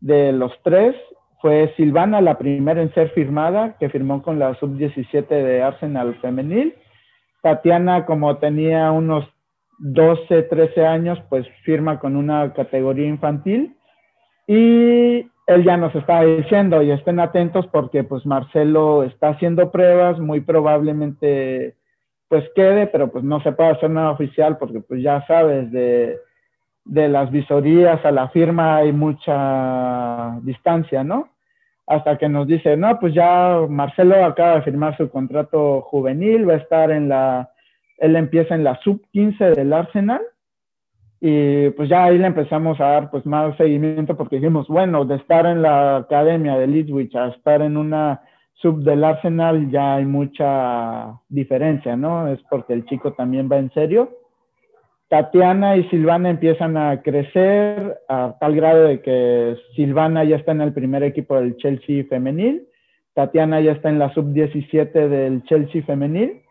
de 0.00 0.32
los 0.32 0.52
tres. 0.64 0.94
Fue 1.40 1.72
Silvana 1.76 2.20
la 2.20 2.38
primera 2.38 2.82
en 2.82 2.92
ser 2.94 3.10
firmada, 3.10 3.76
que 3.78 3.88
firmó 3.88 4.22
con 4.22 4.38
la 4.38 4.54
sub-17 4.54 5.28
de 5.28 5.62
Arsenal 5.62 6.14
femenil. 6.20 6.74
Tatiana, 7.42 8.06
como 8.06 8.38
tenía 8.38 8.90
unos 8.90 9.24
12, 9.78 10.44
13 10.44 10.86
años, 10.86 11.18
pues 11.28 11.46
firma 11.64 11.98
con 12.00 12.16
una 12.16 12.52
categoría 12.52 13.06
infantil. 13.06 13.76
Y 14.46 15.30
él 15.46 15.64
ya 15.64 15.76
nos 15.76 15.94
está 15.94 16.22
diciendo 16.22 16.82
y 16.82 16.90
estén 16.90 17.20
atentos 17.20 17.66
porque 17.68 18.04
pues 18.04 18.26
Marcelo 18.26 19.04
está 19.04 19.28
haciendo 19.28 19.70
pruebas, 19.70 20.18
muy 20.18 20.40
probablemente 20.40 21.76
pues 22.28 22.44
quede, 22.56 22.88
pero 22.88 23.12
pues 23.12 23.22
no 23.22 23.40
se 23.42 23.52
puede 23.52 23.70
hacer 23.70 23.90
nada 23.90 24.10
oficial 24.10 24.58
porque 24.58 24.80
pues 24.80 25.02
ya 25.02 25.24
sabes, 25.26 25.70
de, 25.70 26.18
de 26.86 27.08
las 27.08 27.30
visorías 27.30 28.04
a 28.04 28.12
la 28.12 28.28
firma 28.28 28.76
hay 28.76 28.92
mucha 28.92 30.38
distancia, 30.42 31.02
¿no? 31.04 31.28
Hasta 31.86 32.16
que 32.16 32.28
nos 32.28 32.46
dice, 32.46 32.76
no, 32.76 32.98
pues 32.98 33.14
ya 33.14 33.60
Marcelo 33.68 34.24
acaba 34.24 34.56
de 34.56 34.62
firmar 34.62 34.96
su 34.96 35.10
contrato 35.10 35.82
juvenil, 35.82 36.48
va 36.48 36.54
a 36.54 36.58
estar 36.58 36.90
en 36.90 37.08
la, 37.08 37.50
él 37.98 38.16
empieza 38.16 38.54
en 38.54 38.64
la 38.64 38.78
sub 38.80 39.02
15 39.12 39.52
del 39.52 39.72
Arsenal 39.72 40.20
y 41.20 41.70
pues 41.70 41.88
ya 41.88 42.04
ahí 42.04 42.18
le 42.18 42.26
empezamos 42.26 42.80
a 42.80 42.86
dar 42.86 43.10
pues 43.10 43.26
más 43.26 43.56
seguimiento 43.56 44.16
porque 44.16 44.36
dijimos, 44.36 44.68
bueno, 44.68 45.04
de 45.04 45.16
estar 45.16 45.46
en 45.46 45.62
la 45.62 45.96
academia 45.96 46.56
de 46.56 46.66
Leedswich 46.66 47.14
a 47.16 47.28
estar 47.28 47.62
en 47.62 47.76
una 47.76 48.20
sub 48.54 48.82
del 48.82 49.02
Arsenal 49.04 49.70
ya 49.70 49.96
hay 49.96 50.04
mucha 50.04 51.18
diferencia, 51.28 51.96
¿no? 51.96 52.28
Es 52.28 52.40
porque 52.48 52.72
el 52.74 52.84
chico 52.86 53.12
también 53.12 53.48
va 53.50 53.58
en 53.58 53.72
serio. 53.72 54.10
Tatiana 55.08 55.76
y 55.76 55.88
Silvana 55.88 56.30
empiezan 56.30 56.76
a 56.76 57.02
crecer 57.02 58.00
a 58.08 58.36
tal 58.40 58.56
grado 58.56 58.84
de 58.84 59.00
que 59.00 59.56
Silvana 59.76 60.24
ya 60.24 60.36
está 60.36 60.52
en 60.52 60.60
el 60.60 60.72
primer 60.72 61.02
equipo 61.04 61.36
del 61.36 61.56
Chelsea 61.56 62.04
femenil, 62.08 62.66
Tatiana 63.14 63.60
ya 63.60 63.72
está 63.72 63.88
en 63.88 63.98
la 63.98 64.12
sub 64.12 64.32
17 64.32 65.08
del 65.08 65.42
Chelsea 65.44 65.82
femenil 65.84 66.42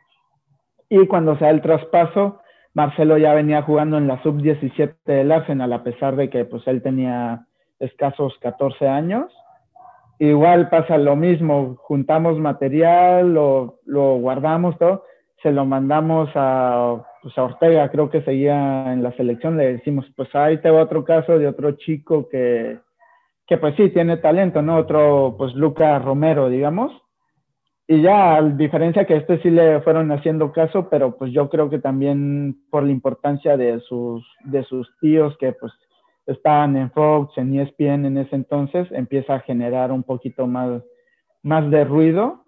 y 0.89 1.05
cuando 1.07 1.37
se 1.37 1.45
da 1.45 1.51
el 1.51 1.61
traspaso, 1.61 2.39
Marcelo 2.73 3.17
ya 3.17 3.33
venía 3.33 3.61
jugando 3.61 3.97
en 3.97 4.07
la 4.07 4.21
sub-17 4.21 4.95
del 5.05 5.31
Arsenal, 5.31 5.71
a 5.73 5.83
pesar 5.83 6.15
de 6.15 6.29
que 6.29 6.45
pues 6.45 6.67
él 6.67 6.81
tenía 6.81 7.45
escasos 7.79 8.37
14 8.41 8.87
años. 8.87 9.31
Igual 10.19 10.69
pasa 10.69 10.97
lo 10.97 11.15
mismo, 11.15 11.77
juntamos 11.77 12.37
material, 12.37 13.33
lo, 13.33 13.79
lo 13.85 14.15
guardamos 14.17 14.77
todo, 14.77 15.03
se 15.41 15.51
lo 15.51 15.65
mandamos 15.65 16.29
a, 16.35 17.01
pues, 17.25 17.37
a 17.37 17.43
Ortega, 17.43 17.89
creo 17.89 18.09
que 18.09 18.21
seguía 18.21 18.93
en 18.93 19.01
la 19.01 19.11
selección, 19.13 19.57
le 19.57 19.73
decimos, 19.73 20.05
pues 20.15 20.33
ahí 20.35 20.59
te 20.61 20.69
va 20.69 20.83
otro 20.83 21.03
caso 21.03 21.39
de 21.39 21.47
otro 21.47 21.71
chico 21.71 22.29
que, 22.29 22.77
que 23.47 23.57
pues 23.57 23.75
sí, 23.75 23.89
tiene 23.89 24.17
talento, 24.17 24.61
¿no? 24.61 24.77
Otro, 24.77 25.35
pues 25.37 25.55
Lucas 25.55 26.03
Romero, 26.05 26.49
digamos 26.49 26.91
y 27.87 28.01
ya, 28.01 28.37
a 28.37 28.41
diferencia 28.41 29.05
que 29.05 29.15
este 29.15 29.39
sí 29.41 29.49
le 29.51 29.79
fueron 29.81 30.11
haciendo 30.11 30.51
caso, 30.51 30.89
pero 30.89 31.15
pues 31.17 31.31
yo 31.31 31.49
creo 31.49 31.69
que 31.69 31.77
también 31.77 32.57
por 32.71 32.83
la 32.83 32.91
importancia 32.91 33.57
de 33.57 33.79
sus, 33.81 34.25
de 34.43 34.63
sus 34.63 34.89
tíos 34.99 35.37
que 35.37 35.53
pues 35.53 35.71
estaban 36.25 36.75
en 36.77 36.89
Fox, 36.91 37.37
en 37.37 37.59
ESPN 37.59 38.05
en 38.05 38.17
ese 38.17 38.35
entonces, 38.35 38.87
empieza 38.91 39.35
a 39.35 39.39
generar 39.41 39.91
un 39.91 40.01
poquito 40.01 40.47
más, 40.47 40.81
más 41.43 41.69
de 41.69 41.83
ruido. 41.83 42.44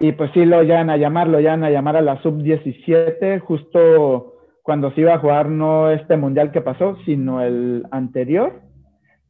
Y 0.00 0.12
pues 0.12 0.30
sí 0.32 0.44
lo 0.44 0.62
llegan 0.62 0.90
a 0.90 0.96
llamar, 0.96 1.28
lo 1.28 1.38
llegan 1.38 1.64
a 1.64 1.70
llamar 1.70 1.96
a 1.96 2.02
la 2.02 2.22
sub-17, 2.22 3.40
justo 3.40 4.34
cuando 4.62 4.92
se 4.92 5.00
iba 5.00 5.14
a 5.14 5.18
jugar 5.18 5.48
no 5.48 5.90
este 5.90 6.16
mundial 6.16 6.52
que 6.52 6.60
pasó, 6.60 6.96
sino 7.04 7.42
el 7.42 7.84
anterior 7.90 8.68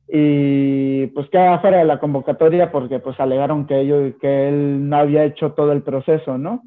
y 0.09 1.07
pues 1.09 1.29
queda 1.29 1.59
fuera 1.61 1.79
de 1.79 1.85
la 1.85 2.01
convocatoria 2.01 2.73
porque 2.73 2.99
pues 2.99 3.21
alegaron 3.21 3.66
que 3.66 3.81
ellos 3.81 4.14
que 4.21 4.49
él 4.49 4.89
no 4.89 4.97
había 4.97 5.25
hecho 5.25 5.53
todo 5.53 5.73
el 5.73 5.83
proceso, 5.83 6.39
¿no? 6.39 6.62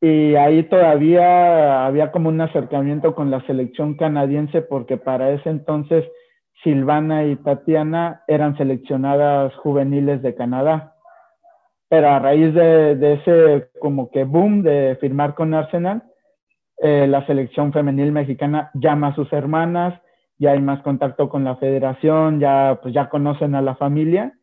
Y 0.00 0.36
ahí 0.36 0.62
todavía 0.64 1.86
había 1.86 2.12
como 2.12 2.28
un 2.28 2.40
acercamiento 2.40 3.14
con 3.14 3.30
la 3.30 3.44
selección 3.46 3.94
canadiense 3.96 4.62
porque 4.62 4.96
para 4.96 5.30
ese 5.30 5.50
entonces 5.50 6.04
Silvana 6.62 7.24
y 7.24 7.36
Tatiana 7.36 8.22
eran 8.28 8.56
seleccionadas 8.56 9.54
juveniles 9.56 10.22
de 10.22 10.34
Canadá. 10.34 10.94
Pero 11.88 12.08
a 12.08 12.18
raíz 12.18 12.52
de, 12.52 13.12
ese 13.14 13.68
como 13.80 14.10
que 14.10 14.24
boom 14.24 14.62
de 14.62 14.96
firmar 15.00 15.34
con 15.34 15.54
Arsenal, 15.54 16.02
eh, 16.78 17.06
la 17.06 17.24
selección 17.26 17.72
femenil 17.72 18.12
mexicana 18.12 18.70
llama 18.74 19.08
a 19.08 19.14
sus 19.14 19.32
hermanas, 19.32 20.00
ya 20.38 20.50
hay 20.50 20.60
más 20.60 20.82
contacto 20.82 21.28
con 21.28 21.44
la 21.44 21.56
federación, 21.56 22.40
ya 22.40 22.78
pues 22.82 22.92
ya 22.92 23.08
conocen 23.08 23.54
a 23.54 23.62
la 23.62 23.76
familia 23.76 24.34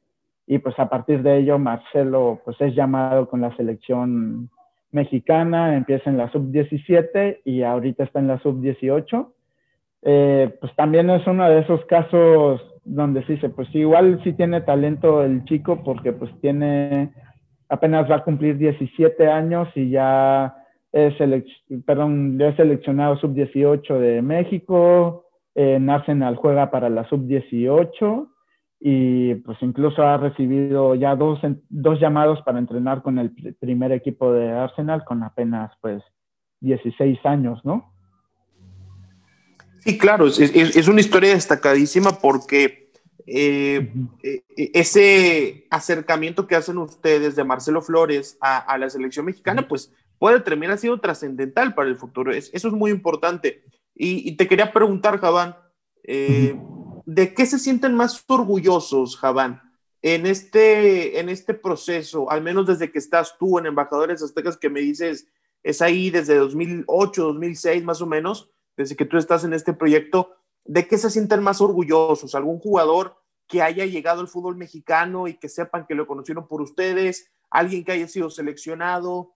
y 0.47 0.57
pues 0.59 0.77
a 0.79 0.89
partir 0.89 1.21
de 1.21 1.37
ello 1.37 1.59
Marcelo 1.59 2.41
pues 2.43 2.59
es 2.61 2.73
llamado 2.75 3.29
con 3.29 3.41
la 3.41 3.55
selección 3.55 4.49
mexicana, 4.91 5.75
empieza 5.75 6.09
en 6.09 6.17
la 6.17 6.31
sub-17 6.31 7.41
y 7.45 7.63
ahorita 7.63 8.03
está 8.03 8.19
en 8.19 8.27
la 8.27 8.39
sub-18. 8.39 9.27
Eh, 10.03 10.55
pues 10.59 10.75
también 10.75 11.09
es 11.09 11.25
uno 11.27 11.49
de 11.49 11.59
esos 11.59 11.83
casos 11.85 12.61
donde 12.83 13.25
sí 13.25 13.37
se, 13.37 13.49
pues 13.49 13.73
igual 13.73 14.21
sí 14.23 14.33
tiene 14.33 14.61
talento 14.61 15.23
el 15.23 15.45
chico 15.45 15.81
porque 15.83 16.11
pues 16.11 16.31
tiene 16.41 17.11
apenas 17.73 18.09
va 18.09 18.17
a 18.17 18.23
cumplir 18.23 18.57
17 18.57 19.27
años 19.27 19.67
y 19.73 19.89
ya 19.89 20.55
es, 20.91 21.15
perdón, 21.85 22.39
es 22.39 22.55
seleccionado 22.55 23.17
sub-18 23.17 23.97
de 23.97 24.21
México, 24.21 25.25
en 25.55 25.89
Arsenal 25.89 26.35
juega 26.35 26.69
para 26.69 26.89
la 26.89 27.07
sub-18 27.09 28.27
y 28.79 29.35
pues 29.35 29.57
incluso 29.61 30.03
ha 30.03 30.17
recibido 30.17 30.93
ya 30.93 31.15
dos, 31.15 31.39
dos 31.69 31.99
llamados 31.99 32.41
para 32.43 32.59
entrenar 32.59 33.01
con 33.01 33.17
el 33.17 33.31
primer 33.59 33.91
equipo 33.91 34.31
de 34.33 34.51
Arsenal 34.51 35.03
con 35.03 35.23
apenas 35.23 35.71
pues 35.81 36.03
16 36.61 37.25
años, 37.25 37.59
¿no? 37.63 37.91
Sí, 39.79 39.97
claro, 39.97 40.27
es, 40.27 40.87
una 40.87 41.01
historia 41.01 41.33
destacadísima 41.33 42.11
porque 42.21 42.82
eh, 43.25 43.93
eh, 44.21 44.43
ese 44.55 45.67
acercamiento 45.69 46.47
que 46.47 46.55
hacen 46.55 46.77
ustedes 46.77 47.35
de 47.35 47.43
Marcelo 47.43 47.81
Flores 47.81 48.37
a, 48.41 48.77
la 48.77 48.89
selección 48.89 49.25
mexicana, 49.25 49.67
pues 49.67 49.91
puede 50.19 50.39
terminar 50.39 50.77
siendo 50.77 50.99
trascendental 50.99 51.73
para 51.73 51.89
el 51.89 51.97
futuro. 51.97 52.31
eso 52.31 52.49
es 52.53 52.73
muy 52.73 52.91
importante. 52.91 53.63
Y, 53.95 54.35
te 54.35 54.47
quería 54.47 54.73
preguntar, 54.73 55.19
Javán, 55.19 55.55
eh, 56.03 56.59
¿de 57.05 57.33
qué 57.33 57.45
se 57.45 57.59
sienten 57.59 57.93
más 57.93 58.23
orgullosos, 58.27 59.17
Javán, 59.17 59.61
en 60.01 60.25
este, 60.25 61.19
en 61.19 61.29
este 61.29 61.53
proceso, 61.53 62.29
al 62.29 62.41
menos 62.41 62.67
desde 62.67 62.91
que 62.91 62.99
estás 62.99 63.37
tú 63.37 63.59
en 63.59 63.67
Embajadores 63.67 64.21
Aztecas, 64.21 64.57
que 64.57 64.69
me 64.69 64.81
dices, 64.81 65.27
es 65.61 65.81
ahí 65.81 66.09
desde 66.09 66.35
2008, 66.35 67.23
2006 67.23 67.83
más 67.83 68.01
o 68.01 68.07
menos, 68.07 68.49
desde 68.75 68.95
que 68.95 69.05
tú 69.05 69.17
estás 69.17 69.43
en 69.43 69.53
este 69.53 69.73
proyecto, 69.73 70.35
¿de 70.65 70.87
qué 70.87 70.97
se 70.97 71.09
sienten 71.09 71.43
más 71.43 71.61
orgullosos? 71.61 72.35
¿Algún 72.35 72.59
jugador 72.59 73.17
que 73.47 73.61
haya 73.61 73.85
llegado 73.85 74.21
al 74.21 74.27
fútbol 74.27 74.55
mexicano 74.55 75.27
y 75.27 75.35
que 75.35 75.49
sepan 75.49 75.85
que 75.85 75.95
lo 75.95 76.07
conocieron 76.07 76.47
por 76.47 76.61
ustedes? 76.61 77.31
¿Alguien 77.49 77.83
que 77.83 77.91
haya 77.91 78.07
sido 78.07 78.29
seleccionado? 78.29 79.35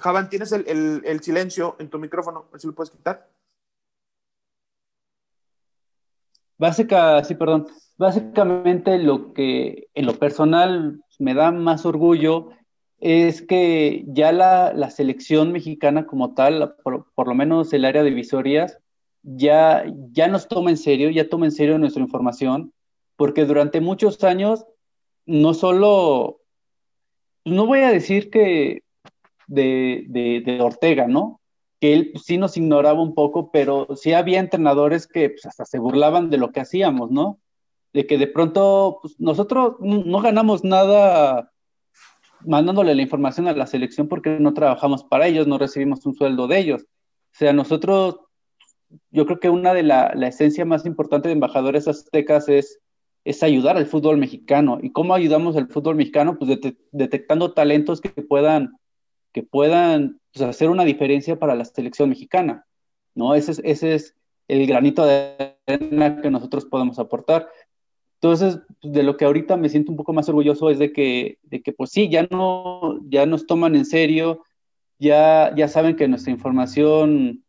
Javan, 0.00 0.28
tienes 0.28 0.52
el, 0.52 1.20
silencio 1.22 1.76
en 1.78 1.88
tu 1.88 1.98
micrófono, 1.98 2.46
si 2.56 2.66
lo 2.66 2.74
puedes 2.74 2.90
quitar. 2.90 3.28
Básica, 6.58 7.24
sí, 7.24 7.34
perdón. 7.34 7.66
Básicamente 7.96 8.98
lo 8.98 9.32
que 9.32 9.88
en 9.94 10.06
lo 10.06 10.18
personal 10.18 11.02
me 11.18 11.34
da 11.34 11.50
más 11.50 11.86
orgullo 11.86 12.50
es 13.00 13.42
que 13.42 14.04
ya 14.06 14.32
la, 14.32 14.90
selección 14.90 15.52
mexicana 15.52 16.06
como 16.06 16.34
tal, 16.34 16.74
por, 16.82 17.28
lo 17.28 17.34
menos 17.34 17.72
el 17.72 17.84
área 17.84 18.02
de 18.02 18.10
visorias, 18.10 18.78
ya, 19.22 19.84
ya 20.12 20.28
nos 20.28 20.48
toma 20.48 20.70
en 20.70 20.76
serio, 20.76 21.10
ya 21.10 21.28
toma 21.28 21.46
en 21.46 21.52
serio 21.52 21.78
nuestra 21.78 22.02
información, 22.02 22.72
porque 23.16 23.44
durante 23.44 23.80
muchos 23.80 24.22
años 24.24 24.66
no 25.26 25.54
solo, 25.54 26.40
no 27.44 27.66
voy 27.66 27.80
a 27.80 27.90
decir 27.90 28.30
que 28.30 28.82
de, 29.46 30.58
Ortega, 30.60 31.06
¿no? 31.06 31.40
Que 31.80 31.94
él 31.94 32.12
sí 32.22 32.38
nos 32.38 32.56
ignoraba 32.56 33.02
un 33.02 33.14
poco, 33.14 33.50
pero 33.50 33.88
sí 33.96 34.12
había 34.12 34.40
entrenadores 34.40 35.06
que 35.06 35.30
pues, 35.30 35.46
hasta 35.46 35.64
se 35.64 35.78
burlaban 35.78 36.30
de 36.30 36.38
lo 36.38 36.52
que 36.52 36.60
hacíamos, 36.60 37.10
¿no? 37.10 37.38
De 37.92 38.06
que 38.06 38.18
de 38.18 38.26
pronto 38.26 38.98
pues, 39.02 39.18
nosotros 39.18 39.76
no 39.80 40.20
ganamos 40.20 40.64
nada 40.64 41.52
mandándole 42.46 42.94
la 42.94 43.02
información 43.02 43.48
a 43.48 43.52
la 43.52 43.66
selección 43.66 44.08
porque 44.08 44.38
no 44.40 44.54
trabajamos 44.54 45.04
para 45.04 45.26
ellos, 45.26 45.46
no 45.46 45.58
recibimos 45.58 46.04
un 46.06 46.14
sueldo 46.14 46.46
de 46.46 46.58
ellos. 46.58 46.82
O 46.82 47.36
sea, 47.36 47.52
nosotros, 47.52 48.20
yo 49.10 49.26
creo 49.26 49.40
que 49.40 49.50
una 49.50 49.74
de 49.74 49.82
la, 49.82 50.12
la 50.14 50.28
esencia 50.28 50.64
más 50.64 50.86
importante 50.86 51.28
de 51.28 51.34
embajadores 51.34 51.88
aztecas 51.88 52.48
es, 52.48 52.80
es 53.24 53.42
ayudar 53.42 53.76
al 53.76 53.86
fútbol 53.86 54.18
mexicano. 54.18 54.78
¿Y 54.82 54.92
cómo 54.92 55.14
ayudamos 55.14 55.56
al 55.56 55.68
fútbol 55.68 55.96
mexicano? 55.96 56.38
Pues 56.38 56.60
detectando 56.92 57.52
talentos 57.52 58.00
que 58.00 58.10
puedan 58.22 58.78
que 59.34 59.42
puedan 59.42 60.20
pues, 60.32 60.48
hacer 60.48 60.70
una 60.70 60.84
diferencia 60.84 61.38
para 61.38 61.56
la 61.56 61.64
selección 61.66 62.08
mexicana, 62.08 62.66
¿no? 63.14 63.34
Ese 63.34 63.50
es, 63.50 63.60
ese 63.64 63.94
es 63.94 64.14
el 64.46 64.66
granito 64.66 65.04
de 65.04 65.56
arena 65.66 66.22
que 66.22 66.30
nosotros 66.30 66.64
podemos 66.64 66.98
aportar. 66.98 67.48
Entonces, 68.24 68.58
pues, 68.80 68.94
de 68.94 69.02
lo 69.02 69.18
que 69.18 69.26
ahorita 69.26 69.58
me 69.58 69.68
siento 69.68 69.90
un 69.90 69.98
poco 69.98 70.14
más 70.14 70.30
orgulloso 70.30 70.70
es 70.70 70.78
de 70.78 70.94
que, 70.94 71.36
de 71.42 71.60
que 71.60 71.74
pues 71.74 71.90
sí, 71.90 72.08
ya, 72.08 72.26
no, 72.30 72.98
ya 73.10 73.26
nos 73.26 73.46
toman 73.46 73.76
en 73.76 73.84
serio, 73.84 74.42
ya, 74.98 75.54
ya 75.54 75.68
saben 75.68 75.94
que 75.94 76.08
nuestra 76.08 76.32
información 76.32 77.44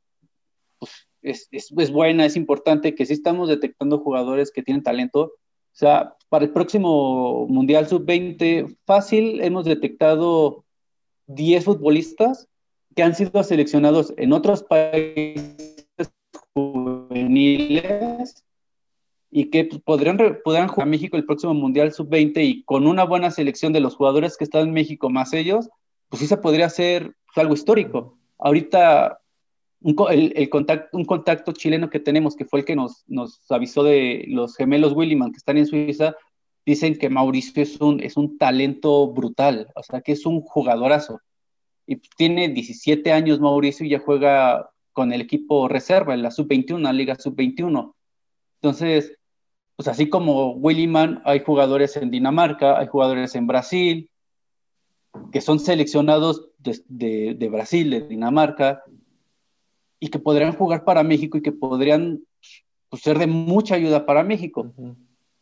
pues, 0.77 0.91
es, 1.21 1.47
es, 1.51 1.71
es, 1.77 1.91
buena, 1.91 2.25
es 2.25 2.35
importante, 2.35 2.93
que 2.93 3.05
sí 3.05 3.13
estamos 3.13 3.47
detectando 3.47 3.99
jugadores 3.99 4.51
que 4.51 4.63
tienen 4.63 4.83
talento. 4.83 5.21
O 5.21 5.31
sea, 5.71 6.13
para 6.27 6.43
el 6.43 6.51
próximo 6.51 7.47
Mundial 7.47 7.87
Sub-20, 7.87 8.75
fácil, 8.85 9.41
hemos 9.43 9.63
detectado 9.63 10.65
10 11.27 11.63
futbolistas 11.63 12.49
que 12.97 13.03
han 13.03 13.15
sido 13.15 13.41
seleccionados 13.43 14.13
en 14.17 14.33
otros 14.33 14.61
países 14.63 15.87
juveniles 16.53 18.44
y 19.31 19.49
que 19.49 19.65
podrían, 19.83 20.17
podrían 20.43 20.67
jugar 20.67 20.87
a 20.87 20.91
México 20.91 21.17
el 21.17 21.25
próximo 21.25 21.53
Mundial 21.53 21.91
Sub-20 21.91 22.43
y 22.43 22.63
con 22.63 22.87
una 22.87 23.03
buena 23.03 23.31
selección 23.31 23.73
de 23.73 23.81
los 23.81 23.95
jugadores 23.95 24.37
que 24.37 24.43
están 24.43 24.67
en 24.67 24.73
México 24.73 25.09
más 25.09 25.33
ellos, 25.33 25.69
pues 26.09 26.21
sí 26.21 26.27
se 26.27 26.37
podría 26.37 26.67
hacer 26.67 27.15
algo 27.35 27.53
histórico. 27.53 28.17
Ahorita 28.37 29.19
un, 29.81 29.95
el, 30.09 30.49
contacto, 30.49 30.97
un 30.97 31.05
contacto 31.05 31.51
chileno 31.51 31.89
que 31.89 31.99
tenemos, 31.99 32.35
que 32.35 32.45
fue 32.45 32.59
el 32.59 32.65
que 32.65 32.75
nos, 32.75 33.03
nos 33.07 33.39
avisó 33.51 33.83
de 33.83 34.25
los 34.27 34.55
gemelos 34.55 34.93
Williman 34.93 35.31
que 35.31 35.37
están 35.37 35.57
en 35.57 35.67
Suiza, 35.67 36.15
dicen 36.65 36.97
que 36.97 37.09
Mauricio 37.09 37.61
es 37.61 37.79
un, 37.79 37.99
es 38.01 38.17
un 38.17 38.37
talento 38.37 39.07
brutal, 39.07 39.67
o 39.75 39.83
sea, 39.83 40.01
que 40.01 40.13
es 40.13 40.25
un 40.25 40.41
jugadorazo. 40.41 41.19
Y 41.85 41.97
tiene 42.17 42.49
17 42.49 43.11
años 43.11 43.39
Mauricio 43.39 43.85
y 43.85 43.89
ya 43.89 43.99
juega 43.99 44.71
con 44.91 45.11
el 45.11 45.21
equipo 45.21 45.67
reserva 45.67 46.13
en 46.13 46.23
la 46.23 46.31
sub-21, 46.31 46.79
la 46.79 46.93
liga 46.93 47.15
sub-21. 47.15 47.93
Entonces, 48.65 49.15
pues 49.75 49.87
así 49.87 50.09
como 50.09 50.53
Williman, 50.53 51.21
hay 51.23 51.41
jugadores 51.41 51.95
en 51.97 52.09
Dinamarca, 52.09 52.79
hay 52.79 52.87
jugadores 52.87 53.35
en 53.35 53.45
Brasil, 53.45 54.09
que 55.31 55.39
son 55.39 55.59
seleccionados 55.59 56.49
de, 56.57 57.35
de, 57.35 57.49
Brasil, 57.49 57.91
de 57.91 58.07
Dinamarca, 58.07 58.81
y 59.99 60.07
que 60.07 60.17
podrían 60.17 60.53
jugar 60.53 60.83
para 60.83 61.03
México 61.03 61.37
y 61.37 61.43
que 61.43 61.51
podrían 61.51 62.23
pues, 62.89 63.03
ser 63.03 63.19
de 63.19 63.27
mucha 63.27 63.75
ayuda 63.75 64.07
para 64.07 64.23
México, 64.23 64.73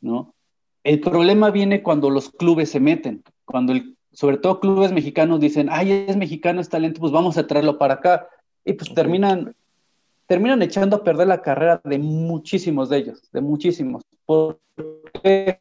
¿no? 0.01 0.35
El 0.83 0.99
problema 0.99 1.49
viene 1.49 1.81
cuando 1.81 2.09
los 2.09 2.29
clubes 2.29 2.71
se 2.71 2.81
meten, 2.81 3.23
cuando 3.45 3.71
el, 3.71 3.95
sobre 4.11 4.35
todo 4.35 4.59
clubes 4.59 4.91
mexicanos 4.91 5.39
dicen, 5.39 5.69
ay, 5.71 6.05
es 6.09 6.17
mexicano, 6.17 6.59
es 6.59 6.67
talento, 6.67 6.99
pues 6.99 7.13
vamos 7.13 7.37
a 7.37 7.47
traerlo 7.47 7.77
para 7.77 7.93
acá. 7.93 8.27
Y 8.65 8.73
pues 8.73 8.93
terminan, 8.93 9.55
terminan 10.27 10.61
echando 10.61 10.97
a 10.97 11.03
perder 11.03 11.27
la 11.27 11.41
carrera 11.41 11.81
de 11.83 11.99
muchísimos 11.99 12.89
de 12.89 12.97
ellos, 12.97 13.29
de 13.31 13.41
muchísimos. 13.41 14.03
Porque, 14.25 15.59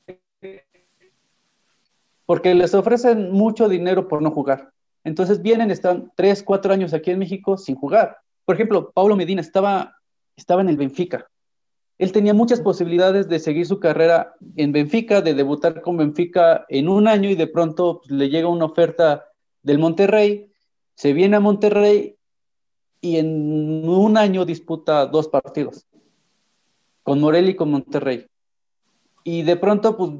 porque 2.26 2.54
les 2.54 2.74
ofrecen 2.74 3.32
mucho 3.32 3.68
dinero 3.68 4.08
por 4.08 4.22
no 4.22 4.30
jugar. 4.30 4.72
Entonces 5.04 5.42
vienen, 5.42 5.70
están 5.70 6.12
tres, 6.14 6.42
cuatro 6.42 6.72
años 6.72 6.94
aquí 6.94 7.10
en 7.10 7.18
México 7.18 7.56
sin 7.56 7.74
jugar. 7.74 8.18
Por 8.44 8.54
ejemplo, 8.54 8.90
Pablo 8.92 9.16
Medina 9.16 9.40
estaba, 9.40 9.96
estaba 10.36 10.62
en 10.62 10.68
el 10.68 10.76
Benfica 10.76 11.26
él 12.02 12.10
tenía 12.10 12.34
muchas 12.34 12.60
posibilidades 12.60 13.28
de 13.28 13.38
seguir 13.38 13.64
su 13.64 13.78
carrera 13.78 14.34
en 14.56 14.72
Benfica, 14.72 15.20
de 15.20 15.34
debutar 15.34 15.82
con 15.82 15.96
Benfica 15.96 16.64
en 16.68 16.88
un 16.88 17.06
año 17.06 17.30
y 17.30 17.36
de 17.36 17.46
pronto 17.46 18.00
pues, 18.00 18.10
le 18.10 18.28
llega 18.28 18.48
una 18.48 18.64
oferta 18.64 19.26
del 19.62 19.78
Monterrey, 19.78 20.50
se 20.96 21.12
viene 21.12 21.36
a 21.36 21.40
Monterrey 21.40 22.16
y 23.02 23.18
en 23.18 23.86
un 23.86 24.16
año 24.16 24.46
disputa 24.46 25.04
dos 25.04 25.28
partidos 25.28 25.86
con 27.02 27.20
Morelli 27.20 27.50
y 27.50 27.56
con 27.56 27.70
Monterrey. 27.70 28.26
Y 29.24 29.42
de 29.42 29.56
pronto 29.56 29.96
pues 29.96 30.12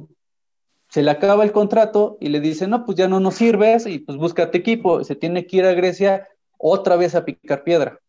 se 0.89 1.01
le 1.01 1.09
acaba 1.09 1.43
el 1.43 1.51
contrato 1.51 2.17
y 2.19 2.29
le 2.29 2.39
dice, 2.39 2.67
no, 2.67 2.85
pues 2.85 2.97
ya 2.97 3.07
no 3.07 3.19
nos 3.19 3.35
sirves 3.35 3.87
y 3.87 3.99
pues 3.99 4.17
búscate 4.17 4.59
equipo. 4.59 5.03
Se 5.03 5.15
tiene 5.15 5.47
que 5.47 5.57
ir 5.57 5.65
a 5.65 5.73
Grecia 5.73 6.27
otra 6.57 6.97
vez 6.97 7.15
a 7.15 7.25
picar 7.25 7.63
piedra. 7.63 7.99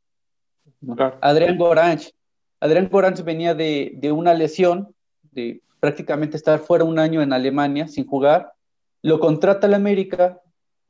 Adrián 1.22 1.56
Goranch, 1.56 2.12
Adrián 2.60 2.88
Goranz 2.90 3.24
venía 3.24 3.54
de, 3.54 4.12
una 4.12 4.34
lesión, 4.34 4.94
de 5.32 5.62
prácticamente 5.80 6.36
estar 6.36 6.58
fuera 6.58 6.84
un 6.84 6.98
año 6.98 7.22
en 7.22 7.32
Alemania 7.32 7.88
sin 7.88 8.06
jugar, 8.06 8.52
lo 9.02 9.20
contrata 9.20 9.66
el 9.66 9.74
América, 9.74 10.40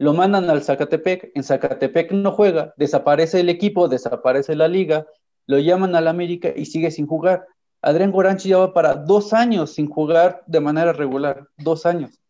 lo 0.05 0.13
mandan 0.13 0.51
al 0.51 0.63
Zacatepec, 0.63 1.33
en 1.35 1.43
Zacatepec 1.43 2.13
no 2.13 2.33
juega, 2.33 2.75
desaparece 2.77 3.41
el 3.41 3.49
equipo, 3.49 3.89
desaparece 3.89 4.55
la 4.55 4.69
liga, 4.69 5.07
lo 5.47 5.59
llaman 5.59 5.97
al 5.97 6.09
América 6.09 6.53
y 6.55 6.67
sigue 6.67 6.91
sin 6.91 7.07
jugar. 7.07 7.47
Adrián 7.81 8.13
Goranch 8.13 8.45
lleva 8.45 8.75
para 8.75 8.97
dos 8.97 9.33
años 9.33 9.73
sin 9.73 9.89
jugar 9.89 10.43
de 10.47 10.61
manera 10.61 10.93
regular, 10.93 11.49
dos 11.57 11.87
años. 11.87 12.21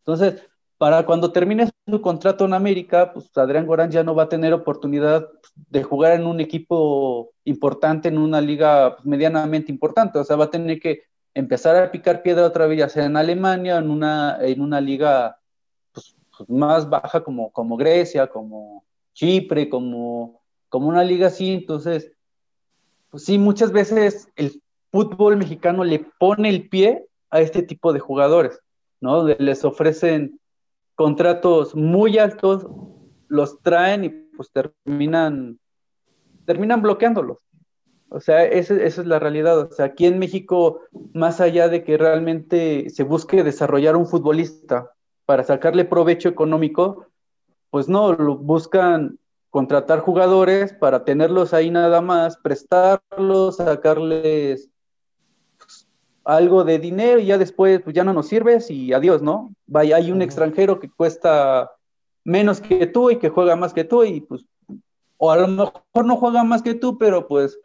Entonces, 0.00 0.42
para 0.76 1.06
cuando 1.06 1.32
termine 1.32 1.70
su 1.88 2.02
contrato 2.02 2.44
en 2.44 2.52
América, 2.52 3.10
pues 3.14 3.34
Adrián 3.38 3.66
Gorán 3.66 3.90
ya 3.90 4.04
no 4.04 4.14
va 4.14 4.24
a 4.24 4.28
tener 4.28 4.52
oportunidad 4.52 5.26
de 5.54 5.82
jugar 5.82 6.12
en 6.12 6.26
un 6.26 6.40
equipo 6.40 7.30
importante, 7.44 8.08
en 8.08 8.18
una 8.18 8.42
liga 8.42 8.98
medianamente 9.02 9.72
importante, 9.72 10.18
o 10.18 10.24
sea, 10.24 10.36
va 10.36 10.44
a 10.44 10.50
tener 10.50 10.78
que 10.78 11.04
empezar 11.32 11.74
a 11.76 11.90
picar 11.90 12.22
piedra 12.22 12.44
otra 12.44 12.66
vez, 12.66 12.80
ya 12.80 12.90
sea 12.90 13.06
en 13.06 13.16
Alemania, 13.16 13.78
en 13.78 13.88
una, 13.88 14.36
en 14.42 14.60
una 14.60 14.82
liga 14.82 15.38
pues, 16.36 16.48
más 16.48 16.88
baja 16.88 17.22
como, 17.22 17.50
como 17.52 17.76
Grecia, 17.76 18.26
como 18.26 18.84
Chipre, 19.12 19.68
como, 19.68 20.40
como 20.68 20.88
una 20.88 21.04
liga 21.04 21.28
así. 21.28 21.52
Entonces, 21.52 22.12
pues 23.10 23.24
sí, 23.24 23.38
muchas 23.38 23.72
veces 23.72 24.28
el 24.36 24.62
fútbol 24.90 25.36
mexicano 25.36 25.84
le 25.84 26.06
pone 26.18 26.48
el 26.48 26.68
pie 26.68 27.06
a 27.30 27.40
este 27.40 27.62
tipo 27.62 27.92
de 27.92 28.00
jugadores, 28.00 28.60
¿no? 29.00 29.26
Les 29.26 29.64
ofrecen 29.64 30.40
contratos 30.94 31.74
muy 31.74 32.18
altos, 32.18 32.66
los 33.28 33.60
traen 33.62 34.04
y 34.04 34.08
pues 34.08 34.50
terminan, 34.52 35.58
terminan 36.44 36.82
bloqueándolos. 36.82 37.38
O 38.08 38.20
sea, 38.20 38.44
esa, 38.44 38.74
es 38.74 38.98
la 38.98 39.18
realidad. 39.18 39.58
O 39.58 39.72
sea, 39.72 39.86
aquí 39.86 40.06
en 40.06 40.20
México, 40.20 40.82
más 41.12 41.40
allá 41.40 41.68
de 41.68 41.82
que 41.82 41.98
realmente 41.98 42.88
se 42.90 43.02
busque 43.02 43.42
desarrollar 43.42 43.96
un 43.96 44.06
futbolista 44.06 44.93
para 45.26 45.44
sacarle 45.44 45.84
provecho 45.84 46.28
económico, 46.28 47.06
pues 47.70 47.88
no, 47.88 48.12
lo 48.12 48.36
buscan 48.36 49.18
contratar 49.50 50.00
jugadores 50.00 50.72
para 50.72 51.04
tenerlos 51.04 51.54
ahí 51.54 51.70
nada 51.70 52.00
más, 52.00 52.36
prestarlos, 52.36 53.56
sacarles 53.56 54.68
pues, 55.58 55.86
algo 56.24 56.64
de 56.64 56.78
dinero 56.78 57.20
y 57.20 57.26
ya 57.26 57.38
después 57.38 57.80
pues 57.82 57.94
ya 57.94 58.04
no 58.04 58.12
nos 58.12 58.28
sirves 58.28 58.70
y 58.70 58.92
adiós, 58.92 59.22
¿no? 59.22 59.54
Vaya, 59.66 59.96
hay 59.96 60.10
un 60.10 60.22
extranjero 60.22 60.80
que 60.80 60.90
cuesta 60.90 61.70
menos 62.24 62.60
que 62.60 62.86
tú 62.86 63.10
y 63.10 63.18
que 63.18 63.28
juega 63.28 63.54
más 63.54 63.72
que 63.72 63.84
tú 63.84 64.02
y 64.04 64.20
pues, 64.22 64.44
o 65.18 65.30
a 65.30 65.36
lo 65.36 65.46
mejor 65.46 66.04
no 66.04 66.16
juega 66.16 66.42
más 66.42 66.62
que 66.62 66.74
tú, 66.74 66.98
pero 66.98 67.28
pues 67.28 67.58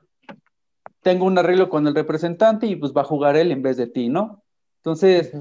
tengo 1.02 1.26
un 1.26 1.38
arreglo 1.38 1.70
con 1.70 1.88
el 1.88 1.96
representante 1.96 2.68
y 2.68 2.76
pues 2.76 2.94
va 2.96 3.02
a 3.02 3.06
jugar 3.06 3.36
él 3.36 3.52
en 3.52 3.64
vez 3.64 3.78
de 3.78 3.88
ti, 3.88 4.10
¿no? 4.10 4.44
Entonces, 4.78 5.34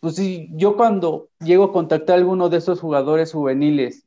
pues 0.00 0.16
sí, 0.16 0.48
yo 0.52 0.76
cuando 0.76 1.28
llego 1.40 1.64
a 1.64 1.72
contactar 1.72 2.16
a 2.16 2.18
alguno 2.18 2.48
de 2.48 2.58
esos 2.58 2.80
jugadores 2.80 3.32
juveniles 3.32 4.04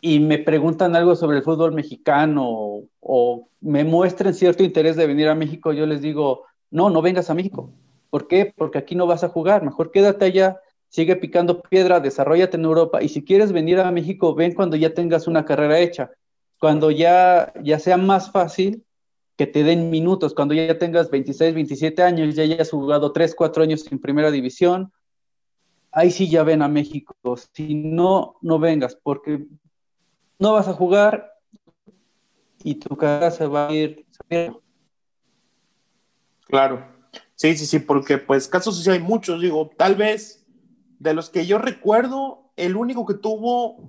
y 0.00 0.20
me 0.20 0.38
preguntan 0.38 0.94
algo 0.96 1.16
sobre 1.16 1.38
el 1.38 1.42
fútbol 1.42 1.72
mexicano 1.72 2.44
o, 2.48 2.84
o, 3.00 3.48
me 3.60 3.84
muestran 3.84 4.34
cierto 4.34 4.64
interés 4.64 4.96
de 4.96 5.06
venir 5.06 5.28
a 5.28 5.34
México, 5.34 5.72
yo 5.72 5.86
les 5.86 6.02
digo, 6.02 6.44
no, 6.70 6.90
no 6.90 7.00
vengas 7.02 7.30
a 7.30 7.34
México. 7.34 7.70
¿Por 8.10 8.26
qué? 8.26 8.52
Porque 8.56 8.78
aquí 8.78 8.94
no 8.94 9.06
vas 9.06 9.24
a 9.24 9.28
jugar, 9.28 9.64
mejor 9.64 9.90
quédate 9.90 10.24
allá, 10.24 10.60
sigue 10.88 11.16
picando 11.16 11.62
piedra, 11.62 12.00
desarrollate 12.00 12.56
en 12.56 12.64
Europa 12.64 13.02
y 13.02 13.08
si 13.08 13.24
quieres 13.24 13.52
venir 13.52 13.80
a 13.80 13.90
México, 13.90 14.34
ven 14.34 14.54
cuando 14.54 14.76
ya 14.76 14.92
tengas 14.92 15.26
una 15.26 15.44
carrera 15.44 15.78
hecha, 15.78 16.10
cuando 16.58 16.90
ya, 16.90 17.52
ya 17.62 17.78
sea 17.78 17.96
más 17.96 18.30
fácil 18.30 18.84
que 19.42 19.48
te 19.48 19.64
den 19.64 19.90
minutos 19.90 20.34
cuando 20.34 20.54
ya 20.54 20.78
tengas 20.78 21.10
26, 21.10 21.52
27 21.52 22.00
años, 22.04 22.36
ya 22.36 22.44
hayas 22.44 22.70
jugado 22.70 23.10
3, 23.10 23.34
4 23.34 23.64
años 23.64 23.90
en 23.90 23.98
primera 23.98 24.30
división, 24.30 24.92
ahí 25.90 26.12
sí 26.12 26.30
ya 26.30 26.44
ven 26.44 26.62
a 26.62 26.68
México. 26.68 27.16
Si 27.52 27.74
no, 27.74 28.36
no 28.40 28.60
vengas, 28.60 28.94
porque 28.94 29.44
no 30.38 30.52
vas 30.52 30.68
a 30.68 30.74
jugar 30.74 31.32
y 32.62 32.76
tu 32.76 32.96
carrera 32.96 33.32
se 33.32 33.48
va 33.48 33.66
a 33.66 33.72
ir. 33.72 34.06
Claro, 36.46 36.86
sí, 37.34 37.56
sí, 37.56 37.66
sí, 37.66 37.80
porque 37.80 38.18
pues 38.18 38.46
casos 38.46 38.80
sí 38.80 38.88
hay 38.90 39.00
muchos, 39.00 39.40
digo, 39.40 39.72
tal 39.76 39.96
vez 39.96 40.46
de 41.00 41.14
los 41.14 41.30
que 41.30 41.46
yo 41.46 41.58
recuerdo, 41.58 42.52
el 42.54 42.76
único 42.76 43.04
que 43.06 43.14
tuvo 43.14 43.88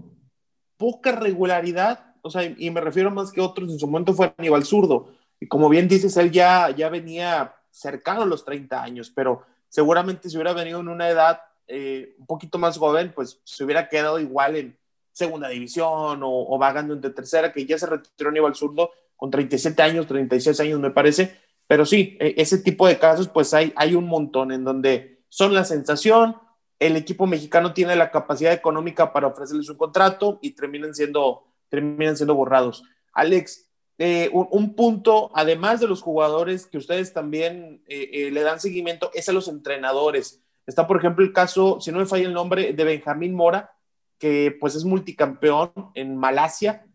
poca 0.78 1.12
regularidad, 1.12 2.16
o 2.24 2.32
sea, 2.32 2.44
y 2.44 2.72
me 2.72 2.82
refiero 2.82 3.12
más 3.12 3.32
que 3.32 3.40
otros 3.40 3.70
en 3.70 3.78
su 3.78 3.86
momento 3.86 4.16
fue 4.16 4.34
Aníbal 4.40 4.66
Zurdo, 4.66 5.22
y 5.44 5.48
como 5.50 5.68
bien 5.68 5.90
dices, 5.90 6.16
él 6.16 6.32
ya, 6.32 6.70
ya 6.70 6.88
venía 6.88 7.54
cercano 7.70 8.22
a 8.22 8.26
los 8.26 8.46
30 8.46 8.82
años, 8.82 9.12
pero 9.14 9.44
seguramente 9.68 10.30
si 10.30 10.38
hubiera 10.38 10.54
venido 10.54 10.80
en 10.80 10.88
una 10.88 11.10
edad 11.10 11.42
eh, 11.68 12.16
un 12.18 12.26
poquito 12.26 12.58
más 12.58 12.78
joven, 12.78 13.12
pues 13.14 13.42
se 13.44 13.66
hubiera 13.66 13.90
quedado 13.90 14.22
igual 14.22 14.56
en 14.56 14.78
segunda 15.12 15.50
división 15.50 16.22
o, 16.24 16.58
vagando 16.58 16.94
entre 16.94 17.10
tercera, 17.12 17.52
que 17.52 17.66
ya 17.66 17.78
se 17.78 17.88
retiró 17.88 18.30
Aníbal 18.30 18.56
Zurdo 18.56 18.92
con 19.18 19.32
37 19.32 19.82
años, 19.82 20.08
36 20.08 20.62
años 20.62 20.80
me 20.80 20.92
parece, 20.92 21.38
pero 21.68 21.86
sí, 21.86 22.16
e, 22.22 22.36
ese 22.38 22.60
tipo 22.60 22.88
de 22.88 22.98
casos 22.98 23.28
pues 23.28 23.54
hay, 23.54 23.74
hay 23.76 23.96
un 23.96 24.06
montón 24.06 24.54
en 24.54 24.64
donde 24.64 25.26
son 25.28 25.54
la 25.54 25.66
sensación, 25.66 26.38
el 26.80 26.96
equipo 26.96 27.28
mexicano 27.28 27.74
tiene 27.74 27.98
la 27.98 28.12
capacidad 28.12 28.54
económica 28.54 29.12
para 29.12 29.28
ofrecerles 29.28 29.68
un 29.68 29.76
contrato 29.76 30.40
y 30.42 30.52
terminan 30.52 30.96
siendo, 30.96 31.44
terminan 31.68 32.16
siendo 32.16 32.34
borrados. 32.34 32.86
Alex, 33.12 33.73
eh, 34.06 34.30
un, 34.34 34.76
punto, 34.76 35.32
además 35.34 35.80
de 35.80 35.88
los 35.88 36.02
jugadores 36.02 36.68
que 36.68 36.78
ustedes 36.78 37.14
también 37.14 37.82
eh, 37.88 38.10
eh, 38.12 38.32
le 38.32 38.42
dan 38.42 38.60
seguimiento, 38.60 39.10
es 39.14 39.30
a 39.30 39.32
los 39.32 39.48
entrenadores. 39.48 40.44
Está, 40.68 40.88
por 40.88 40.98
ejemplo, 40.98 41.24
el 41.24 41.32
caso, 41.32 41.80
si 41.80 41.90
no 41.90 42.00
me 42.00 42.06
falla 42.06 42.26
el 42.26 42.34
nombre, 42.34 42.74
de 42.74 42.84
Benjamín 42.84 43.34
Mora, 43.34 43.72
que 44.20 44.58
pues 44.60 44.76
es 44.76 44.84
multicampeón 44.84 45.72
en 45.94 46.18
Malasia. 46.18 46.86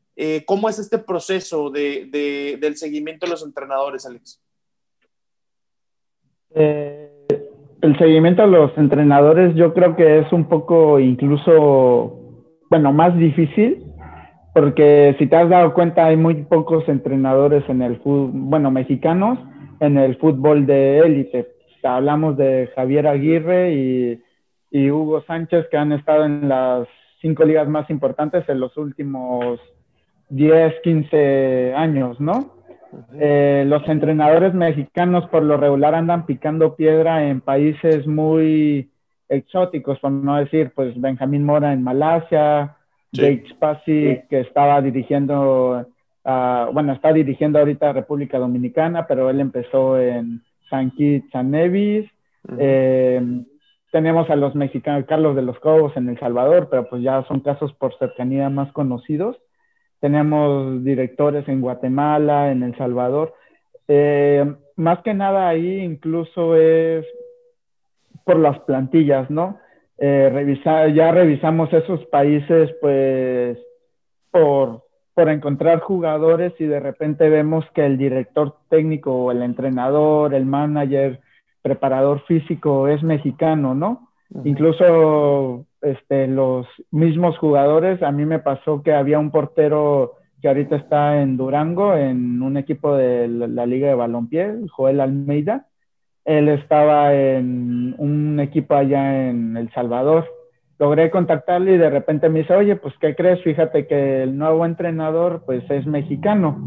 ¿Cómo 0.44 0.68
es 0.68 0.78
este 0.78 0.98
proceso 0.98 1.70
de, 1.70 2.58
del 2.60 2.76
seguimiento 2.76 3.24
de 3.24 3.30
los 3.30 3.42
entrenadores, 3.42 4.04
Alex? 4.04 4.42
el 6.50 7.96
seguimiento 7.98 8.42
a 8.42 8.46
los 8.46 8.76
entrenadores 8.76 9.54
yo 9.54 9.72
creo 9.72 9.96
que 9.96 10.18
es 10.18 10.32
un 10.32 10.46
poco 10.46 11.00
incluso, 11.00 12.44
bueno, 12.68 12.92
más 12.92 13.16
difícil 13.16 13.87
porque 14.54 15.14
si 15.18 15.26
te 15.26 15.36
has 15.36 15.48
dado 15.48 15.74
cuenta 15.74 16.06
hay 16.06 16.16
muy 16.16 16.42
pocos 16.44 16.88
entrenadores 16.88 17.62
en 17.68 17.82
el 17.82 17.98
fútbol, 17.98 18.30
bueno, 18.32 18.70
mexicanos 18.70 19.38
en 19.80 19.98
el 19.98 20.16
fútbol 20.16 20.66
de 20.66 20.98
élite. 21.00 21.48
Hablamos 21.82 22.36
de 22.36 22.70
Javier 22.74 23.06
Aguirre 23.06 23.72
y, 23.72 24.20
Hugo 24.90 25.22
Sánchez 25.22 25.66
que 25.70 25.78
han 25.78 25.92
estado 25.92 26.26
en 26.26 26.48
las 26.48 26.86
cinco 27.22 27.44
ligas 27.44 27.68
más 27.68 27.88
importantes 27.88 28.46
en 28.48 28.60
los 28.60 28.76
últimos 28.76 29.58
10, 30.28 30.74
15 30.82 31.72
años, 31.74 32.20
¿no? 32.20 32.58
Eh, 33.18 33.64
los 33.66 33.86
entrenadores 33.88 34.54
mexicanos 34.54 35.26
por 35.28 35.42
lo 35.42 35.56
regular 35.56 35.94
andan 35.94 36.26
picando 36.26 36.74
piedra 36.76 37.28
en 37.28 37.40
países 37.40 38.06
muy 38.06 38.90
exóticos, 39.28 39.98
por 40.00 40.10
no 40.10 40.36
decir, 40.36 40.72
pues 40.74 40.98
Benjamín 41.00 41.44
Mora 41.44 41.72
en 41.72 41.82
Malasia, 41.82 42.76
Jake 43.12 43.44
Spassi, 43.50 44.20
que 44.28 44.40
estaba 44.40 44.80
dirigiendo, 44.82 45.86
bueno, 46.24 46.92
está 46.92 47.12
dirigiendo 47.12 47.58
ahorita 47.58 47.92
República 47.92 48.38
Dominicana, 48.38 49.06
pero 49.06 49.30
él 49.30 49.40
empezó 49.40 49.98
en 49.98 50.42
San 50.68 50.90
Kitts 50.90 51.30
San 51.30 51.50
Nevis. 51.50 52.08
Eh, 52.58 53.20
tenemos 53.90 54.28
a 54.30 54.36
los 54.36 54.54
mexicanos, 54.54 55.06
Carlos 55.06 55.34
de 55.34 55.42
los 55.42 55.58
Cobos 55.60 55.96
en 55.96 56.08
El 56.08 56.18
Salvador, 56.18 56.68
pero 56.70 56.88
pues 56.88 57.02
ya 57.02 57.24
son 57.24 57.40
casos 57.40 57.72
por 57.74 57.96
cercanía 57.98 58.50
más 58.50 58.70
conocidos. 58.72 59.36
Tenemos 60.00 60.84
directores 60.84 61.48
en 61.48 61.60
Guatemala, 61.60 62.52
en 62.52 62.62
El 62.62 62.76
Salvador. 62.76 63.34
Eh, 63.88 64.44
más 64.76 65.00
que 65.00 65.14
nada 65.14 65.48
ahí 65.48 65.80
incluso 65.80 66.54
es 66.56 67.06
por 68.24 68.38
las 68.38 68.58
plantillas, 68.60 69.30
¿no? 69.30 69.58
Eh, 69.98 70.30
revisar, 70.32 70.92
ya 70.92 71.10
revisamos 71.10 71.72
esos 71.72 72.04
países 72.06 72.70
pues 72.80 73.58
por, 74.30 74.84
por 75.14 75.28
encontrar 75.28 75.80
jugadores 75.80 76.52
y 76.60 76.64
de 76.64 76.80
repente 76.80 77.28
vemos 77.28 77.64
que 77.74 77.84
el 77.84 77.98
director 77.98 78.56
técnico 78.68 79.12
o 79.12 79.32
el 79.32 79.42
entrenador, 79.42 80.34
el 80.34 80.46
manager, 80.46 81.20
preparador 81.62 82.20
físico 82.26 82.88
es 82.88 83.02
mexicano, 83.02 83.74
¿no? 83.74 84.08
Incluso 84.44 85.66
este, 85.80 86.26
los 86.26 86.66
mismos 86.90 87.38
jugadores, 87.38 88.02
a 88.02 88.12
mí 88.12 88.26
me 88.26 88.38
pasó 88.38 88.82
que 88.82 88.92
había 88.92 89.18
un 89.18 89.30
portero 89.30 90.14
que 90.40 90.48
ahorita 90.48 90.76
está 90.76 91.20
en 91.20 91.36
Durango, 91.36 91.96
en 91.96 92.42
un 92.42 92.56
equipo 92.56 92.94
de 92.94 93.26
la 93.26 93.66
Liga 93.66 93.88
de 93.88 93.94
Balompié, 93.94 94.54
Joel 94.70 95.00
Almeida, 95.00 95.66
él 96.28 96.50
estaba 96.50 97.14
en 97.14 97.94
un 97.96 98.38
equipo 98.38 98.74
allá 98.74 99.28
en 99.30 99.56
El 99.56 99.72
Salvador. 99.72 100.26
Logré 100.78 101.10
contactarle 101.10 101.72
y 101.72 101.78
de 101.78 101.88
repente 101.88 102.28
me 102.28 102.40
dice, 102.40 102.54
oye, 102.54 102.76
pues 102.76 102.94
¿qué 103.00 103.14
crees? 103.14 103.42
Fíjate 103.42 103.86
que 103.86 104.24
el 104.24 104.36
nuevo 104.36 104.66
entrenador 104.66 105.42
pues 105.46 105.68
es 105.70 105.86
mexicano. 105.86 106.58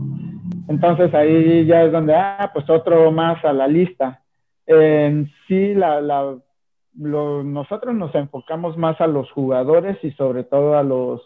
Entonces 0.68 1.14
ahí 1.14 1.64
ya 1.68 1.84
es 1.84 1.92
donde, 1.92 2.16
ah, 2.16 2.50
pues 2.52 2.68
otro 2.72 3.12
más 3.12 3.46
a 3.46 3.54
la 3.54 3.68
lista. 3.68 4.24
En 4.66 5.30
sí, 5.48 5.76
la, 5.76 6.02
la, 6.02 6.38
nosotros 6.96 7.94
nos 7.94 8.16
enfocamos 8.16 8.78
más 8.78 9.00
a 9.00 9.06
los 9.06 9.32
jugadores 9.32 9.98
y 10.04 10.10
sobre 10.14 10.44
todo 10.44 10.76
a 10.76 10.82
los, 10.82 11.22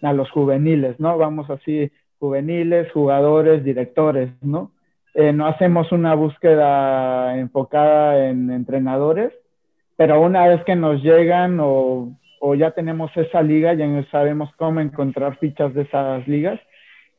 a 0.00 0.14
los 0.14 0.30
juveniles, 0.30 0.98
¿no? 0.98 1.18
Vamos 1.18 1.50
así, 1.50 1.92
juveniles, 2.18 2.90
jugadores, 2.92 3.62
directores, 3.62 4.30
¿no? 4.40 4.70
Eh, 5.14 5.32
no 5.32 5.46
hacemos 5.46 5.92
una 5.92 6.14
búsqueda 6.14 7.38
enfocada 7.38 8.28
en 8.28 8.50
entrenadores, 8.50 9.32
pero 9.96 10.20
una 10.20 10.46
vez 10.48 10.64
que 10.64 10.74
nos 10.74 11.02
llegan 11.02 11.58
o, 11.60 12.16
ya 12.58 12.72
tenemos 12.72 13.10
esa 13.16 13.40
liga, 13.40 13.72
ya 13.74 13.86
sabemos 14.10 14.50
cómo 14.56 14.80
encontrar 14.80 15.38
fichas 15.38 15.72
de 15.72 15.82
esas 15.82 16.26
ligas, 16.28 16.60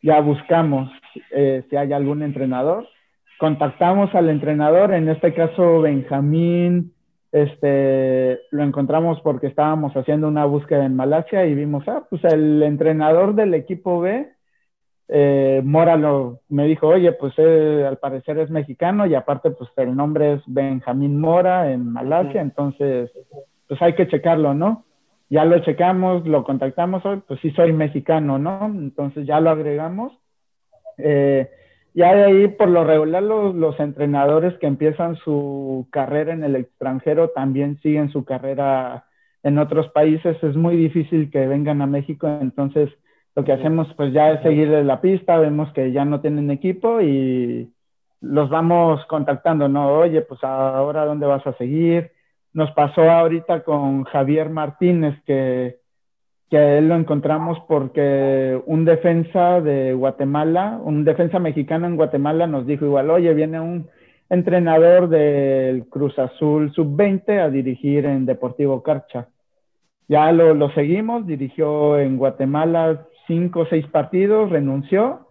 ya 0.04 0.20
buscamos 0.20 0.92
eh, 1.32 1.64
si 1.70 1.76
hay 1.78 1.94
algún 1.94 2.22
entrenador, 2.22 2.88
contactamos 3.40 4.14
al 4.14 4.30
entrenador, 4.30 4.94
en 4.94 5.10
este 5.10 5.34
caso 5.34 5.82
Benjamín, 5.82 6.94
este, 7.32 8.40
lo 8.52 8.64
encontramos 8.64 9.20
porque 9.22 9.48
estábamos 9.48 9.94
haciendo 9.96 10.28
una 10.28 10.46
búsqueda 10.46 10.86
en 10.86 10.96
Malasia 10.96 11.46
y 11.46 11.56
vimos, 11.56 11.88
ah, 11.88 12.06
pues 12.10 12.24
el 12.26 12.62
entrenador 12.62 13.36
del 13.36 13.54
equipo 13.54 14.00
B, 14.02 14.35
eh, 15.08 15.62
Mora 15.64 15.98
lo, 15.98 16.42
me 16.50 16.66
dijo, 16.66 16.88
oye, 16.88 17.12
pues 17.12 17.34
eh, 17.38 17.86
al 17.88 17.98
parecer 17.98 18.40
es 18.40 18.50
mexicano 18.50 19.06
y 19.06 19.14
aparte 19.14 19.52
pues 19.52 19.70
el 19.78 19.96
nombre 19.96 20.34
es 20.34 20.42
Benjamín 20.48 21.20
Mora 21.20 21.72
en 21.72 21.92
Malasia, 21.92 22.42
entonces 22.42 23.12
pues 23.68 23.82
hay 23.82 23.94
que 23.94 24.08
checarlo, 24.08 24.54
¿no? 24.54 24.86
Ya 25.30 25.46
lo 25.46 25.60
checamos, 25.60 26.26
lo 26.28 26.44
contactamos, 26.44 27.04
pues 27.28 27.40
sí 27.42 27.52
soy 27.52 27.74
mexicano, 27.74 28.38
¿no? 28.38 28.66
Entonces 28.66 29.26
ya 29.26 29.40
lo 29.40 29.50
agregamos. 29.50 30.14
Eh, 30.98 31.50
ya 31.94 32.14
de 32.14 32.24
ahí, 32.26 32.48
por 32.50 32.70
lo 32.70 32.84
regular, 32.84 33.24
los, 33.24 33.56
los, 33.56 33.80
entrenadores 33.80 34.54
que 34.60 34.68
empiezan 34.68 35.16
su 35.18 35.88
carrera 35.92 36.34
en 36.34 36.44
el 36.44 36.56
extranjero 36.56 37.30
también 37.30 37.80
siguen 37.82 38.12
su 38.12 38.24
carrera 38.24 39.06
en 39.44 39.58
otros 39.58 39.90
países. 39.90 40.38
Es 40.44 40.56
muy 40.56 40.76
difícil 40.76 41.32
que 41.32 41.48
vengan 41.48 41.82
a 41.82 41.88
México, 41.88 42.28
entonces 42.42 42.90
lo 43.36 43.44
que 43.44 43.54
hacemos 43.54 43.94
pues 43.96 44.14
ya 44.14 44.32
es 44.32 44.42
seguir 44.42 44.70
la 44.70 45.02
pista, 45.02 45.38
vemos 45.38 45.72
que 45.74 45.92
ya 45.92 46.06
no 46.06 46.22
tienen 46.22 46.52
equipo 46.52 47.02
y 47.02 47.72
los 48.22 48.50
vamos 48.50 49.06
contactando, 49.08 49.68
¿no? 49.68 50.00
Oye, 50.00 50.22
pues 50.22 50.44
ahora 50.44 51.06
dónde 51.06 51.28
vas 51.28 51.46
a 51.46 51.54
seguir. 51.58 52.12
Nos 52.54 52.72
pasó 52.72 53.02
ahorita 53.10 53.64
con 53.64 54.06
Javier 54.06 54.50
Martínez 54.50 55.22
que 55.26 55.80
que 56.50 56.78
él 56.78 56.90
lo 56.90 56.96
encontramos 56.96 57.58
porque 57.68 58.62
un 58.66 58.86
defensa 58.86 59.62
de 59.62 59.94
Guatemala, 59.94 60.80
un 60.84 61.04
defensa 61.04 61.40
mexicano 61.40 61.88
en 61.88 61.96
Guatemala 61.96 62.48
nos 62.48 62.68
dijo 62.68 62.86
igual, 62.86 63.10
oye, 63.10 63.34
viene 63.34 63.60
un 63.60 63.88
entrenador 64.30 65.10
del 65.10 65.88
Cruz 65.88 66.18
Azul 66.20 66.72
sub-20 66.74 67.40
a 67.40 67.50
dirigir 67.50 68.06
en 68.06 68.26
Deportivo 68.26 68.84
Carcha. 68.84 69.28
Ya 70.08 70.32
lo, 70.32 70.54
lo 70.54 70.72
seguimos, 70.72 71.26
dirigió 71.26 71.98
en 71.98 72.18
Guatemala 72.18 73.08
cinco 73.28 73.62
o 73.62 73.66
seis 73.66 73.86
partidos, 73.88 74.50
renunció. 74.50 75.28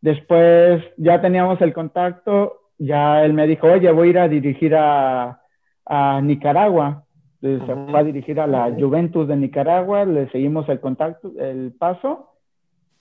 Después 0.00 0.82
ya 0.96 1.20
teníamos 1.20 1.60
el 1.60 1.72
contacto, 1.72 2.60
ya 2.78 3.24
él 3.24 3.32
me 3.32 3.46
dijo, 3.46 3.66
oye, 3.66 3.90
voy 3.90 4.08
a 4.08 4.10
ir 4.10 4.18
a 4.18 4.28
dirigir 4.28 4.74
a, 4.76 5.40
a 5.86 6.20
Nicaragua 6.22 7.04
se 7.44 7.74
fue 7.74 7.98
a 7.98 8.04
dirigir 8.04 8.40
a 8.40 8.46
la 8.46 8.74
Juventus 8.78 9.28
de 9.28 9.36
Nicaragua, 9.36 10.06
le 10.06 10.30
seguimos 10.30 10.66
el 10.70 10.80
contacto, 10.80 11.32
el 11.38 11.72
paso, 11.78 12.30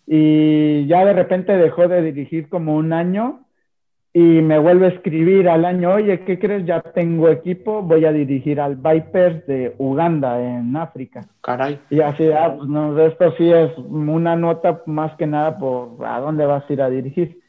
y 0.05 0.85
ya 0.87 1.05
de 1.05 1.13
repente 1.13 1.55
dejó 1.55 1.87
de 1.87 2.01
dirigir 2.01 2.49
como 2.49 2.75
un 2.75 2.91
año 2.91 3.42
y 4.15 4.19
me 4.19 4.59
vuelve 4.59 4.85
a 4.85 4.89
escribir 4.89 5.49
al 5.49 5.65
año, 5.65 5.91
oye, 5.91 6.19
¿qué 6.19 6.37
crees? 6.37 6.65
Ya 6.67 6.81
tengo 6.81 7.29
equipo, 7.29 7.81
voy 7.81 8.05
a 8.05 8.11
dirigir 8.11 8.61
al 8.61 8.75
Vipers 8.75 9.47
de 9.47 9.73
Uganda 9.79 10.39
en 10.39 10.77
África. 10.77 11.25
Caray. 11.41 11.79
Y 11.89 11.99
así, 11.99 12.29
ah, 12.31 12.53
pues 12.55 12.69
no, 12.69 12.99
esto 12.99 13.33
sí 13.37 13.51
es 13.51 13.75
una 13.77 14.35
nota 14.35 14.83
más 14.85 15.15
que 15.17 15.25
nada 15.25 15.57
por 15.57 16.05
a 16.05 16.19
dónde 16.19 16.45
vas 16.45 16.63
a 16.69 16.73
ir 16.73 16.81
a 16.83 16.91
dirigir. 16.91 17.39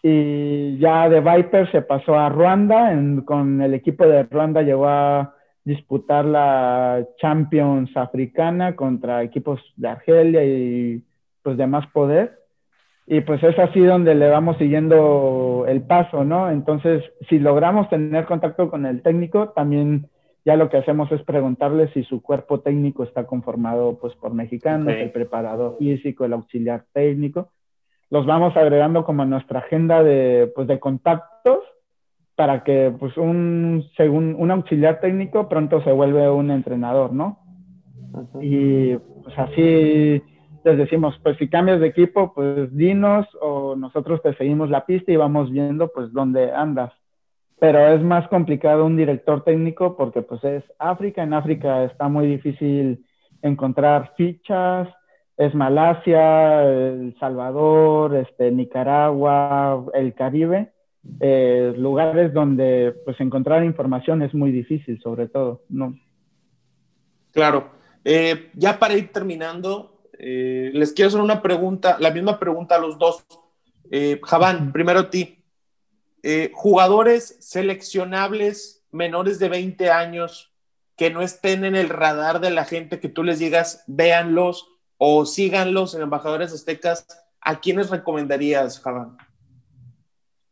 Y 0.00 0.78
ya 0.78 1.08
de 1.08 1.20
Vipers 1.20 1.70
se 1.72 1.82
pasó 1.82 2.16
a 2.16 2.28
Ruanda, 2.28 2.96
con 3.24 3.60
el 3.60 3.74
equipo 3.74 4.06
de 4.06 4.22
Ruanda 4.22 4.62
llegó 4.62 4.86
a 4.86 5.34
disputar 5.64 6.24
la 6.24 7.04
Champions 7.18 7.94
africana 7.96 8.76
contra 8.76 9.24
equipos 9.24 9.60
de 9.76 9.88
Argelia 9.88 10.44
y 10.44 11.02
pues 11.42 11.56
de 11.56 11.66
más 11.66 11.88
poder. 11.88 12.37
Y 13.10 13.22
pues 13.22 13.42
es 13.42 13.58
así 13.58 13.80
donde 13.80 14.14
le 14.14 14.28
vamos 14.28 14.58
siguiendo 14.58 15.64
el 15.66 15.80
paso, 15.80 16.24
¿no? 16.24 16.50
Entonces, 16.50 17.02
si 17.30 17.38
logramos 17.38 17.88
tener 17.88 18.26
contacto 18.26 18.68
con 18.68 18.84
el 18.84 19.00
técnico, 19.00 19.48
también 19.48 20.10
ya 20.44 20.56
lo 20.56 20.68
que 20.68 20.76
hacemos 20.76 21.10
es 21.12 21.22
preguntarle 21.22 21.88
si 21.94 22.04
su 22.04 22.20
cuerpo 22.20 22.60
técnico 22.60 23.04
está 23.04 23.24
conformado 23.24 23.98
pues 23.98 24.14
por 24.16 24.34
mexicanos, 24.34 24.92
el 24.92 25.10
preparador 25.10 25.78
físico, 25.78 26.26
el 26.26 26.34
auxiliar 26.34 26.84
técnico. 26.92 27.48
Los 28.10 28.26
vamos 28.26 28.54
agregando 28.58 29.04
como 29.04 29.22
a 29.22 29.26
nuestra 29.26 29.60
agenda 29.60 30.02
de, 30.02 30.52
pues, 30.54 30.68
de 30.68 30.78
contactos 30.78 31.60
para 32.36 32.62
que 32.62 32.92
pues 32.98 33.16
un, 33.16 33.84
según, 33.96 34.36
un 34.38 34.50
auxiliar 34.50 35.00
técnico 35.00 35.48
pronto 35.48 35.82
se 35.82 35.92
vuelve 35.92 36.30
un 36.30 36.50
entrenador, 36.50 37.12
¿no? 37.12 37.38
Y 38.40 38.96
pues 38.96 39.38
así 39.38 40.22
les 40.64 40.78
decimos, 40.78 41.18
pues 41.22 41.36
si 41.38 41.48
cambias 41.48 41.80
de 41.80 41.88
equipo, 41.88 42.32
pues 42.34 42.74
dinos 42.76 43.26
o 43.40 43.76
nosotros 43.76 44.22
te 44.22 44.34
seguimos 44.34 44.70
la 44.70 44.86
pista 44.86 45.12
y 45.12 45.16
vamos 45.16 45.50
viendo 45.50 45.88
pues 45.88 46.12
dónde 46.12 46.52
andas. 46.52 46.92
Pero 47.58 47.86
es 47.88 48.02
más 48.02 48.28
complicado 48.28 48.86
un 48.86 48.96
director 48.96 49.42
técnico 49.44 49.96
porque 49.96 50.22
pues 50.22 50.42
es 50.44 50.64
África, 50.78 51.22
en 51.22 51.34
África 51.34 51.84
está 51.84 52.08
muy 52.08 52.26
difícil 52.26 53.04
encontrar 53.42 54.12
fichas, 54.16 54.88
es 55.36 55.54
Malasia, 55.54 56.62
El 56.64 57.16
Salvador, 57.18 58.16
este, 58.16 58.50
Nicaragua, 58.50 59.84
el 59.94 60.14
Caribe 60.14 60.72
eh, 61.20 61.74
lugares 61.76 62.32
donde 62.32 62.94
pues 63.04 63.18
encontrar 63.20 63.64
información 63.64 64.22
es 64.22 64.34
muy 64.34 64.52
difícil, 64.52 65.00
sobre 65.00 65.28
todo, 65.28 65.62
¿no? 65.68 65.98
Claro. 67.32 67.70
Eh, 68.04 68.50
ya 68.54 68.78
para 68.78 68.94
ir 68.94 69.12
terminando, 69.12 69.97
eh, 70.18 70.70
les 70.74 70.92
quiero 70.92 71.08
hacer 71.08 71.20
una 71.20 71.42
pregunta, 71.42 71.96
la 72.00 72.10
misma 72.10 72.38
pregunta 72.38 72.76
a 72.76 72.78
los 72.78 72.98
dos. 72.98 73.24
Javán, 74.22 74.70
primero 74.70 75.00
a 75.00 75.10
ti. 75.10 75.42
jugadores 76.52 77.38
seleccionables 77.40 78.84
menores 78.90 79.38
de 79.38 79.48
20 79.48 79.90
años 79.90 80.52
que 80.98 81.10
no 81.10 81.22
estén 81.22 81.64
en 81.64 81.76
el 81.76 81.88
radar 81.88 82.40
de 82.40 82.50
la 82.50 82.64
gente, 82.64 82.98
que 82.98 83.08
tú 83.08 83.22
les 83.22 83.38
digas, 83.38 83.84
véanlos 83.86 84.66
o 84.98 85.24
síganlos 85.24 85.94
en 85.94 86.02
Embajadores 86.02 86.52
Aztecas, 86.52 87.06
¿a 87.40 87.60
quiénes 87.60 87.88
recomendarías, 87.88 88.80
Javán? 88.80 89.16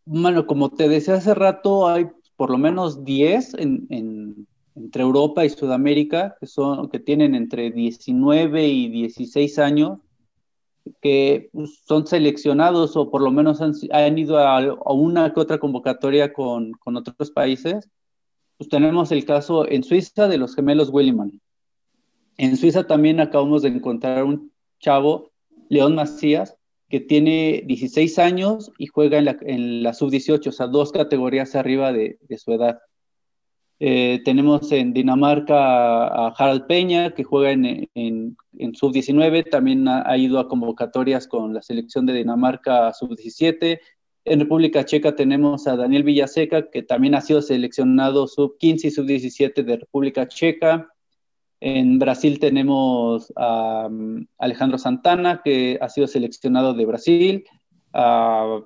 Bueno, 0.05 0.47
como 0.47 0.71
te 0.71 0.89
decía 0.89 1.14
hace 1.14 1.35
rato, 1.35 1.89
hay 1.89 2.09
por 2.37 2.51
lo 2.51 2.59
menos 2.59 3.05
10 3.05 3.55
en, 3.55 4.47
entre 4.77 5.03
Europa 5.03 5.45
y 5.45 5.51
Sudamérica 5.51 6.37
que, 6.39 6.47
son, 6.47 6.89
que 6.89 7.01
tienen 7.01 7.35
entre 7.35 7.70
19 7.70 8.68
y 8.68 8.89
16 8.89 9.59
años, 9.59 9.99
que 11.03 11.51
pues, 11.53 11.83
son 11.85 12.07
seleccionados 12.07 12.97
o 12.97 13.11
por 13.11 13.22
lo 13.22 13.33
menos 13.33 13.61
han, 13.61 14.18
ido 14.18 14.39
a, 14.39 14.61
una 14.93 15.33
que 15.33 15.41
otra 15.41 15.59
convocatoria 15.59 16.33
con, 16.33 16.72
con, 16.72 16.97
otros 16.97 17.31
países. 17.31 17.91
Pues 18.59 18.70
tenemos 18.70 19.11
el 19.12 19.24
caso 19.24 19.68
en 19.68 19.83
Suiza 19.83 20.29
de 20.29 20.39
los 20.39 20.55
gemelos 20.55 20.91
Williman. 20.91 21.41
En 22.39 22.57
Suiza 22.57 22.87
también 22.87 23.20
acabamos 23.20 23.62
de 23.62 23.68
encontrar 23.68 24.24
un 24.24 24.53
chavo, 24.79 25.33
León 25.68 25.95
Macías, 25.95 26.57
que 26.89 27.01
tiene 27.01 27.62
16 27.66 28.18
años 28.18 28.72
y 28.79 28.87
juega 28.87 29.18
en 29.18 29.83
la, 29.83 29.93
sub-18, 29.95 30.47
o 30.47 30.53
sea, 30.53 30.66
dos 30.68 30.93
categorías 30.93 31.55
arriba 31.57 31.93
de, 31.93 32.18
su 32.39 32.53
edad. 32.53 32.79
Eh, 33.79 34.22
tenemos 34.24 34.72
en 34.72 34.95
Dinamarca 34.95 36.07
a, 36.07 36.29
Harald 36.29 36.66
Peña, 36.66 37.11
que 37.11 37.24
juega 37.24 37.51
en, 37.53 38.37
sub-19, 38.72 39.51
también 39.51 39.87
ha, 39.87 40.16
ido 40.16 40.39
a 40.39 40.49
convocatorias 40.49 41.29
con 41.29 41.53
la 41.53 41.61
selección 41.61 42.07
de 42.07 42.14
Dinamarca 42.14 42.93
sub-17. 42.93 43.79
En 44.24 44.41
República 44.41 44.85
Checa 44.85 45.14
tenemos 45.14 45.66
a 45.66 45.77
Daniel 45.77 46.05
Villaseca, 46.05 46.70
que 46.70 46.83
también 46.83 47.14
ha 47.14 47.20
sido 47.20 47.43
seleccionado 47.43 48.27
sub-15 48.27 48.85
y 48.87 48.91
sub-17 48.91 49.62
de 49.62 49.77
República 49.77 50.27
Checa. 50.27 50.89
En 51.61 51.99
Brasil 51.99 52.39
tenemos 52.41 53.33
a 53.37 53.89
um, 53.91 54.27
Alejandro 54.39 54.79
Santana, 54.79 55.43
que 55.45 55.79
ha 55.81 55.89
sido 55.89 56.07
seleccionado 56.07 56.74
de 56.74 56.87
Brasil, 56.87 57.45
a, 57.93 58.61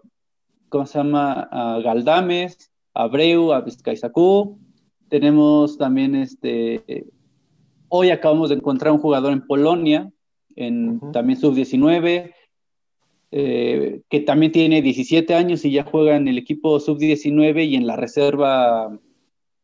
¿cómo 0.68 0.86
se 0.86 0.98
llama? 0.98 1.48
A 1.50 1.80
Galdames, 1.80 2.70
a 2.94 3.02
Abreu, 3.02 3.52
a 3.52 3.60
Vizcaizacú. 3.60 4.58
Tenemos 5.10 5.76
también 5.76 6.14
este, 6.14 7.04
hoy 7.88 8.10
acabamos 8.10 8.48
de 8.48 8.54
encontrar 8.54 8.92
un 8.92 9.00
jugador 9.00 9.32
en 9.32 9.46
Polonia, 9.46 10.10
en 10.56 11.00
también 11.12 11.38
sub-19, 11.38 12.32
eh, 13.32 14.02
que 14.08 14.20
también 14.20 14.52
tiene 14.52 14.80
17 14.80 15.34
años 15.34 15.64
y 15.64 15.72
ya 15.72 15.84
juega 15.84 16.16
en 16.16 16.28
el 16.28 16.38
equipo 16.38 16.80
sub-19 16.80 17.66
y 17.66 17.74
en 17.74 17.86
la 17.86 17.96
reserva 17.96 18.98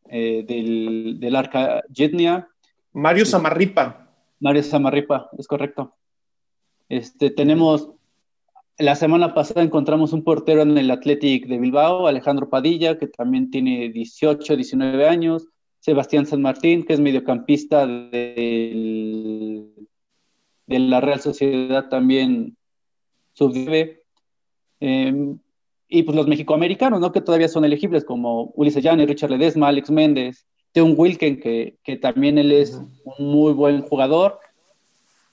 eh, 0.09 0.45
del, 0.47 1.17
del 1.19 1.35
Arca 1.35 1.83
Jetnia. 1.93 2.47
Mario 2.93 3.25
Samarripa. 3.25 4.11
Mario 4.39 4.63
Samarripa, 4.63 5.29
es 5.37 5.47
correcto. 5.47 5.95
Este, 6.89 7.29
tenemos, 7.31 7.89
la 8.79 8.95
semana 8.95 9.33
pasada 9.33 9.63
encontramos 9.63 10.13
un 10.13 10.23
portero 10.23 10.61
en 10.61 10.77
el 10.77 10.91
Athletic 10.91 11.47
de 11.47 11.57
Bilbao, 11.57 12.07
Alejandro 12.07 12.49
Padilla, 12.49 12.97
que 12.97 13.07
también 13.07 13.49
tiene 13.49 13.89
18, 13.89 14.55
19 14.55 15.07
años. 15.07 15.47
Sebastián 15.79 16.25
San 16.25 16.41
Martín, 16.41 16.83
que 16.83 16.93
es 16.93 16.99
mediocampista 16.99 17.87
de 17.87 19.65
la 20.67 21.01
Real 21.01 21.21
Sociedad 21.21 21.87
también 21.89 22.57
sub 23.33 23.53
em, 24.79 25.39
y 25.87 26.03
pues 26.03 26.15
los 26.15 26.27
mexicoamericanos, 26.27 26.99
¿no? 26.99 27.11
Que 27.11 27.21
todavía 27.21 27.47
son 27.47 27.65
elegibles, 27.65 28.03
como 28.03 28.51
Ulises 28.55 28.83
Llani, 28.83 29.05
Richard 29.05 29.31
Ledesma, 29.31 29.69
Alex 29.69 29.89
Méndez, 29.89 30.45
Teun 30.71 30.95
Wilken, 30.97 31.39
que, 31.39 31.77
que 31.83 31.97
también 31.97 32.37
él 32.37 32.51
es 32.51 32.73
un 33.05 33.31
muy 33.31 33.53
buen 33.53 33.81
jugador, 33.81 34.39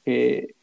que 0.05 0.55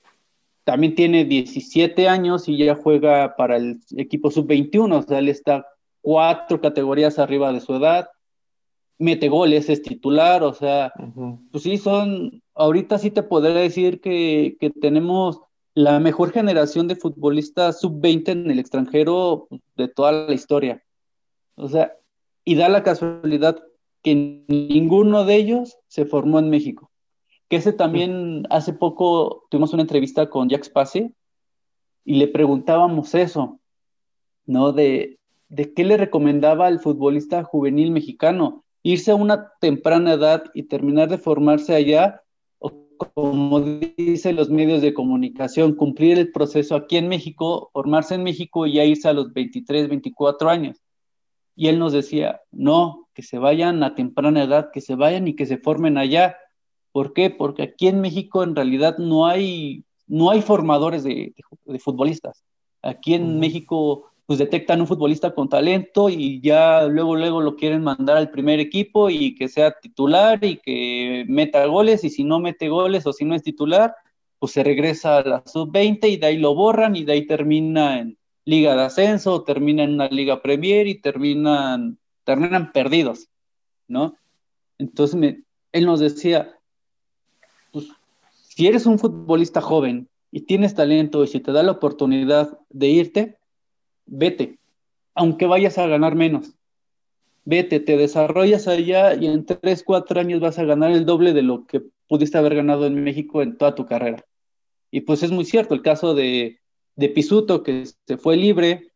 también 0.64 0.96
tiene 0.96 1.26
17 1.26 2.08
años 2.08 2.48
y 2.48 2.58
ya 2.58 2.76
juega 2.76 3.36
para 3.36 3.58
el 3.58 3.80
equipo 3.98 4.30
sub-21, 4.30 4.98
o 4.98 5.02
sea, 5.02 5.20
él 5.20 5.30
está 5.30 5.66
cuatro 6.02 6.62
categorías 6.62 7.20
arriba 7.20 7.52
de 7.52 7.62
su 7.62 7.76
edad, 7.76 8.10
mete 8.98 9.30
goles, 9.30 9.70
es 9.70 9.82
titular, 9.82 10.44
o 10.44 10.54
sea, 10.54 10.94
pues 11.52 11.64
sí, 11.64 11.78
son, 11.78 12.44
ahorita 12.54 13.00
sí 13.00 13.10
te 13.10 13.24
podría 13.24 13.56
decir 13.56 14.00
que, 14.00 14.58
que 14.60 14.70
tenemos 14.70 15.42
la 15.74 16.00
mejor 16.00 16.32
generación 16.32 16.88
de 16.88 16.96
futbolistas 16.96 17.80
sub-20 17.80 18.30
en 18.30 18.52
el 18.52 18.60
extranjero 18.60 19.48
de 19.76 19.88
toda 19.88 20.12
la 20.12 20.34
historia. 20.34 20.84
O 21.56 21.68
sea, 21.68 21.94
y 22.44 22.56
da 22.56 22.70
la 22.70 22.84
casualidad 22.84 23.64
que 24.04 24.44
ninguno 24.48 25.26
de 25.26 25.36
ellos 25.36 25.78
se 25.88 26.06
formó 26.06 26.40
en 26.40 26.50
México. 26.50 26.91
Que 27.52 27.58
ese 27.58 27.74
también, 27.74 28.48
hace 28.50 28.72
poco 28.72 29.46
tuvimos 29.50 29.74
una 29.74 29.82
entrevista 29.82 30.30
con 30.30 30.48
Jack 30.48 30.64
Spassi 30.64 31.14
y 32.06 32.16
le 32.16 32.30
preguntábamos 32.30 33.14
eso, 33.14 33.60
¿no? 34.46 34.72
De, 34.72 35.20
de 35.50 35.74
qué 35.74 35.84
le 35.84 35.98
recomendaba 35.98 36.68
al 36.68 36.80
futbolista 36.80 37.44
juvenil 37.44 37.92
mexicano, 37.92 38.64
irse 38.84 39.12
a 39.12 39.16
una 39.16 39.52
temprana 39.60 40.14
edad 40.14 40.46
y 40.54 40.64
terminar 40.64 41.10
de 41.10 41.18
formarse 41.18 41.76
allá 41.76 42.22
como 43.14 43.60
dicen 43.62 44.36
los 44.36 44.50
medios 44.50 44.82
de 44.82 44.94
comunicación, 44.94 45.76
cumplir 45.76 46.18
el 46.20 46.32
proceso 46.32 46.76
aquí 46.76 46.98
en 46.98 47.08
México, 47.08 47.70
formarse 47.74 48.16
en 48.16 48.24
México 48.24 48.66
y 48.66 48.76
ya 48.76 48.86
irse 48.86 49.10
a 49.10 49.14
los 49.14 49.34
23, 49.34 49.90
24 49.90 50.50
años. 50.50 50.78
Y 51.56 51.68
él 51.68 51.80
nos 51.80 51.92
decía, 51.92 52.42
no, 52.52 53.10
que 53.14 53.24
se 53.24 53.40
vayan 53.40 53.84
a 53.84 53.96
temprana 53.96 54.44
edad, 54.44 54.70
que 54.72 54.80
se 54.82 54.96
vayan 54.96 55.28
y 55.28 55.36
que 55.36 55.46
se 55.46 55.58
formen 55.58 55.98
allá. 55.98 56.38
¿Por 56.92 57.14
qué? 57.14 57.30
Porque 57.30 57.64
aquí 57.64 57.88
en 57.88 58.02
México 58.02 58.44
en 58.44 58.56
realidad 58.56 58.98
no 58.98 59.26
hay, 59.26 59.84
no 60.08 60.30
hay 60.30 60.42
formadores 60.42 61.04
de, 61.04 61.34
de 61.66 61.80
futbolistas. 61.80 62.44
Aquí 62.82 63.14
en 63.14 63.40
México 63.40 64.12
pues 64.32 64.40
detectan 64.40 64.80
un 64.80 64.88
futbolista 64.88 65.36
con 65.36 65.50
talento 65.50 66.08
y 66.08 66.40
ya 66.40 66.84
luego, 66.86 67.18
luego 67.18 67.42
lo 67.42 67.58
quieren 67.58 67.84
mandar 67.84 68.16
al 68.16 68.32
primer 68.32 68.62
equipo 68.62 69.10
y 69.10 69.36
que 69.36 69.50
sea 69.50 69.72
titular 69.82 70.42
y 70.44 70.56
que 70.56 71.26
meta 71.28 71.66
goles 71.66 72.06
y 72.06 72.10
si 72.10 72.24
no 72.24 72.40
mete 72.40 72.70
goles 72.70 73.06
o 73.06 73.12
si 73.12 73.26
no 73.26 73.36
es 73.36 73.44
titular, 73.44 73.94
pues 74.40 74.54
se 74.54 74.64
regresa 74.64 75.18
a 75.18 75.24
la 75.24 75.44
sub-20 75.46 76.08
y 76.08 76.16
de 76.16 76.28
ahí 76.28 76.38
lo 76.38 76.56
borran 76.56 76.96
y 76.96 77.04
de 77.04 77.12
ahí 77.12 77.28
termina 77.28 78.00
en 78.00 78.18
liga 78.46 78.74
de 78.74 78.84
ascenso, 78.84 79.44
termina 79.44 79.84
en 79.84 79.96
una 79.96 80.08
liga 80.08 80.42
premier 80.42 80.88
y 80.88 81.02
terminan, 81.02 82.00
terminan 82.24 82.72
perdidos, 82.72 83.28
¿no? 83.90 84.16
Entonces 84.78 85.40
él 85.74 85.86
nos 85.86 86.00
decía, 86.00 86.58
si 88.56 88.68
eres 88.68 88.86
un 88.86 89.00
futbolista 89.00 89.62
joven 89.62 90.10
y 90.30 90.42
tienes 90.42 90.76
talento 90.76 91.24
y 91.24 91.28
si 91.28 91.40
te 91.40 91.54
da 91.54 91.64
la 91.64 91.72
oportunidad 91.72 92.60
de 92.70 92.88
irte, 92.88 93.38
vete, 94.06 94.60
aunque 95.16 95.46
vayas 95.46 95.78
a 95.78 95.88
ganar 95.88 96.16
menos. 96.16 96.54
Vete, 97.46 97.80
te 97.80 97.96
desarrollas 97.96 98.68
allá 98.68 99.16
y 99.16 99.28
en 99.28 99.46
tres, 99.46 99.84
cuatro 99.84 100.20
años 100.20 100.42
vas 100.42 100.60
a 100.60 100.66
ganar 100.66 100.92
el 100.92 101.06
doble 101.06 101.32
de 101.32 101.44
lo 101.44 101.66
que 101.66 101.82
pudiste 102.10 102.38
haber 102.38 102.56
ganado 102.56 102.86
en 102.86 103.02
México 103.02 103.42
en 103.42 103.58
toda 103.58 103.74
tu 103.74 103.86
carrera. 103.86 104.26
Y 104.92 105.02
pues 105.02 105.24
es 105.24 105.32
muy 105.32 105.46
cierto 105.46 105.74
el 105.74 105.82
caso 105.82 106.14
de, 106.14 106.60
de 106.98 107.10
Pisuto, 107.10 107.64
que 107.64 107.86
se 107.86 108.18
fue 108.18 108.36
libre, 108.36 108.92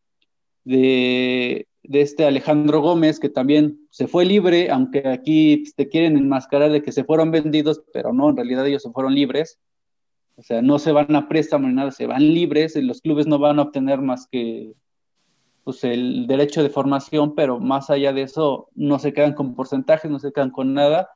de, 0.65 1.65
de, 1.87 2.01
este 2.01 2.25
Alejandro 2.25 2.81
Gómez, 2.81 3.19
que 3.19 3.29
también 3.29 3.87
se 3.89 4.07
fue 4.07 4.25
libre, 4.25 4.69
aunque 4.69 5.07
aquí 5.07 5.63
te 5.75 5.87
quieren 5.87 6.17
enmascarar 6.17 6.71
de 6.71 6.81
que 6.81 6.91
se 6.91 7.03
fueron 7.03 7.31
vendidos, 7.31 7.83
pero 7.93 8.13
no, 8.13 8.29
en 8.29 8.37
realidad 8.37 8.67
ellos 8.67 8.83
se 8.83 8.91
fueron 8.91 9.15
libres. 9.15 9.59
O 10.37 10.43
sea, 10.43 10.61
no 10.61 10.79
se 10.79 10.91
van 10.91 11.15
a 11.15 11.29
préstamo 11.29 11.67
ni 11.67 11.73
nada, 11.73 11.91
se 11.91 12.07
van 12.07 12.21
libres, 12.21 12.75
y 12.75 12.81
los 12.81 13.01
clubes 13.01 13.27
no 13.27 13.39
van 13.39 13.59
a 13.59 13.63
obtener 13.63 14.01
más 14.01 14.27
que 14.27 14.73
pues 15.63 15.83
el 15.83 16.27
derecho 16.27 16.61
de 16.61 16.69
formación, 16.69 17.33
pero 17.33 17.59
más 17.59 17.89
allá 17.89 18.13
de 18.13 18.21
eso 18.21 18.69
no 18.75 18.99
se 18.99 19.13
quedan 19.13 19.33
con 19.33 19.55
porcentajes, 19.55 20.11
no 20.11 20.19
se 20.19 20.31
quedan 20.31 20.51
con 20.51 20.73
nada. 20.75 21.09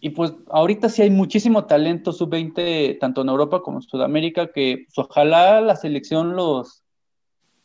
Y 0.00 0.10
pues 0.10 0.34
ahorita 0.48 0.88
sí 0.88 1.02
hay 1.02 1.10
muchísimo 1.10 1.66
talento 1.66 2.12
sub-20, 2.12 2.98
tanto 2.98 3.20
en 3.20 3.28
Europa 3.28 3.60
como 3.62 3.78
en 3.78 3.82
Sudamérica, 3.82 4.50
que 4.50 4.86
pues, 4.86 5.06
ojalá 5.06 5.60
la 5.60 5.76
selección 5.76 6.34
los, 6.34 6.81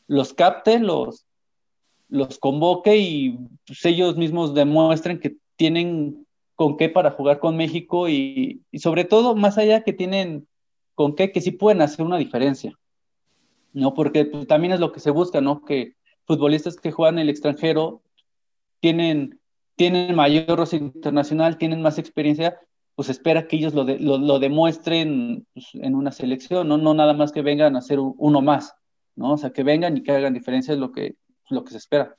los 0.07 0.33
capte, 0.33 0.79
los, 0.79 1.25
los 2.09 2.39
convoque 2.39 2.97
y 2.97 3.37
pues, 3.65 3.85
ellos 3.85 4.17
mismos 4.17 4.53
demuestren 4.53 5.19
que 5.19 5.35
tienen 5.55 6.25
con 6.55 6.77
qué 6.77 6.89
para 6.89 7.11
jugar 7.11 7.39
con 7.39 7.55
México 7.55 8.09
y, 8.09 8.61
y 8.71 8.79
sobre 8.79 9.05
todo, 9.05 9.35
más 9.35 9.57
allá 9.57 9.83
que 9.83 9.93
tienen 9.93 10.47
con 10.95 11.15
qué, 11.15 11.31
que 11.31 11.41
sí 11.41 11.51
pueden 11.51 11.81
hacer 11.81 12.05
una 12.05 12.17
diferencia. 12.17 12.73
¿no? 13.73 13.93
Porque 13.93 14.25
pues, 14.25 14.47
también 14.47 14.73
es 14.73 14.79
lo 14.79 14.91
que 14.91 14.99
se 14.99 15.11
busca, 15.11 15.41
¿no? 15.41 15.63
Que 15.63 15.93
futbolistas 16.25 16.77
que 16.77 16.91
juegan 16.91 17.15
en 17.15 17.23
el 17.23 17.29
extranjero 17.29 18.01
tienen, 18.79 19.39
tienen 19.75 20.15
mayor 20.15 20.57
roce 20.57 20.77
internacional, 20.77 21.57
tienen 21.57 21.81
más 21.81 21.99
experiencia, 21.99 22.59
pues 22.95 23.09
espera 23.09 23.47
que 23.47 23.57
ellos 23.57 23.73
lo, 23.75 23.83
lo, 23.83 24.39
demuestren 24.39 25.45
pues, 25.53 25.67
en 25.73 25.95
una 25.95 26.11
selección, 26.11 26.67
¿no? 26.67 26.77
No 26.77 26.93
nada 26.93 27.13
más 27.13 27.31
que 27.31 27.43
vengan 27.43 27.75
a 27.75 27.81
ser 27.81 27.99
uno 27.99 28.41
más, 28.41 28.73
¿no? 29.17 29.33
O 29.33 29.37
sea, 29.37 29.49
que 29.49 29.63
vengan 29.63 29.97
y 29.97 30.03
que 30.03 30.13
hagan 30.13 30.33
diferencia 30.33 30.73
es 30.73 30.79
lo 30.79 30.93
que, 30.93 31.15
lo 31.49 31.65
que 31.65 31.71
se 31.71 31.77
espera. 31.77 32.15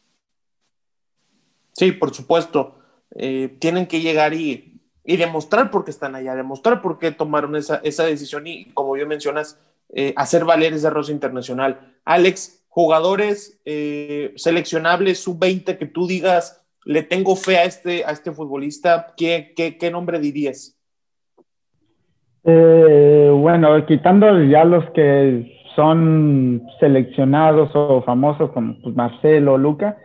Sí, 1.73 1.93
por 1.93 2.13
supuesto. 2.15 2.75
Eh, 3.15 3.57
tienen 3.59 3.87
que 3.87 4.01
llegar 4.01 4.35
y, 4.35 4.83
y, 5.05 5.17
demostrar 5.17 5.71
por 5.71 5.85
qué 5.85 5.91
están 5.91 6.15
allá, 6.15 6.35
demostrar 6.35 6.83
por 6.83 6.99
qué 6.99 7.11
tomaron 7.11 7.57
esa, 7.57 7.77
esa 7.77 8.05
decisión 8.05 8.47
y, 8.47 8.67
como 8.73 8.93
bien 8.93 9.09
mencionas, 9.09 9.59
eh, 9.91 10.13
hacer 10.17 10.45
valer 10.45 10.75
ese 10.75 10.91
roce 10.91 11.13
internacional. 11.13 11.97
Alex, 12.05 12.65
jugadores 12.69 13.61
eh, 13.65 14.35
seleccionables 14.37 15.21
sub-20 15.21 15.79
que 15.79 15.87
tú 15.87 16.07
digas, 16.07 16.63
le 16.85 17.03
tengo 17.03 17.37
fe 17.37 17.57
a 17.57 17.65
este, 17.65 18.05
a 18.05 18.11
este 18.11 18.33
futbolista, 18.33 19.15
¿qué, 19.17 19.55
qué, 19.57 19.91
nombre 19.91 20.19
dirías? 20.19 20.79
Eh, 22.45 23.31
bueno, 23.33 23.85
quitando 23.87 24.43
ya 24.45 24.65
los 24.65 24.85
que 24.93 25.58
son 25.79 26.66
seleccionados 26.81 27.70
o 27.72 28.03
famosos 28.03 28.51
como 28.51 28.74
pues, 28.83 28.97
Marcelo, 28.97 29.57
Luca, 29.57 29.97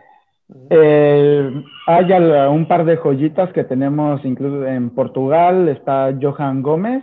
hay 0.70 2.12
un 2.48 2.68
par 2.68 2.84
de 2.84 2.96
joyitas 2.96 3.52
que 3.52 3.64
tenemos 3.64 4.24
incluso 4.24 4.64
en 4.68 4.90
Portugal, 4.90 5.68
está 5.68 6.14
Johan 6.22 6.62
Gómez, 6.62 7.02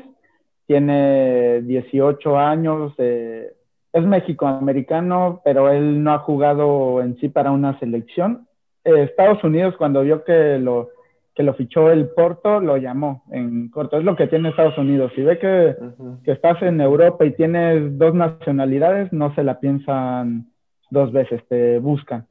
tiene 0.68 1.62
18 1.64 2.40
años, 2.40 2.94
eh, 2.98 3.52
es 3.92 4.06
mexicoamericano, 4.06 5.42
pero 5.44 5.70
él 5.70 6.02
no 6.02 6.14
ha 6.14 6.20
jugado 6.20 7.02
en 7.02 7.18
sí 7.18 7.28
para 7.28 7.52
una 7.52 7.78
selección. 7.78 8.48
Eh, 8.86 9.04
Estados 9.04 9.44
Unidos, 9.44 9.76
cuando 9.78 10.02
vio 10.02 10.24
que 10.24 10.58
lo, 10.60 10.92
que 11.34 11.44
lo 11.44 11.54
fichó 11.54 11.90
el 11.92 12.10
Porto, 12.10 12.60
lo 12.60 12.78
llamó 12.78 13.24
en 13.32 13.70
corto. 13.70 13.98
Es 13.98 14.04
lo 14.04 14.16
que 14.16 14.28
tiene 14.28 14.50
Estados 14.50 14.78
Unidos. 14.78 15.12
Si 15.16 15.22
ve 15.22 15.40
que, 15.40 15.76
que 16.24 16.32
estás 16.32 16.62
en 16.62 16.82
Europa 16.82 17.26
y 17.26 17.32
tienes 17.32 17.98
dos 17.98 18.14
nacionalidades, 18.14 19.14
no 19.14 19.34
se 19.34 19.44
la 19.44 19.60
piensan 19.60 20.52
dos 20.90 21.12
veces, 21.14 21.42
te 21.48 21.80
buscan. 21.80 22.28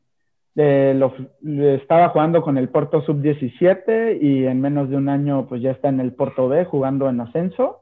lo, 0.55 1.15
estaba 1.43 2.11
jugando 2.11 2.43
con 2.43 2.59
el 2.59 2.69
Porto 2.69 3.01
Sub-17 3.01 4.19
y 4.21 4.47
en 4.47 4.61
menos 4.61 4.91
de 4.91 4.97
un 4.97 5.09
año 5.09 5.47
pues 5.49 5.63
ya 5.63 5.71
está 5.71 5.89
en 5.89 6.01
el 6.01 6.13
Porto 6.13 6.49
B 6.49 6.67
jugando 6.67 7.09
en 7.09 7.21
ascenso. 7.21 7.81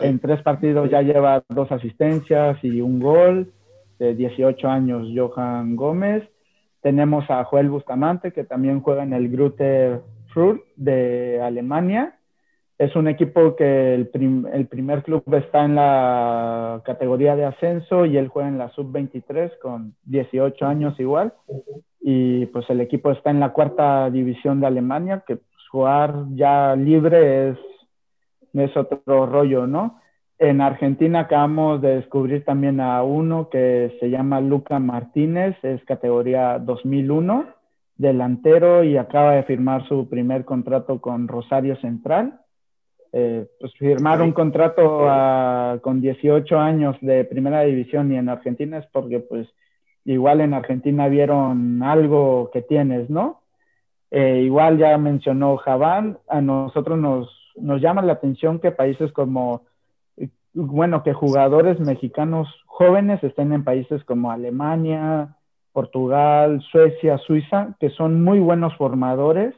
En 0.00 0.18
tres 0.18 0.42
partidos 0.42 0.90
ya 0.90 1.02
lleva 1.02 1.44
dos 1.48 1.70
asistencias 1.70 2.58
y 2.64 2.80
un 2.80 2.98
gol. 2.98 3.52
De 4.00 4.14
18 4.14 4.68
años, 4.68 5.08
Johan 5.12 5.74
Gómez. 5.74 6.22
Tenemos 6.82 7.28
a 7.30 7.42
Joel 7.42 7.68
Bustamante, 7.68 8.32
que 8.32 8.44
también 8.44 8.80
juega 8.80 9.02
en 9.02 9.12
el 9.12 9.28
Grutter 9.28 10.02
Fürth 10.38 10.62
de 10.76 11.40
Alemania. 11.42 12.14
Es 12.78 12.94
un 12.94 13.08
equipo 13.08 13.56
que 13.56 13.92
el, 13.94 14.06
primer 14.06 15.02
club 15.02 15.24
está 15.34 15.64
en 15.64 15.74
la 15.74 16.80
categoría 16.84 17.34
de 17.34 17.44
ascenso 17.44 18.06
y 18.06 18.16
él 18.16 18.28
juega 18.28 18.48
en 18.48 18.56
la 18.56 18.70
sub-23 18.70 19.58
con 19.58 19.96
18 20.04 20.64
años 20.64 21.00
igual. 21.00 21.34
Y 22.00 22.46
pues 22.46 22.70
el 22.70 22.80
equipo 22.80 23.10
está 23.10 23.30
en 23.30 23.40
la 23.40 23.52
cuarta 23.52 24.08
división 24.10 24.60
de 24.60 24.68
Alemania, 24.68 25.24
que 25.26 25.38
pues, 25.38 25.68
jugar 25.72 26.14
ya 26.36 26.76
libre 26.76 27.50
es 27.50 27.58
es 28.54 28.76
otro 28.76 29.26
rollo, 29.26 29.66
¿no? 29.66 30.00
En 30.38 30.60
Argentina 30.60 31.20
acabamos 31.20 31.82
de 31.82 31.96
descubrir 31.96 32.44
también 32.44 32.80
a 32.80 33.02
uno 33.02 33.48
que 33.50 33.96
se 34.00 34.08
llama 34.08 34.40
Luca 34.40 34.78
Martínez, 34.78 35.56
es 35.62 35.84
categoría 35.84 36.58
2001, 36.58 37.46
delantero 37.98 38.84
y 38.84 38.96
acaba 38.96 39.34
de 39.34 39.42
firmar 39.42 39.86
su 39.88 40.08
primer 40.08 40.44
contrato 40.44 41.00
con 41.00 41.28
Rosario 41.28 41.76
Central. 41.76 42.40
Eh, 43.12 43.46
pues 43.58 43.72
firmar 43.74 44.20
un 44.22 44.32
contrato 44.32 45.06
con 45.82 46.00
18 46.00 46.58
años 46.58 46.96
de 47.00 47.24
primera 47.24 47.62
división 47.62 48.12
y 48.12 48.16
en 48.16 48.28
Argentina 48.28 48.78
es 48.78 48.86
porque 48.92 49.18
pues 49.18 49.48
igual 50.04 50.40
en 50.40 50.54
Argentina 50.54 51.08
vieron 51.08 51.82
algo 51.82 52.50
que 52.52 52.62
tienes, 52.62 53.10
¿no? 53.10 53.40
Eh, 54.10 54.42
igual 54.44 54.78
ya 54.78 54.96
mencionó 54.96 55.56
Javán, 55.56 56.18
a 56.28 56.40
nosotros 56.40 56.98
nos, 56.98 57.28
nos 57.56 57.80
llama 57.80 58.02
la 58.02 58.14
atención 58.14 58.58
que 58.58 58.70
países 58.70 59.12
como, 59.12 59.62
bueno, 60.54 61.02
que 61.02 61.12
jugadores 61.12 61.78
mexicanos 61.80 62.48
jóvenes 62.66 63.22
estén 63.22 63.52
en 63.52 63.64
países 63.64 64.04
como 64.04 64.30
Alemania, 64.30 65.36
Portugal, 65.72 66.60
Suecia, 66.70 67.18
Suiza, 67.18 67.76
que 67.80 67.90
son 67.90 68.22
muy 68.22 68.40
buenos 68.40 68.74
formadores, 68.76 69.54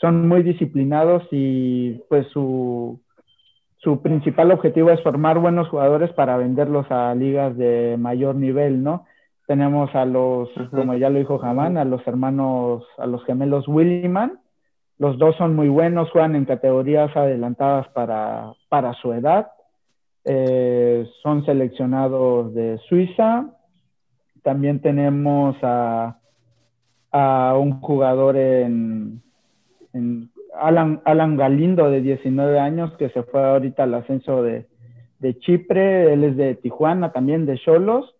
son 0.00 0.28
muy 0.28 0.42
disciplinados 0.42 1.22
y 1.30 1.94
pues 2.08 2.26
su, 2.28 3.00
su 3.78 4.02
principal 4.02 4.50
objetivo 4.52 4.90
es 4.90 5.02
formar 5.02 5.38
buenos 5.38 5.68
jugadores 5.68 6.12
para 6.12 6.36
venderlos 6.36 6.90
a 6.90 7.14
ligas 7.14 7.56
de 7.56 7.96
mayor 7.98 8.34
nivel, 8.34 8.82
¿no? 8.82 9.06
Tenemos 9.46 9.94
a 9.94 10.04
los, 10.04 10.48
como 10.70 10.94
ya 10.94 11.08
lo 11.08 11.20
dijo 11.20 11.38
Jamán, 11.38 11.76
a 11.76 11.84
los 11.84 12.04
hermanos, 12.06 12.84
a 12.98 13.06
los 13.06 13.24
gemelos 13.24 13.68
Williman. 13.68 14.40
Los 14.98 15.18
dos 15.18 15.36
son 15.36 15.54
muy 15.54 15.68
buenos, 15.68 16.10
juegan 16.10 16.34
en 16.34 16.46
categorías 16.46 17.16
adelantadas 17.16 17.86
para, 17.88 18.52
para 18.68 18.92
su 18.94 19.12
edad. 19.12 19.52
Eh, 20.24 21.08
son 21.22 21.44
seleccionados 21.44 22.52
de 22.54 22.78
Suiza. 22.88 23.55
También 24.46 24.78
tenemos 24.78 25.56
a, 25.62 26.20
a 27.10 27.58
un 27.58 27.80
jugador 27.80 28.36
en, 28.36 29.20
Alan, 30.54 31.02
Alan, 31.04 31.36
Galindo, 31.36 31.90
de 31.90 32.00
19 32.00 32.60
años, 32.60 32.92
que 32.96 33.08
se 33.08 33.24
fue 33.24 33.42
ahorita 33.42 33.82
al 33.82 33.94
ascenso 33.94 34.44
de, 34.44 34.68
de 35.18 35.36
Chipre. 35.40 36.12
Él 36.12 36.22
es 36.22 36.36
de 36.36 36.54
Tijuana, 36.54 37.10
también 37.10 37.44
de 37.44 37.58
Cholos. 37.58 38.14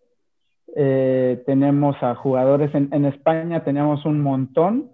Eh, 0.75 1.41
tenemos 1.45 1.95
a 2.03 2.13
jugadores 2.15 2.75
en, 2.75 2.89
en, 2.91 3.05
España, 3.05 3.63
tenemos 3.63 4.03
un 4.03 4.19
montón. 4.19 4.91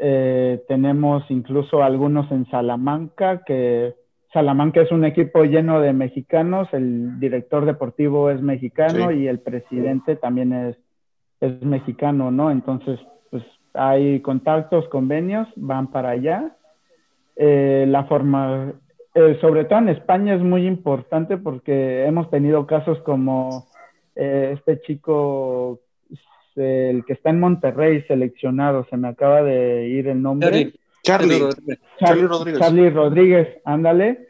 Eh, 0.00 0.64
tenemos 0.66 1.22
incluso 1.30 1.84
algunos 1.84 2.28
en 2.32 2.44
Salamanca, 2.50 3.44
que 3.44 3.94
Salamanca 4.36 4.82
es 4.82 4.92
un 4.92 5.06
equipo 5.06 5.44
lleno 5.44 5.80
de 5.80 5.94
mexicanos, 5.94 6.68
el 6.72 7.18
director 7.18 7.64
deportivo 7.64 8.28
es 8.28 8.42
mexicano 8.42 9.10
y 9.10 9.28
el 9.28 9.38
presidente 9.38 10.14
también 10.14 10.52
es, 10.52 10.76
es 11.40 11.62
mexicano, 11.62 12.30
¿no? 12.30 12.50
Entonces, 12.50 13.00
pues 13.30 13.42
hay 13.72 14.20
contactos, 14.20 14.90
convenios, 14.90 15.48
van 15.56 15.90
para 15.90 16.10
allá. 16.10 16.54
Eh, 17.34 17.86
la 17.88 18.04
forma, 18.04 18.74
sobre 19.40 19.64
todo 19.64 19.78
en 19.78 19.88
España 19.88 20.34
es 20.34 20.42
muy 20.42 20.66
importante 20.66 21.38
porque 21.38 22.04
hemos 22.04 22.28
tenido 22.28 22.66
casos 22.66 22.98
como 23.04 23.64
eh, 24.14 24.50
este 24.52 24.82
chico, 24.82 25.80
el 26.56 27.06
que 27.06 27.14
está 27.14 27.30
en 27.30 27.40
Monterrey 27.40 28.02
seleccionado, 28.02 28.84
se 28.90 28.98
me 28.98 29.08
acaba 29.08 29.42
de 29.42 29.88
ir 29.88 30.08
el 30.08 30.20
nombre. 30.20 30.74
Charlie, 31.06 31.38
Charlie, 31.98 32.26
Rodríguez. 32.26 32.60
Charlie 32.60 32.90
Rodríguez, 32.90 33.48
ándale. 33.64 34.26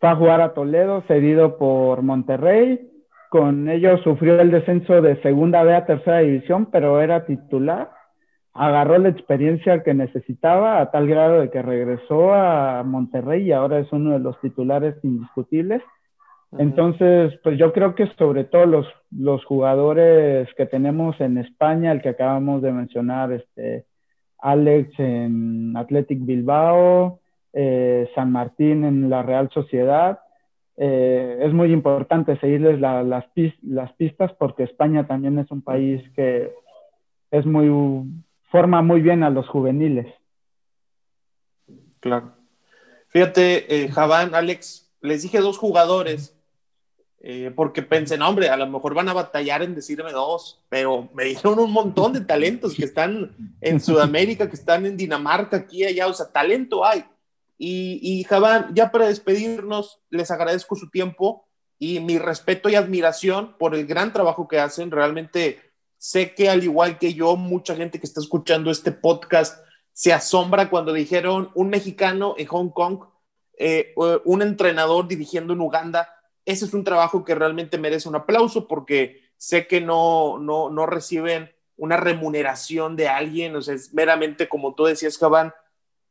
Fue 0.00 0.08
a 0.08 0.16
jugar 0.16 0.40
a 0.40 0.54
Toledo, 0.54 1.02
cedido 1.06 1.58
por 1.58 2.00
Monterrey. 2.00 2.90
Con 3.28 3.68
ellos 3.68 4.00
sufrió 4.02 4.40
el 4.40 4.50
descenso 4.50 5.02
de 5.02 5.20
segunda 5.20 5.62
B 5.64 5.74
a 5.74 5.84
tercera 5.84 6.20
división, 6.20 6.70
pero 6.72 7.00
era 7.02 7.26
titular. 7.26 7.90
Agarró 8.54 8.96
la 8.96 9.10
experiencia 9.10 9.82
que 9.82 9.92
necesitaba 9.92 10.80
a 10.80 10.90
tal 10.90 11.06
grado 11.08 11.40
de 11.40 11.50
que 11.50 11.60
regresó 11.60 12.32
a 12.32 12.82
Monterrey 12.84 13.42
y 13.42 13.52
ahora 13.52 13.80
es 13.80 13.92
uno 13.92 14.12
de 14.12 14.20
los 14.20 14.40
titulares 14.40 14.94
indiscutibles. 15.02 15.82
Entonces, 16.56 17.38
pues 17.42 17.58
yo 17.58 17.72
creo 17.72 17.94
que 17.94 18.06
sobre 18.16 18.44
todo 18.44 18.64
los, 18.64 18.86
los 19.10 19.44
jugadores 19.44 20.48
que 20.56 20.66
tenemos 20.66 21.20
en 21.20 21.36
España, 21.36 21.92
el 21.92 22.00
que 22.00 22.10
acabamos 22.10 22.62
de 22.62 22.72
mencionar, 22.72 23.32
este, 23.32 23.84
Alex 24.44 24.92
en 24.98 25.74
Athletic 25.74 26.18
Bilbao, 26.20 27.18
eh, 27.54 28.10
San 28.14 28.30
Martín 28.30 28.84
en 28.84 29.08
la 29.08 29.22
Real 29.22 29.48
Sociedad, 29.54 30.20
eh, 30.76 31.38
es 31.40 31.52
muy 31.54 31.72
importante 31.72 32.38
seguirles 32.40 32.78
las, 32.78 33.24
pistas 33.96 34.32
porque 34.38 34.64
España 34.64 35.06
también 35.06 35.38
es 35.38 35.50
un 35.50 35.62
país 35.62 36.02
que 36.14 36.52
es 37.30 37.46
muy, 37.46 38.04
forma 38.50 38.82
muy 38.82 39.00
bien 39.00 39.22
a 39.22 39.30
los 39.30 39.48
juveniles. 39.48 40.12
Claro. 42.00 42.32
Fíjate, 43.08 43.84
eh, 43.84 43.88
Javán, 43.88 44.34
Alex, 44.34 44.92
les 45.00 45.22
dije 45.22 45.38
dos 45.38 45.56
jugadores 45.56 46.33
eh, 47.26 47.50
porque 47.56 47.80
pensé, 47.80 48.18
no, 48.18 48.28
hombre, 48.28 48.50
a 48.50 48.56
lo 48.58 48.66
mejor 48.66 48.92
van 48.92 49.08
a 49.08 49.14
batallar 49.14 49.62
en 49.62 49.74
decirme 49.74 50.12
dos, 50.12 50.60
pero 50.68 51.08
me 51.14 51.24
dijeron 51.24 51.58
un 51.58 51.72
montón 51.72 52.12
de 52.12 52.20
talentos 52.20 52.74
que 52.74 52.84
están 52.84 53.34
en 53.62 53.80
Sudamérica, 53.80 54.50
que 54.50 54.56
están 54.56 54.84
en 54.84 54.98
Dinamarca, 54.98 55.56
aquí, 55.56 55.86
allá, 55.86 56.06
o 56.06 56.12
sea, 56.12 56.30
talento 56.30 56.84
hay. 56.84 57.02
Y, 57.56 57.98
y 58.02 58.24
Javán, 58.24 58.74
ya 58.74 58.90
para 58.90 59.06
despedirnos, 59.06 60.00
les 60.10 60.30
agradezco 60.30 60.76
su 60.76 60.90
tiempo 60.90 61.48
y 61.78 61.98
mi 62.00 62.18
respeto 62.18 62.68
y 62.68 62.74
admiración 62.74 63.56
por 63.56 63.74
el 63.74 63.86
gran 63.86 64.12
trabajo 64.12 64.46
que 64.46 64.60
hacen. 64.60 64.90
Realmente 64.90 65.60
sé 65.96 66.34
que 66.34 66.50
al 66.50 66.62
igual 66.62 66.98
que 66.98 67.14
yo, 67.14 67.36
mucha 67.36 67.74
gente 67.74 67.98
que 67.98 68.06
está 68.06 68.20
escuchando 68.20 68.70
este 68.70 68.92
podcast 68.92 69.64
se 69.94 70.12
asombra 70.12 70.68
cuando 70.68 70.92
dijeron 70.92 71.50
un 71.54 71.70
mexicano 71.70 72.34
en 72.36 72.48
Hong 72.48 72.68
Kong, 72.68 72.98
eh, 73.56 73.94
un 74.26 74.42
entrenador 74.42 75.08
dirigiendo 75.08 75.54
en 75.54 75.62
Uganda 75.62 76.13
ese 76.44 76.64
es 76.64 76.74
un 76.74 76.84
trabajo 76.84 77.24
que 77.24 77.34
realmente 77.34 77.78
merece 77.78 78.08
un 78.08 78.16
aplauso 78.16 78.68
porque 78.68 79.22
sé 79.36 79.66
que 79.66 79.80
no, 79.80 80.38
no, 80.38 80.70
no 80.70 80.86
reciben 80.86 81.54
una 81.76 81.96
remuneración 81.96 82.96
de 82.96 83.08
alguien, 83.08 83.56
o 83.56 83.62
sea, 83.62 83.74
es 83.74 83.92
meramente, 83.92 84.48
como 84.48 84.74
tú 84.74 84.84
decías, 84.84 85.18
Javán, 85.18 85.52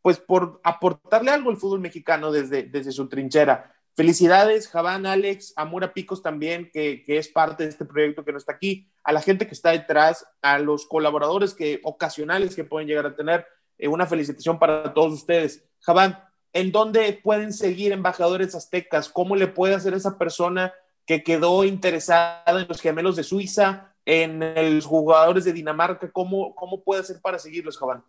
pues 0.01 0.19
por 0.19 0.59
aportarle 0.63 1.31
algo 1.31 1.49
al 1.49 1.57
fútbol 1.57 1.79
mexicano 1.79 2.31
desde, 2.31 2.63
desde 2.63 2.91
su 2.91 3.07
trinchera. 3.07 3.73
Felicidades, 3.95 4.67
Javán, 4.67 5.05
Alex, 5.05 5.53
Amura 5.55 5.93
Picos 5.93 6.21
también, 6.21 6.69
que, 6.73 7.03
que, 7.05 7.17
es 7.17 7.29
parte 7.29 7.63
de 7.63 7.69
este 7.69 7.85
proyecto 7.85 8.25
que 8.25 8.31
no 8.31 8.39
está 8.39 8.53
aquí, 8.53 8.89
a 9.03 9.13
la 9.13 9.21
gente 9.21 9.47
que 9.47 9.53
está 9.53 9.69
detrás, 9.69 10.25
a 10.41 10.57
los 10.59 10.87
colaboradores 10.87 11.53
que, 11.53 11.79
ocasionales 11.83 12.55
que 12.55 12.63
pueden 12.63 12.87
llegar 12.87 13.05
a 13.05 13.15
tener, 13.15 13.45
eh, 13.77 13.87
una 13.87 14.05
felicitación 14.05 14.59
para 14.59 14.93
todos 14.93 15.13
ustedes. 15.13 15.63
Javán, 15.79 16.19
¿En 16.53 16.71
dónde 16.71 17.19
pueden 17.23 17.51
seguir 17.51 17.91
embajadores 17.91 18.53
aztecas? 18.53 19.09
¿Cómo 19.09 19.35
le 19.35 19.47
puede 19.47 19.75
hacer 19.75 19.93
esa 19.93 20.17
persona 20.17 20.73
que 21.05 21.23
quedó 21.23 21.63
interesada 21.63 22.61
en 22.61 22.67
los 22.67 22.79
gemelos 22.79 23.15
de 23.15 23.23
Suiza, 23.23 23.95
en 24.05 24.75
los 24.75 24.85
jugadores 24.85 25.45
de 25.45 25.53
Dinamarca? 25.53 26.11
¿Cómo, 26.11 26.53
cómo 26.53 26.83
puede 26.83 27.01
hacer 27.01 27.19
para 27.21 27.39
seguirlos, 27.39 27.77
Javán? 27.77 28.03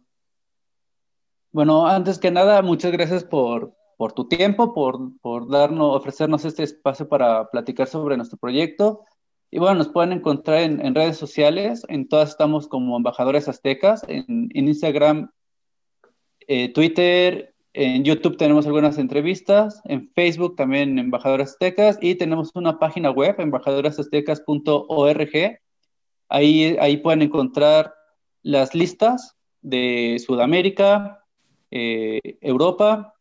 Bueno, 1.53 1.87
antes 1.87 2.19
que 2.19 2.31
nada, 2.31 2.61
muchas 2.63 2.93
gracias 2.93 3.25
por, 3.25 3.75
por 3.97 4.13
tu 4.13 4.29
tiempo, 4.29 4.75
por, 4.75 5.19
por 5.21 5.49
darnos, 5.49 5.97
ofrecernos 5.97 6.45
este 6.45 6.65
espacio 6.65 7.09
para 7.09 7.49
platicar 7.51 7.87
sobre 7.87 8.17
nuestro 8.17 8.39
proyecto. 8.39 9.05
Y 9.51 9.61
bueno, 9.61 9.77
nos 9.77 9.89
pueden 9.89 10.13
encontrar 10.13 10.59
en, 10.59 10.95
redes 10.97 11.17
sociales, 11.17 11.85
en 11.89 12.09
todas 12.09 12.31
estamos 12.31 12.67
como 12.67 12.97
embajadores 12.97 13.49
aztecas, 13.49 14.03
en, 14.09 14.51
Instagram, 14.53 15.31
eh, 16.49 16.73
Twitter, 16.73 17.54
en 17.75 18.05
YouTube 18.05 18.37
tenemos 18.37 18.67
algunas 18.67 18.99
entrevistas, 18.99 19.81
en 19.85 20.09
Facebook 20.15 20.55
también 20.55 20.97
Embajadores 20.97 21.51
Aztecas 21.51 21.99
y 22.01 22.15
tenemos 22.15 22.53
una 22.55 22.79
página 22.79 23.11
web, 23.11 23.35
embajadorasaztecas.org. 23.39 25.59
Ahí, 26.29 26.77
ahí 26.81 26.99
pueden 26.99 27.23
encontrar 27.23 27.93
las 28.43 28.77
listas 28.77 29.35
de 29.61 30.23
Sudamérica, 30.25 31.25
eh, 31.73 32.21
Europa, 32.41 33.17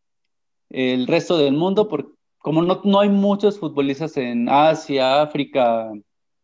el 0.70 1.08
resto 1.08 1.36
del 1.36 1.54
mundo, 1.54 1.88
porque 1.88 2.10
como 2.38 2.62
no, 2.62 2.80
no 2.84 3.00
hay 3.00 3.08
muchos 3.08 3.58
futbolistas 3.58 4.16
en 4.16 4.48
Asia, 4.48 5.22
África, 5.22 5.90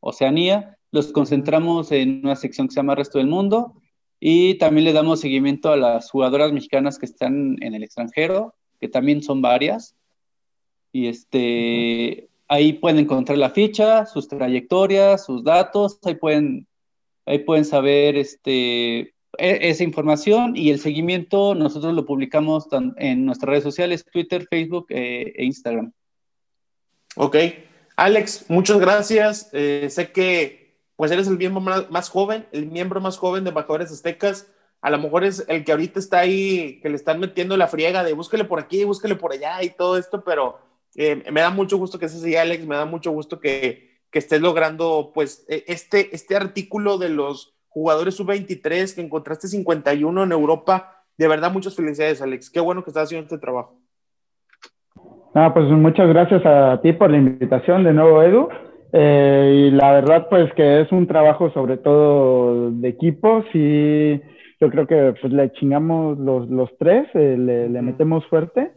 Oceanía, 0.00 0.76
los 0.90 1.12
concentramos 1.12 1.92
en 1.92 2.22
una 2.24 2.34
sección 2.34 2.66
que 2.66 2.74
se 2.74 2.80
llama 2.80 2.96
Resto 2.96 3.18
del 3.18 3.28
Mundo 3.28 3.79
y 4.20 4.54
también 4.56 4.84
le 4.84 4.92
damos 4.92 5.20
seguimiento 5.20 5.72
a 5.72 5.78
las 5.78 6.10
jugadoras 6.10 6.52
mexicanas 6.52 6.98
que 6.98 7.06
están 7.06 7.56
en 7.62 7.74
el 7.74 7.82
extranjero, 7.82 8.54
que 8.78 8.88
también 8.88 9.22
son 9.22 9.40
varias. 9.40 9.96
Y 10.92 11.06
este, 11.06 12.28
ahí 12.46 12.74
pueden 12.74 12.98
encontrar 12.98 13.38
la 13.38 13.50
ficha, 13.50 14.04
sus 14.04 14.28
trayectorias, 14.28 15.24
sus 15.24 15.42
datos, 15.42 15.98
ahí 16.04 16.16
pueden, 16.16 16.66
ahí 17.24 17.38
pueden 17.38 17.64
saber 17.64 18.16
este, 18.16 18.98
e, 19.00 19.14
esa 19.38 19.84
información 19.84 20.54
y 20.54 20.70
el 20.70 20.80
seguimiento 20.80 21.54
nosotros 21.54 21.94
lo 21.94 22.04
publicamos 22.04 22.66
en 22.98 23.24
nuestras 23.24 23.48
redes 23.48 23.64
sociales, 23.64 24.04
Twitter, 24.04 24.46
Facebook 24.50 24.86
eh, 24.90 25.32
e 25.34 25.44
Instagram. 25.44 25.92
Ok. 27.16 27.36
Alex, 27.96 28.46
muchas 28.48 28.78
gracias. 28.78 29.48
Eh, 29.52 29.88
sé 29.90 30.12
que 30.12 30.59
pues 31.00 31.10
eres 31.12 31.28
el 31.28 31.38
miembro 31.38 31.62
más, 31.62 32.10
joven, 32.10 32.44
el 32.52 32.66
miembro 32.66 33.00
más 33.00 33.16
joven 33.16 33.42
de 33.42 33.48
Embajadores 33.48 33.90
Aztecas. 33.90 34.52
A 34.82 34.90
lo 34.90 34.98
mejor 34.98 35.24
es 35.24 35.46
el 35.48 35.64
que 35.64 35.72
ahorita 35.72 35.98
está 35.98 36.18
ahí, 36.18 36.78
que 36.82 36.90
le 36.90 36.96
están 36.96 37.18
metiendo 37.18 37.56
la 37.56 37.68
friega 37.68 38.04
de 38.04 38.12
búsquele 38.12 38.44
por 38.44 38.60
aquí, 38.60 38.84
búsquele 38.84 39.14
por 39.14 39.32
allá 39.32 39.62
y 39.62 39.70
todo 39.70 39.96
esto, 39.96 40.22
pero 40.22 40.58
eh, 40.96 41.24
me 41.32 41.40
da 41.40 41.48
mucho 41.48 41.78
gusto 41.78 41.98
que 41.98 42.06
seas 42.06 42.20
así, 42.20 42.36
Alex, 42.36 42.66
me 42.66 42.76
da 42.76 42.84
mucho 42.84 43.12
gusto 43.12 43.40
que, 43.40 44.02
que 44.10 44.18
estés 44.18 44.42
logrando 44.42 45.12
pues 45.14 45.46
e, 45.48 45.64
este, 45.68 46.14
este 46.14 46.36
artículo 46.36 46.98
de 46.98 47.08
los 47.08 47.56
jugadores 47.70 48.16
sub-23 48.16 48.94
que 48.94 49.00
encontraste 49.00 49.48
51 49.48 50.24
en 50.24 50.32
Europa. 50.32 51.06
De 51.16 51.28
verdad, 51.28 51.50
muchas 51.50 51.74
felicidades, 51.74 52.20
Alex. 52.20 52.50
Qué 52.50 52.60
bueno 52.60 52.84
que 52.84 52.90
estás 52.90 53.04
haciendo 53.04 53.24
este 53.24 53.38
trabajo. 53.38 53.80
Ah, 55.34 55.50
pues 55.54 55.66
muchas 55.70 56.08
gracias 56.10 56.44
a 56.44 56.78
ti 56.82 56.92
por 56.92 57.10
la 57.10 57.16
invitación 57.16 57.84
de 57.84 57.94
nuevo, 57.94 58.22
Edu. 58.22 58.50
Eh, 58.92 59.68
y 59.68 59.70
la 59.70 59.92
verdad, 59.92 60.26
pues 60.28 60.52
que 60.54 60.80
es 60.80 60.90
un 60.90 61.06
trabajo 61.06 61.50
sobre 61.52 61.76
todo 61.76 62.70
de 62.72 62.88
equipos 62.88 63.44
y 63.54 64.20
yo 64.60 64.68
creo 64.68 64.86
que 64.86 65.14
pues 65.20 65.32
le 65.32 65.52
chingamos 65.52 66.18
los, 66.18 66.50
los 66.50 66.70
tres, 66.78 67.06
eh, 67.14 67.36
le, 67.38 67.68
le, 67.68 67.82
metemos 67.82 68.26
fuerte 68.26 68.72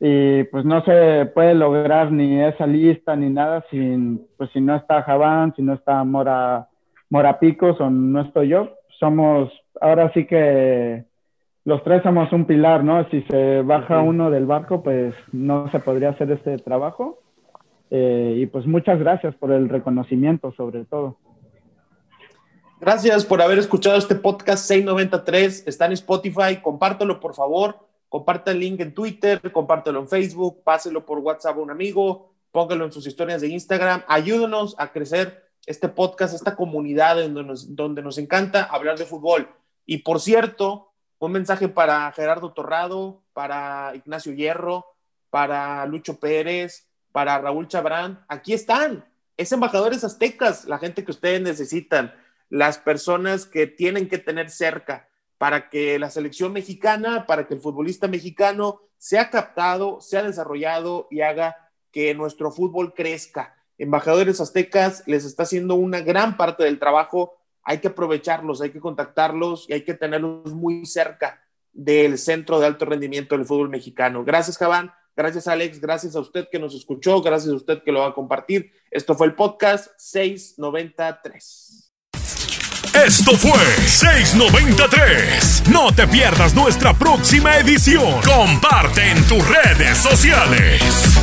y 0.00 0.42
pues 0.44 0.64
no 0.64 0.84
se 0.84 1.26
puede 1.34 1.54
lograr 1.54 2.10
ni 2.10 2.42
esa 2.42 2.66
lista 2.66 3.14
ni 3.14 3.30
nada 3.30 3.64
sin, 3.70 4.26
pues 4.36 4.50
si 4.50 4.60
no 4.60 4.74
está 4.74 5.02
Javán, 5.02 5.54
si 5.54 5.62
no 5.62 5.74
está 5.74 6.02
Mora, 6.02 6.68
Mora 7.08 7.38
Picos 7.38 7.80
o 7.80 7.88
no 7.90 8.22
estoy 8.22 8.48
yo, 8.48 8.70
somos, 8.98 9.52
ahora 9.80 10.12
sí 10.12 10.26
que 10.26 11.04
los 11.64 11.82
tres 11.82 12.02
somos 12.02 12.30
un 12.32 12.44
pilar, 12.44 12.84
¿no? 12.84 13.08
Si 13.08 13.22
se 13.22 13.62
baja 13.62 14.00
uno 14.00 14.30
del 14.30 14.44
barco, 14.44 14.82
pues 14.82 15.14
no 15.32 15.70
se 15.70 15.78
podría 15.78 16.10
hacer 16.10 16.30
este 16.30 16.58
trabajo. 16.58 17.20
Eh, 17.90 18.34
y 18.38 18.46
pues 18.46 18.66
muchas 18.66 18.98
gracias 18.98 19.34
por 19.34 19.52
el 19.52 19.68
reconocimiento 19.68 20.52
sobre 20.56 20.84
todo. 20.84 21.16
Gracias 22.80 23.24
por 23.24 23.40
haber 23.40 23.58
escuchado 23.58 23.96
este 23.96 24.14
podcast 24.14 24.66
693. 24.66 25.66
Está 25.66 25.86
en 25.86 25.92
Spotify. 25.92 26.60
Compártelo, 26.62 27.20
por 27.20 27.34
favor. 27.34 27.78
Comparte 28.08 28.52
el 28.52 28.60
link 28.60 28.80
en 28.80 28.94
Twitter, 28.94 29.40
compártelo 29.50 30.00
en 30.00 30.08
Facebook, 30.08 30.62
páselo 30.62 31.04
por 31.04 31.18
WhatsApp 31.18 31.56
a 31.56 31.60
un 31.60 31.70
amigo, 31.72 32.32
póngalo 32.52 32.84
en 32.84 32.92
sus 32.92 33.06
historias 33.06 33.40
de 33.40 33.48
Instagram. 33.48 34.02
Ayúdenos 34.06 34.76
a 34.78 34.92
crecer 34.92 35.50
este 35.66 35.88
podcast, 35.88 36.34
esta 36.34 36.54
comunidad 36.54 37.16
donde 37.16 37.42
nos, 37.42 37.74
donde 37.74 38.02
nos 38.02 38.18
encanta 38.18 38.64
hablar 38.64 38.98
de 38.98 39.06
fútbol. 39.06 39.48
Y 39.84 39.98
por 39.98 40.20
cierto, 40.20 40.92
un 41.18 41.32
mensaje 41.32 41.68
para 41.68 42.12
Gerardo 42.12 42.52
Torrado, 42.52 43.24
para 43.32 43.92
Ignacio 43.96 44.32
Hierro, 44.32 44.86
para 45.30 45.84
Lucho 45.86 46.20
Pérez, 46.20 46.86
para 47.14 47.38
Raúl 47.38 47.68
Chabrán. 47.68 48.24
Aquí 48.26 48.52
están, 48.52 49.04
es 49.36 49.52
embajadores 49.52 50.02
aztecas, 50.02 50.64
la 50.64 50.78
gente 50.78 51.04
que 51.04 51.12
ustedes 51.12 51.40
necesitan, 51.40 52.12
las 52.50 52.78
personas 52.78 53.46
que 53.46 53.68
tienen 53.68 54.08
que 54.08 54.18
tener 54.18 54.50
cerca 54.50 55.08
para 55.38 55.70
que 55.70 56.00
la 56.00 56.10
selección 56.10 56.52
mexicana, 56.52 57.24
para 57.26 57.46
que 57.46 57.54
el 57.54 57.60
futbolista 57.60 58.08
mexicano 58.08 58.80
sea 58.98 59.30
captado, 59.30 60.00
sea 60.00 60.24
desarrollado 60.24 61.06
y 61.08 61.20
haga 61.20 61.70
que 61.92 62.12
nuestro 62.14 62.50
fútbol 62.50 62.94
crezca. 62.94 63.54
Embajadores 63.78 64.40
aztecas 64.40 65.04
les 65.06 65.24
está 65.24 65.44
haciendo 65.44 65.76
una 65.76 66.00
gran 66.00 66.36
parte 66.36 66.64
del 66.64 66.80
trabajo 66.80 67.38
hay 67.64 67.78
que 67.78 67.88
aprovecharlos, 67.88 68.60
hay 68.60 68.70
que 68.70 68.80
contactarlos 68.80 69.68
y 69.68 69.72
hay 69.72 69.84
que 69.84 69.94
tenerlos 69.94 70.52
muy 70.52 70.84
cerca 70.84 71.42
del 71.72 72.18
centro 72.18 72.60
de 72.60 72.66
alto 72.66 72.84
rendimiento 72.84 73.36
del 73.36 73.46
fútbol 73.46 73.70
mexicano. 73.70 74.22
Gracias, 74.24 74.58
Javán. 74.58 74.92
Gracias, 75.16 75.46
Alex. 75.46 75.80
Gracias 75.80 76.16
a 76.16 76.20
usted 76.20 76.48
que 76.50 76.58
nos 76.58 76.74
escuchó. 76.74 77.22
Gracias 77.22 77.52
a 77.52 77.56
usted 77.56 77.82
que 77.82 77.92
lo 77.92 78.00
va 78.00 78.08
a 78.08 78.14
compartir. 78.14 78.72
Esto 78.90 79.14
fue 79.14 79.26
el 79.26 79.34
podcast 79.34 79.88
693. 79.96 81.92
Esto 82.94 83.36
fue 83.36 83.58
693. 83.86 85.64
No 85.70 85.92
te 85.92 86.06
pierdas 86.06 86.54
nuestra 86.54 86.94
próxima 86.94 87.56
edición. 87.56 88.20
Comparte 88.22 89.10
en 89.10 89.24
tus 89.26 89.44
redes 89.48 89.98
sociales. 89.98 91.13